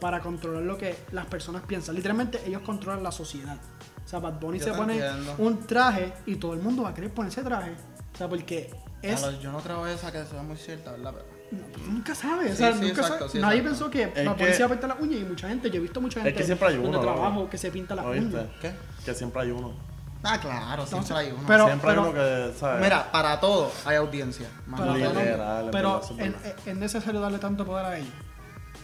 para 0.01 0.21
controlar 0.21 0.63
lo 0.63 0.77
que 0.77 0.95
las 1.11 1.25
personas 1.27 1.61
piensan. 1.63 1.95
Literalmente 1.95 2.41
ellos 2.45 2.61
controlan 2.63 3.03
la 3.03 3.11
sociedad. 3.11 3.57
O 4.03 4.07
sea, 4.09 4.19
Bad 4.19 4.39
Bunny 4.39 4.57
Yo 4.59 4.65
se 4.65 4.73
pone 4.73 4.93
entiendo. 4.93 5.35
un 5.37 5.59
traje 5.67 6.13
y 6.25 6.35
todo 6.35 6.53
el 6.53 6.59
mundo 6.61 6.83
va 6.83 6.89
a 6.89 6.93
querer 6.93 7.13
ponerse 7.13 7.43
traje. 7.43 7.73
O 8.13 8.17
sea, 8.17 8.27
porque 8.27 8.71
es... 9.03 9.19
Claro, 9.19 9.39
yo 9.39 9.51
no 9.51 9.59
creo 9.59 9.85
esa 9.85 10.11
que 10.11 10.25
sea 10.25 10.41
muy 10.41 10.57
cierta, 10.57 10.91
¿verdad? 10.93 11.13
Pero- 11.15 11.38
pues 11.73 11.87
nunca 11.87 12.13
sabes. 12.15 12.53
o 12.53 12.55
sea, 12.55 12.73
sí, 12.73 12.79
nunca 12.81 13.01
exacto, 13.01 13.17
sabe- 13.19 13.29
sí, 13.31 13.39
Nadie 13.39 13.59
exacto. 13.59 13.89
pensó 13.89 13.91
que 13.91 14.03
Es 14.21 14.25
Bad 14.25 14.33
Bunny 14.35 14.45
que- 14.47 14.53
se 14.53 14.59
iba 14.59 14.65
a 14.67 14.69
pintar 14.69 14.89
las 14.89 14.99
uñas 14.99 15.19
y 15.21 15.23
mucha 15.25 15.47
gente, 15.49 15.69
yo 15.69 15.75
he 15.77 15.79
visto 15.79 16.01
mucha 16.01 16.21
gente 16.21 16.37
que 16.37 16.43
siempre 16.43 16.67
hay 16.67 16.73
donde 16.75 16.89
uno, 16.89 16.99
trabajo 17.01 17.49
que 17.49 17.57
se 17.57 17.71
pinta 17.71 17.95
las 17.95 18.05
¿Oíste? 18.05 18.27
uñas. 18.35 18.45
¿Qué? 18.61 18.71
Que 19.05 19.13
siempre 19.15 19.41
hay 19.41 19.51
uno. 19.51 19.73
Ah, 20.21 20.37
claro, 20.39 20.85
siempre 20.85 21.15
hay 21.15 21.31
uno. 21.31 21.43
Pero- 21.47 21.65
siempre 21.65 21.91
hay 21.91 21.97
uno 21.97 22.13
que. 22.13 22.51
Mira, 22.81 23.11
para 23.11 23.39
todo 23.39 23.71
hay 23.85 23.95
audiencia. 23.95 24.49
Más 24.67 24.81
Pero, 24.81 24.93
nada. 24.97 25.23
Literal, 25.23 25.65
en 25.65 25.71
pero 25.71 26.01
es 26.01 26.11
es, 26.45 26.67
es 26.67 26.75
necesario 26.77 27.21
darle 27.21 27.39
tanto 27.39 27.65
poder 27.65 27.85
a 27.85 27.97
ellos. 27.97 28.13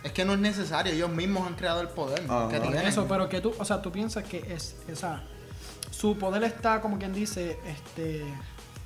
Es 0.03 0.11
que 0.11 0.23
no 0.23 0.33
es 0.33 0.39
necesario, 0.39 0.93
ellos 0.93 1.09
mismos 1.09 1.45
han 1.47 1.55
creado 1.55 1.81
el 1.81 1.87
poder 1.89 2.23
Ajá. 2.29 2.47
que 2.47 2.59
tienen. 2.59 2.85
Eso, 2.87 3.05
pero 3.07 3.27
que 3.27 3.41
tú, 3.41 3.53
o 3.57 3.65
sea, 3.65 3.81
tú 3.81 3.91
piensas 3.91 4.23
que 4.23 4.37
es 4.53 4.75
esa. 4.87 5.23
Su 5.91 6.17
poder 6.17 6.43
está 6.43 6.79
como 6.81 6.97
quien 6.97 7.11
dice, 7.13 7.59
este. 7.67 8.23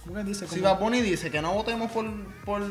¿Cómo 0.04 0.16
que 0.16 0.24
dice? 0.24 0.48
Si 0.48 0.60
Como- 0.60 0.72
Bad 0.74 0.80
Bunny 0.80 1.02
dice 1.02 1.30
que 1.30 1.42
no 1.42 1.54
votemos 1.54 1.92
por, 1.92 2.06
por, 2.46 2.62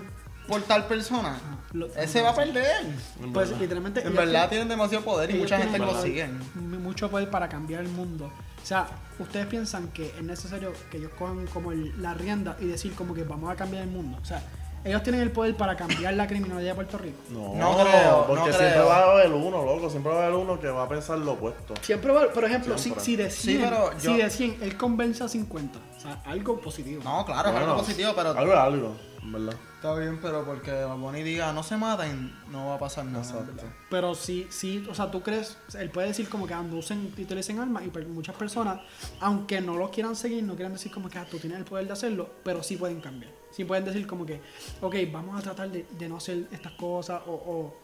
por 0.49 0.63
tal 0.63 0.87
persona, 0.87 1.37
Ajá, 1.37 1.59
lo- 1.73 1.87
ese 1.95 2.23
va 2.23 2.31
a 2.31 2.35
perder. 2.35 2.87
En 3.23 3.33
Pues 3.33 3.49
verdad. 3.51 3.61
literalmente. 3.63 4.01
En 4.01 4.15
verdad 4.15 4.27
tienen- 4.33 4.49
tienen 4.51 4.69
demasiado 4.69 5.05
poder 5.05 5.31
y 5.31 5.35
mucha 5.35 5.59
gente 5.59 5.79
lo 5.79 6.03
m- 6.05 6.79
Mucho 6.79 7.11
poder 7.11 7.29
para 7.31 7.49
cambiar 7.49 7.83
el 7.83 7.89
mundo. 7.91 8.27
O 8.63 8.67
sea, 8.67 8.89
ustedes 9.19 9.47
piensan 9.47 9.89
que 9.89 10.07
es 10.07 10.23
necesario 10.23 10.73
que 10.91 10.97
ellos 10.99 11.13
cojan 11.19 11.47
como 11.49 11.71
el- 11.73 12.01
la 12.03 12.15
rienda 12.15 12.57
y 12.61 12.67
decir 12.67 12.95
como 12.95 13.15
que 13.15 13.23
vamos 13.25 13.51
a 13.51 13.57
cambiar 13.57 13.83
el 13.85 13.91
mundo. 13.91 14.19
O 14.21 14.25
sea, 14.25 14.43
ellos 14.85 15.03
tienen 15.03 15.21
el 15.23 15.31
poder 15.31 15.55
para 15.57 15.77
cambiar 15.77 16.15
la 16.15 16.27
criminalidad 16.27 16.71
de 16.71 16.75
Puerto 16.75 16.99
Rico. 16.99 17.17
No, 17.31 17.55
No 17.55 17.79
creo, 17.85 18.25
porque 18.27 18.41
no 18.41 18.45
siempre 18.47 18.71
creo. 18.71 18.87
va 18.87 18.97
a 18.99 19.11
haber 19.13 19.33
uno, 19.33 19.65
loco. 19.65 19.91
Siempre 19.91 20.13
va 20.13 20.23
a 20.23 20.27
haber 20.27 20.37
uno 20.39 20.59
que 20.61 20.69
va 20.69 20.85
a 20.85 20.89
pensar 20.89 21.19
lo 21.19 21.33
opuesto. 21.33 21.75
Siempre 21.83 22.13
va, 22.13 22.31
por 22.33 22.45
ejemplo, 22.45 22.77
si, 22.79 22.85
Siempre. 22.85 23.05
si 23.05 23.17
de 23.17 23.31
Sí, 23.31 23.43
100, 23.59 23.63
pero 23.63 23.91
si 23.99 24.07
yo- 24.07 24.17
de 24.17 24.31
100 24.31 24.57
él 24.63 24.77
convence 24.77 25.23
a 25.25 25.29
50, 25.29 25.79
o 25.97 26.01
sea, 26.01 26.23
algo 26.27 26.59
positivo. 26.61 27.03
No, 27.05 27.25
claro, 27.27 27.51
Bueno, 27.53 27.67
algo 27.67 27.79
positivo, 27.81 28.13
pero 28.17 28.31
Algo 28.31 28.53
es 28.53 28.59
algo, 28.59 28.97
verdad. 29.33 29.55
está 29.77 29.95
bien, 29.95 30.19
pero 30.21 30.45
porque 30.45 30.85
Bunny 30.85 31.23
diga 31.23 31.53
no 31.53 31.63
se 31.63 31.77
maten, 31.77 32.35
no 32.51 32.69
va 32.69 32.75
a 32.75 32.79
pasar 32.79 33.05
nada. 33.05 33.25
Exacto. 33.25 33.65
Pero 33.91 34.15
sí, 34.15 34.47
sí, 34.51 34.87
o 34.91 34.95
sea, 34.95 35.11
tú 35.11 35.23
crees, 35.23 35.57
él 35.79 35.91
puede 35.91 36.09
decir 36.09 36.29
como 36.29 36.47
que 36.47 36.55
ah, 36.55 36.63
no 36.63 36.77
usen 36.77 37.13
y 37.17 37.23
utilicen 37.23 37.59
armas 37.59 37.85
y 37.85 37.89
per- 37.89 38.07
muchas 38.07 38.37
personas, 38.37 38.81
aunque 39.21 39.61
no 39.61 39.77
lo 39.77 39.91
quieran 39.91 40.17
seguir, 40.17 40.43
no 40.45 40.55
quieran 40.55 40.73
decir 40.73 40.91
como 40.93 41.09
que 41.09 41.19
ah, 41.19 41.27
tú 41.31 41.39
tienes 41.39 41.59
el 41.59 41.65
poder 41.65 41.87
de 41.87 41.93
hacerlo, 41.93 42.29
pero 42.45 42.63
sí 42.63 42.77
pueden 42.77 43.01
cambiar. 43.01 43.33
Sí 43.51 43.65
pueden 43.65 43.85
decir 43.85 44.07
como 44.07 44.25
que, 44.27 44.41
ok, 44.81 44.95
vamos 45.13 45.39
a 45.39 45.43
tratar 45.43 45.71
de, 45.71 45.87
de 45.99 46.09
no 46.09 46.17
hacer 46.19 46.47
estas 46.53 46.73
cosas 46.73 47.23
o, 47.27 47.33
o 47.33 47.77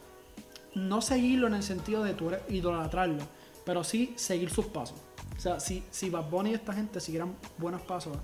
no 0.75 1.01
seguirlo 1.01 1.47
en 1.47 1.53
el 1.55 1.63
sentido 1.63 2.03
de 2.03 2.13
tú 2.13 2.31
idolatrarlo, 2.49 3.23
pero 3.65 3.83
sí 3.83 4.13
seguir 4.15 4.49
sus 4.49 4.65
pasos. 4.67 4.97
O 5.37 5.39
sea, 5.39 5.59
si, 5.59 5.83
si 5.91 6.09
Bad 6.09 6.29
Bunny 6.29 6.51
y 6.51 6.53
esta 6.53 6.71
gente 6.73 6.99
siguieran 7.01 7.35
buenos 7.57 7.81
pasos, 7.81 8.17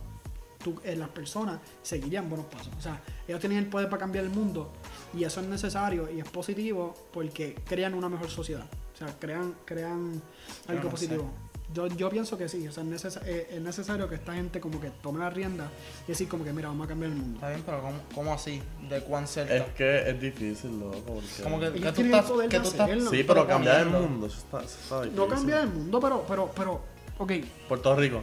tú- 0.64 0.80
eh, 0.84 0.96
las 0.96 1.10
personas 1.10 1.60
seguirían 1.82 2.30
buenos 2.30 2.48
pasos. 2.48 2.72
O 2.78 2.82
sea, 2.82 3.02
ellos 3.28 3.40
tienen 3.40 3.58
el 3.60 3.68
poder 3.68 3.90
para 3.90 4.00
cambiar 4.00 4.26
el 4.26 4.32
mundo 4.32 4.72
y 5.18 5.24
eso 5.24 5.42
es 5.42 5.48
necesario 5.48 6.10
y 6.12 6.20
es 6.20 6.28
positivo 6.30 6.94
porque 7.12 7.56
crean 7.66 7.94
una 7.94 8.10
mejor 8.10 8.30
sociedad. 8.30 8.66
O 8.94 8.98
sea, 8.98 9.16
crean, 9.20 9.56
crean 9.66 10.22
algo 10.68 10.84
no 10.84 10.90
positivo. 10.90 11.30
Yo, 11.74 11.88
yo 11.88 12.10
pienso 12.10 12.38
que 12.38 12.50
sí, 12.50 12.68
o 12.68 12.72
sea, 12.74 12.84
es, 12.84 12.90
neces- 12.90 13.22
eh, 13.26 13.48
es 13.54 13.62
necesario 13.62 14.10
que 14.10 14.16
esta 14.16 14.34
gente 14.34 14.60
como 14.60 14.82
que 14.82 14.90
tome 14.90 15.20
la 15.20 15.30
rienda 15.30 15.72
y 16.06 16.10
decir 16.12 16.28
como 16.28 16.44
que 16.44 16.52
mira, 16.52 16.68
vamos 16.68 16.84
a 16.86 16.90
cambiar 16.90 17.12
el 17.14 17.18
mundo. 17.18 17.36
Está 17.36 17.48
bien, 17.48 17.64
pero 17.66 17.82
¿cómo, 17.82 17.98
cómo 18.14 18.34
así? 18.34 18.62
¿De 18.90 19.00
cuán 19.02 19.26
cerca? 19.26 19.56
Es 19.56 19.64
que 19.74 20.10
es 20.10 20.20
difícil, 20.20 20.78
loco. 20.82 20.98
Porque... 21.06 21.44
Como 21.44 21.60
que, 21.62 21.72
que 21.72 21.92
tú 21.94 22.02
estás, 22.02 22.26
que 22.30 22.48
de 22.48 22.60
tú 22.60 22.68
estás 22.68 22.82
hacerlo. 22.82 23.10
Sí, 23.10 23.24
pero 23.26 23.48
cambiar 23.48 23.82
el 23.84 23.90
mundo, 23.90 24.28
eso 24.28 24.38
está, 24.40 24.58
eso 24.60 24.78
está 24.84 24.96
difícil. 25.04 25.16
No 25.18 25.28
cambiar 25.30 25.62
el 25.62 25.70
mundo, 25.70 26.00
pero, 26.02 26.26
pero, 26.28 26.52
pero, 26.54 26.82
ok, 27.20 27.32
Puerto 27.70 27.96
Rico. 27.96 28.22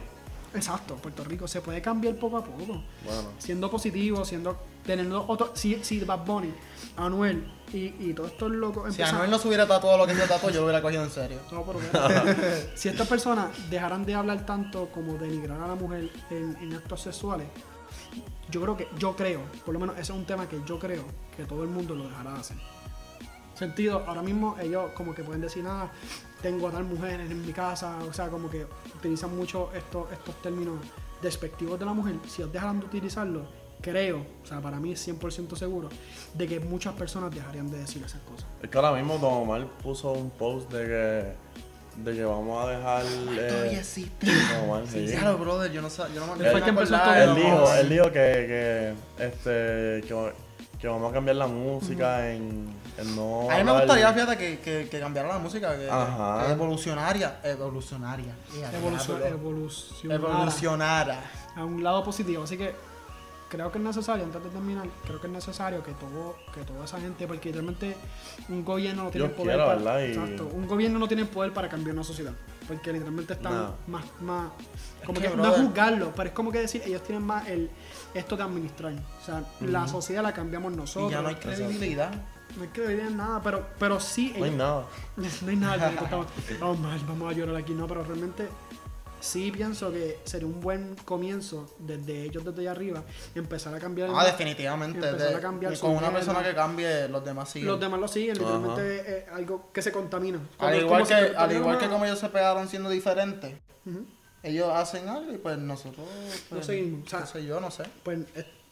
Exacto, 0.53 0.95
Puerto 0.95 1.23
Rico 1.23 1.47
se 1.47 1.61
puede 1.61 1.81
cambiar 1.81 2.15
poco 2.15 2.37
a 2.37 2.43
poco. 2.43 2.83
Bueno. 3.03 3.29
siendo 3.37 3.69
positivo, 3.69 4.25
siendo 4.25 4.57
teniendo 4.85 5.25
otro, 5.27 5.51
si, 5.53 5.83
si 5.83 5.99
Bad 5.99 6.25
Bunny, 6.25 6.53
Anuel 6.97 7.51
y, 7.71 7.93
y 7.99 8.13
todos 8.13 8.31
estos 8.31 8.51
locos 8.51 8.95
Si 8.95 9.01
Anuel 9.01 9.29
no 9.29 9.37
se 9.37 9.47
hubiera 9.47 9.67
tatuado 9.67 9.97
lo 9.97 10.07
que 10.07 10.15
se 10.15 10.27
tatuó, 10.27 10.49
yo 10.49 10.61
lo 10.61 10.65
hubiera 10.65 10.81
cogido 10.81 11.03
en 11.03 11.11
serio. 11.11 11.37
No, 11.51 11.63
pero 11.63 11.79
si 12.75 12.89
estas 12.89 13.07
personas 13.07 13.49
dejaran 13.69 14.05
de 14.05 14.15
hablar 14.15 14.45
tanto 14.45 14.89
como 14.89 15.17
denigrar 15.17 15.61
a 15.61 15.67
la 15.67 15.75
mujer 15.75 16.09
en, 16.29 16.57
en 16.61 16.73
actos 16.73 17.01
sexuales, 17.01 17.47
yo 18.49 18.61
creo 18.61 18.77
que, 18.77 18.87
yo 18.97 19.15
creo, 19.15 19.41
por 19.63 19.73
lo 19.73 19.79
menos 19.79 19.95
ese 19.95 20.11
es 20.11 20.17
un 20.17 20.25
tema 20.25 20.47
que 20.47 20.59
yo 20.65 20.79
creo 20.79 21.03
que 21.35 21.45
todo 21.45 21.63
el 21.63 21.69
mundo 21.69 21.93
lo 21.95 22.07
dejará 22.07 22.33
de 22.33 22.39
hacer. 22.39 22.57
Sentido, 23.59 24.05
ahora 24.07 24.21
mismo 24.21 24.55
ellos 24.61 24.91
como 24.95 25.13
que 25.13 25.21
pueden 25.21 25.41
decir 25.41 25.65
nada, 25.65 25.91
tengo 26.41 26.69
a 26.69 26.71
tal 26.71 26.85
mujer 26.85 27.19
en 27.19 27.45
mi 27.45 27.51
casa, 27.51 27.97
o 28.09 28.13
sea, 28.13 28.29
como 28.29 28.49
que 28.49 28.65
utilizan 28.95 29.35
mucho 29.35 29.69
estos, 29.75 30.09
estos 30.13 30.41
términos 30.41 30.75
despectivos 31.21 31.77
de 31.77 31.85
la 31.85 31.91
mujer. 31.91 32.15
Si 32.29 32.41
ellos 32.41 32.53
dejaran 32.53 32.79
de 32.79 32.85
utilizarlo, 32.85 33.41
creo, 33.81 34.25
o 34.41 34.47
sea, 34.47 34.61
para 34.61 34.79
mí 34.79 34.93
es 34.93 35.05
100% 35.05 35.57
seguro, 35.57 35.89
de 36.33 36.47
que 36.47 36.61
muchas 36.61 36.93
personas 36.93 37.35
dejarían 37.35 37.69
de 37.69 37.79
decir 37.79 38.01
esas 38.01 38.21
cosas. 38.21 38.45
Es 38.63 38.69
que 38.69 38.77
ahora 38.77 38.93
mismo 38.93 39.17
Don 39.17 39.33
Omar 39.33 39.67
puso 39.83 40.13
un 40.13 40.29
post 40.29 40.71
de 40.71 40.85
que, 40.85 42.01
de 42.09 42.15
que 42.17 42.23
vamos 42.23 42.65
a 42.65 42.69
dejar. 42.69 43.03
Todavía 43.03 43.71
Eh, 43.73 43.79
existe. 43.79 44.25
Don 44.25 44.69
Omar, 44.69 44.83
sí. 44.87 45.05
Claro, 45.05 45.37
brother, 45.37 45.69
yo 45.69 45.81
no 45.81 45.89
sé, 45.89 46.03
yo 46.15 46.25
no 46.25 46.33
me 46.33 46.45
me 46.45 46.51
quien 46.61 46.69
empezó 46.69 46.97
todo 46.97 47.13
Él 47.13 47.35
dijo, 47.35 47.73
él 47.73 47.89
dijo 47.89 48.05
que, 48.05 48.11
que, 48.11 48.93
este, 49.21 50.07
que, 50.07 50.33
que 50.79 50.87
vamos 50.87 51.11
a 51.11 51.13
cambiar 51.13 51.35
la 51.35 51.47
música 51.47 52.31
en 52.31 52.78
no. 53.05 53.49
A 53.51 53.57
mí 53.57 53.63
me 53.63 53.71
gustaría, 53.71 54.13
fíjate, 54.13 54.37
que, 54.37 54.59
que, 54.59 54.87
que 54.89 54.99
cambiara 54.99 55.27
la 55.29 55.39
música, 55.39 55.77
que, 55.77 55.89
Ajá. 55.89 56.45
que 56.45 56.51
evolucionaria, 56.53 57.39
evolucionaria, 57.43 58.33
Eh, 58.55 58.65
Evolucion- 58.81 59.25
evolucionara 59.25 60.15
evolucionara. 60.15 61.19
a 61.55 61.65
un 61.65 61.83
lado 61.83 62.03
positivo. 62.03 62.43
Así 62.43 62.57
que 62.57 62.73
creo 63.49 63.71
que 63.71 63.77
es 63.79 63.83
necesario, 63.83 64.23
antes 64.25 64.43
de 64.43 64.49
terminar, 64.49 64.87
creo 65.05 65.19
que 65.19 65.27
es 65.27 65.33
necesario 65.33 65.83
que 65.83 65.91
todo, 65.93 66.35
que 66.53 66.61
toda 66.61 66.85
esa 66.85 66.99
gente, 66.99 67.25
porque 67.27 67.49
literalmente 67.49 67.95
un 68.49 68.63
gobierno 68.63 69.05
no 69.05 69.09
tiene 69.09 69.27
Dios 69.27 69.37
el 69.39 69.43
poder 69.43 69.57
quiera, 69.57 69.83
para. 69.83 70.05
Y- 70.05 70.09
Exacto, 70.11 70.49
un 70.53 70.67
gobierno 70.67 70.99
no 70.99 71.07
tiene 71.07 71.23
el 71.23 71.29
poder 71.29 71.51
para 71.53 71.67
cambiar 71.69 71.95
una 71.95 72.03
sociedad. 72.03 72.33
Porque 72.67 72.93
literalmente 72.93 73.33
están 73.33 73.53
No. 73.55 73.73
más, 73.87 74.05
más. 74.21 74.51
Como 75.03 75.19
que, 75.19 75.27
que, 75.27 75.35
no 75.35 75.43
es 75.55 75.59
juzgarlo, 75.59 76.13
pero 76.15 76.29
es 76.29 76.35
como 76.35 76.51
que 76.51 76.59
decir, 76.59 76.83
ellos 76.85 77.01
tienen 77.01 77.23
más 77.23 77.47
el 77.47 77.71
esto 78.13 78.37
de 78.37 78.43
administrar. 78.43 78.93
O 78.93 79.25
sea, 79.25 79.43
la 79.61 79.87
sociedad 79.87 80.21
la 80.21 80.33
cambiamos 80.33 80.73
nosotros. 80.73 81.09
Y 81.11 81.15
ya 81.15 81.21
no 81.23 81.29
hay 81.29 81.35
credibilidad. 81.35 82.11
No 82.57 82.65
credibilidad 82.73 83.07
en 83.07 83.17
nada, 83.17 83.41
pero, 83.43 83.67
pero 83.77 83.99
sí. 83.99 84.33
No 84.37 84.43
hay 84.43 84.49
ellos- 84.51 84.57
nada. 84.57 84.85
no 85.41 85.49
hay 85.49 85.55
nada 85.55 85.89
que 85.97 86.03
estamos, 86.03 86.27
vamos 86.59 86.79
mal, 86.79 86.99
vamos 87.07 87.31
a 87.33 87.35
llorar 87.37 87.55
aquí, 87.55 87.73
no, 87.73 87.87
pero 87.87 88.03
realmente 88.03 88.47
sí 89.21 89.51
pienso 89.51 89.91
que 89.91 90.17
sería 90.23 90.47
un 90.47 90.61
buen 90.61 90.95
comienzo 91.03 91.75
desde 91.77 92.23
ellos 92.23 92.45
desde 92.45 92.61
allá 92.61 92.71
arriba 92.71 93.03
empezar 93.35 93.75
a 93.75 93.79
cambiar 93.79 94.09
el- 94.09 94.15
Ah, 94.17 94.23
definitivamente. 94.25 94.97
Empezar 94.97 95.29
de- 95.31 95.35
a 95.35 95.39
cambiar 95.41 95.73
y 95.73 95.77
con 95.77 95.91
una 95.91 96.11
persona 96.11 96.41
que 96.41 96.53
cambie, 96.55 97.07
los 97.09 97.23
demás 97.25 97.49
siguen. 97.49 97.67
los 97.67 97.79
demás 97.79 97.99
lo 97.99 98.07
siguen, 98.07 98.37
Ajá. 98.37 98.45
literalmente 98.57 99.17
es 99.19 99.27
algo 99.29 99.69
que 99.73 99.81
se 99.81 99.91
contamina. 99.91 100.39
al 100.57 100.75
igual, 100.79 101.05
que, 101.07 101.13
al 101.13 101.51
igual 101.51 101.77
que 101.77 101.87
como 101.89 102.05
ellos 102.05 102.19
se 102.19 102.29
pegaron 102.29 102.67
siendo 102.69 102.89
diferentes, 102.89 103.53
ellos 104.41 104.69
hacen 104.73 105.07
algo 105.09 105.33
y 105.33 105.37
pues 105.37 105.57
nosotros. 105.57 106.05
Pues, 106.47 106.51
No 106.61 106.63
seguimos, 106.63 107.05
o 107.05 107.09
sea, 107.09 107.19
qué 107.21 107.25
sé 107.27 107.45
yo, 107.45 107.59
no 107.59 107.69
sé. 107.71 107.83
Pues, 108.03 108.19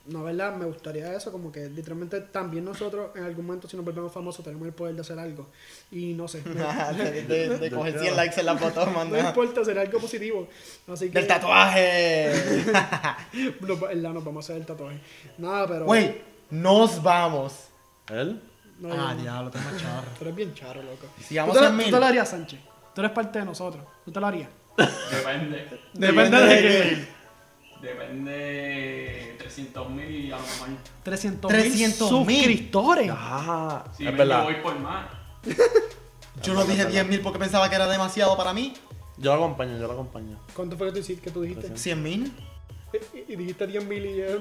no, 0.10 0.24
¿verdad? 0.24 0.56
Me 0.56 0.65
gustaría 0.65 1.13
eso, 1.13 1.32
como 1.32 1.52
que 1.52 1.67
literalmente 1.70 2.22
también 2.22 2.63
nosotros 2.65 3.12
en 3.15 3.24
algún 3.24 3.46
momento 3.46 3.67
si 3.67 3.76
nos 3.76 3.86
volvemos 3.86 4.12
famosos 4.12 4.43
tenemos 4.43 4.67
el 4.67 4.74
poder 4.74 4.96
de 4.96 5.02
hacer 5.02 5.17
algo. 5.20 5.48
Y 5.91 6.13
no 6.13 6.28
sé, 6.28 6.41
de, 6.98 7.24
de- 7.24 7.58
de 7.58 7.72
coger 7.72 8.00
100 8.00 8.15
likes 8.15 8.39
en 8.39 8.46
la 8.46 8.58
foto, 8.58 8.86
no 8.86 8.91
manda. 8.91 9.20
importa, 9.20 9.63
será 9.65 9.82
algo 9.82 10.00
positivo. 10.00 10.48
Así 10.88 11.08
que 11.10 11.20
Del 11.20 11.28
tatuaje. 11.28 12.65
la- 13.96 14.13
nos 14.13 14.24
vamos 14.24 14.46
a 14.46 14.54
hacer 14.54 14.58
el 14.62 14.65
tatuaje. 14.65 15.00
Nada, 15.38 15.67
pero... 15.67 15.86
Wey, 15.86 16.22
nos 16.50 17.02
vamos. 17.04 17.67
¿Él? 18.10 18.41
No, 18.80 18.89
ah, 18.93 19.13
no. 19.15 19.22
diablo, 19.22 19.52
tengo 19.52 19.65
charro. 19.78 20.08
Tú 20.17 20.24
eres 20.24 20.36
bien 20.36 20.54
charro, 20.54 20.82
loco. 20.84 21.08
Si 21.17 21.24
¿Tú 21.24 21.30
llegamos 21.34 21.58
te, 21.58 21.65
a 21.65 21.70
lo- 21.70 21.76
100 21.78 21.89
tú 21.89 21.96
te 21.96 22.00
lo 22.00 22.06
harías, 22.06 22.30
Sánchez. 22.30 22.60
Tú 22.93 23.02
eres 23.02 23.12
parte 23.12 23.39
de 23.39 23.46
nosotros. 23.46 23.84
¿Tú 24.06 24.12
te 24.12 24.20
lo 24.20 24.28
harías? 24.28 24.50
Depende. 25.12 25.67
Depende 25.93 26.38
de 26.38 26.62
qué. 26.62 27.08
Depende 27.82 29.27
300 29.48 29.90
mil 29.90 30.10
y 30.26 30.32
a 30.32 30.36
lo 30.38 30.42
mejor. 30.44 30.68
300 31.04 31.52
300.000. 31.52 32.26
mil 32.26 32.40
suscriptores. 32.42 33.12
Ah, 33.14 33.84
Si 33.98 34.06
es 34.08 34.16
verdad. 34.16 34.40
yo 34.40 34.44
voy 34.46 34.56
por 34.62 34.80
más. 34.80 35.08
Yo 36.44 36.54
no 36.54 36.64
dije 36.66 36.86
10 36.86 37.08
mil 37.08 37.22
porque 37.22 37.40
pensaba 37.40 37.68
que 37.68 37.76
era 37.76 37.88
demasiado 37.88 38.38
para 38.38 38.54
mí. 38.54 38.74
Yo 39.18 39.36
lo 39.36 39.44
acompaño, 39.46 39.80
yo 39.80 39.88
lo 39.88 39.94
acompaño. 39.94 40.38
¿Cuánto 40.56 40.78
fue 40.78 40.88
que 40.88 40.94
tú, 40.94 41.00
hiciste, 41.00 41.24
que 41.24 41.32
tú 41.32 41.42
dijiste? 41.42 41.76
100 41.76 42.04
mil. 42.04 42.32
Y, 43.28 43.34
y 43.34 43.36
dijiste 43.36 43.66
10 43.66 43.86
mil 43.86 44.06
y... 44.06 44.22
eh, 44.22 44.38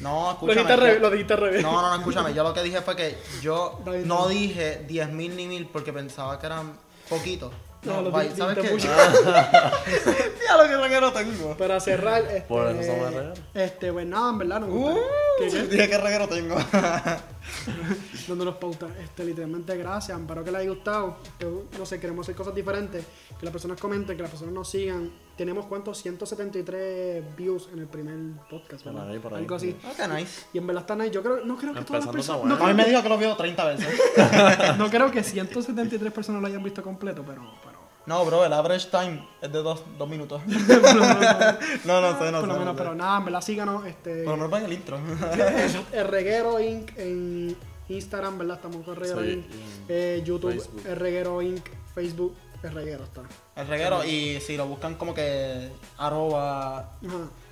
No, 0.00 0.36
Lo 0.42 0.52
dijiste, 0.54 0.60
escúchame. 0.60 0.72
al 0.74 0.80
revés, 0.80 1.00
lo 1.00 1.10
dijiste 1.10 1.32
al 1.32 1.40
revés. 1.40 1.62
No, 1.62 1.72
no, 1.80 1.88
no, 1.88 1.94
escúchame. 1.96 2.34
Yo 2.34 2.42
lo 2.42 2.52
que 2.52 2.62
dije 2.62 2.82
fue 2.82 2.94
que 2.94 3.16
yo 3.40 3.80
no. 4.04 4.28
dije 4.28 4.84
10 4.86 5.10
mil 5.12 5.34
ni 5.34 5.46
mil 5.46 5.66
porque 5.66 5.92
pensaba 5.94 6.38
que 6.38 6.44
eran 6.46 6.74
poquitos. 7.08 7.52
No, 7.84 7.92
No, 7.94 8.02
lo 8.02 8.10
bye, 8.10 8.28
di- 8.28 8.36
¿sabes 8.36 8.58
qué? 8.58 8.70
mucho. 8.70 8.88
Ya 10.48 10.56
lo 10.56 10.62
que 10.68 10.76
reguero 10.76 11.12
tengo. 11.12 11.56
Para 11.56 11.78
cerrar, 11.78 12.22
este... 12.22 12.40
Por 12.42 12.66
eso 12.68 12.82
somos 12.82 13.10
regalos. 13.14 13.38
Este, 13.54 13.92
pues 13.92 14.06
nada, 14.06 14.30
en 14.30 14.38
verdad, 14.38 14.60
nos 14.60 14.70
Uh, 14.70 14.72
gusta. 14.72 15.00
¿Qué, 15.38 15.48
qué? 15.48 15.62
Dije 15.64 15.88
que 15.90 15.98
reguero 15.98 16.28
tengo. 16.28 16.56
dándonos 18.28 18.56
pautas. 18.56 18.90
Este, 19.02 19.24
literalmente, 19.24 19.76
gracias. 19.76 20.18
Espero 20.18 20.42
que 20.44 20.50
les 20.50 20.60
haya 20.62 20.70
gustado. 20.70 21.16
Que, 21.38 21.46
no 21.78 21.86
sé, 21.86 22.00
queremos 22.00 22.24
hacer 22.24 22.34
cosas 22.34 22.54
diferentes. 22.54 23.04
Que 23.38 23.44
las 23.46 23.52
personas 23.52 23.80
comenten, 23.80 24.16
que 24.16 24.22
las 24.22 24.30
personas 24.30 24.54
nos 24.54 24.68
sigan. 24.70 25.10
Tenemos 25.38 25.66
cuántos? 25.66 25.96
173 26.02 27.22
views 27.36 27.68
en 27.72 27.78
el 27.78 27.86
primer 27.86 28.16
podcast, 28.50 28.82
Por 28.84 28.92
¿verdad? 28.92 29.08
ahí, 29.10 29.18
por 29.20 29.32
ahí. 29.34 29.40
Algo 29.42 29.54
así. 29.54 29.76
Ok, 29.88 30.08
nice. 30.14 30.46
Y 30.52 30.58
en 30.58 30.66
verdad 30.66 30.82
están 30.82 31.00
ahí. 31.00 31.10
Yo 31.10 31.22
creo, 31.22 31.44
no 31.44 31.56
creo 31.56 31.72
que 31.72 31.80
todas 31.82 32.04
las 32.04 32.06
está 32.06 32.12
personas. 32.12 32.58
No, 32.58 32.64
A 32.64 32.68
mí 32.68 32.74
me 32.74 32.84
dijo 32.84 33.02
que 33.02 33.08
lo 33.08 33.16
vio 33.18 33.36
30 33.36 33.64
veces. 33.64 33.88
no 34.78 34.90
creo 34.90 35.10
que 35.12 35.22
173 35.22 36.12
personas 36.12 36.40
lo 36.42 36.48
hayan 36.48 36.62
visto 36.62 36.82
completo, 36.82 37.22
pero. 37.26 37.42
pero 37.64 37.78
No, 38.06 38.24
bro, 38.24 38.44
el 38.44 38.52
average 38.52 38.88
time 38.90 39.26
es 39.40 39.52
de 39.52 39.62
2 39.62 39.84
minutos. 40.08 40.42
por 40.42 40.94
lo 40.96 41.04
menos, 41.04 41.36
No, 41.84 42.00
no 42.00 42.18
sé, 42.18 42.32
no 42.32 42.40
por 42.40 42.40
sé. 42.40 42.46
lo 42.46 42.58
menos, 42.58 42.64
no 42.64 42.72
sé. 42.72 42.78
pero 42.78 42.94
nada, 42.96 43.18
en 43.18 43.24
verdad, 43.26 43.40
síganos. 43.40 43.86
Este, 43.86 44.24
Por 44.24 44.32
lo 44.32 44.36
menos 44.38 44.52
va 44.52 44.58
en 44.58 44.64
el 44.64 44.72
intro. 44.72 44.98
el 45.92 46.08
Reguero 46.08 46.58
Inc. 46.60 46.90
en 46.98 47.56
Instagram, 47.88 48.38
¿verdad? 48.38 48.56
Estamos 48.56 48.84
con 48.84 48.96
Reguero 48.96 49.24
Inc. 49.24 49.44
Eh, 49.88 50.20
YouTube, 50.26 50.50
Facebook. 50.52 50.82
el 50.86 50.96
Reguero 50.96 51.40
Inc. 51.42 51.64
Facebook, 51.94 52.34
el 52.62 52.72
Reguero 52.72 53.04
está. 53.04 53.22
El 53.56 53.66
reguero. 53.66 54.04
Y 54.04 54.40
si 54.40 54.56
lo 54.56 54.66
buscan 54.66 54.94
como 54.96 55.14
que 55.14 55.70
arroba, 55.96 56.78
Ajá. 56.78 56.94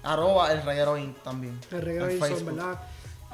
arroba 0.02 0.52
el 0.52 0.62
reguero 0.62 0.96
inc 0.96 1.22
también. 1.22 1.58
El 1.70 1.82
Reguero 1.82 2.08
en 2.08 2.16
Inc. 2.16 2.26
son. 2.26 2.46
¿verdad? 2.46 2.80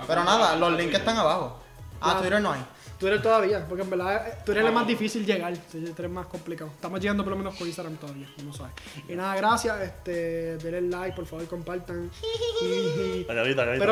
Pero 0.06 0.24
nada, 0.24 0.56
los 0.56 0.72
links 0.72 0.94
están 0.98 1.16
abajo. 1.16 1.58
Ah. 2.00 2.18
Twitter 2.20 2.40
no 2.40 2.52
hay. 2.52 2.64
Twitter 2.98 3.20
todavía, 3.20 3.66
porque 3.68 3.82
en 3.82 3.90
verdad 3.90 4.28
eh, 4.28 4.34
Twitter 4.44 4.64
es 4.64 4.72
más 4.72 4.86
difícil 4.86 5.26
llegar, 5.26 5.56
Twitter 5.58 6.04
es 6.04 6.10
más 6.10 6.26
complicado. 6.26 6.70
Estamos 6.72 7.00
llegando 7.00 7.24
por 7.24 7.32
lo 7.32 7.36
menos 7.36 7.56
con 7.56 7.66
Instagram 7.66 7.96
todavía, 7.96 8.28
no 8.44 8.52
sabes. 8.52 8.72
Y 9.08 9.14
nada, 9.14 9.34
gracias, 9.34 9.80
este, 9.80 10.56
denle 10.58 10.82
like, 10.82 11.16
por 11.16 11.26
favor, 11.26 11.44
compartan. 11.48 12.10
Y- 12.62 13.24
pero, 13.24 13.42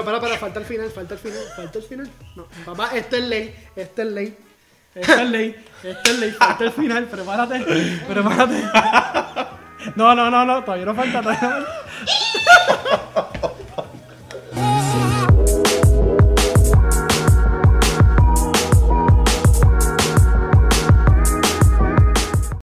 pero, 0.04 0.20
pero, 0.20 0.36
falta 0.36 0.60
el 0.60 0.64
final, 0.64 0.90
falta 0.90 1.14
el 1.14 1.20
final, 1.20 1.42
falta 1.56 1.78
el 1.78 1.84
final. 1.84 2.10
No, 2.36 2.46
papá, 2.64 2.96
este 2.96 3.18
es 3.18 3.24
ley, 3.24 3.54
este 3.74 4.02
es 4.02 4.08
ley. 4.08 4.38
Este 4.92 5.22
es 5.22 5.31
ley, 5.31 5.66
este 5.85 6.11
es 6.11 6.18
ley, 6.18 6.31
falta 6.33 6.64
el 6.64 6.72
final, 6.72 7.05
prepárate, 7.05 7.61
prepárate. 8.09 8.64
No, 9.94 10.14
no, 10.14 10.31
no, 10.31 10.44
no, 10.44 10.62
todavía 10.62 10.85
no 10.85 10.94
falta, 10.94 11.22
todavía 11.22 11.48
no 11.48 11.64
falta. 13.14 13.29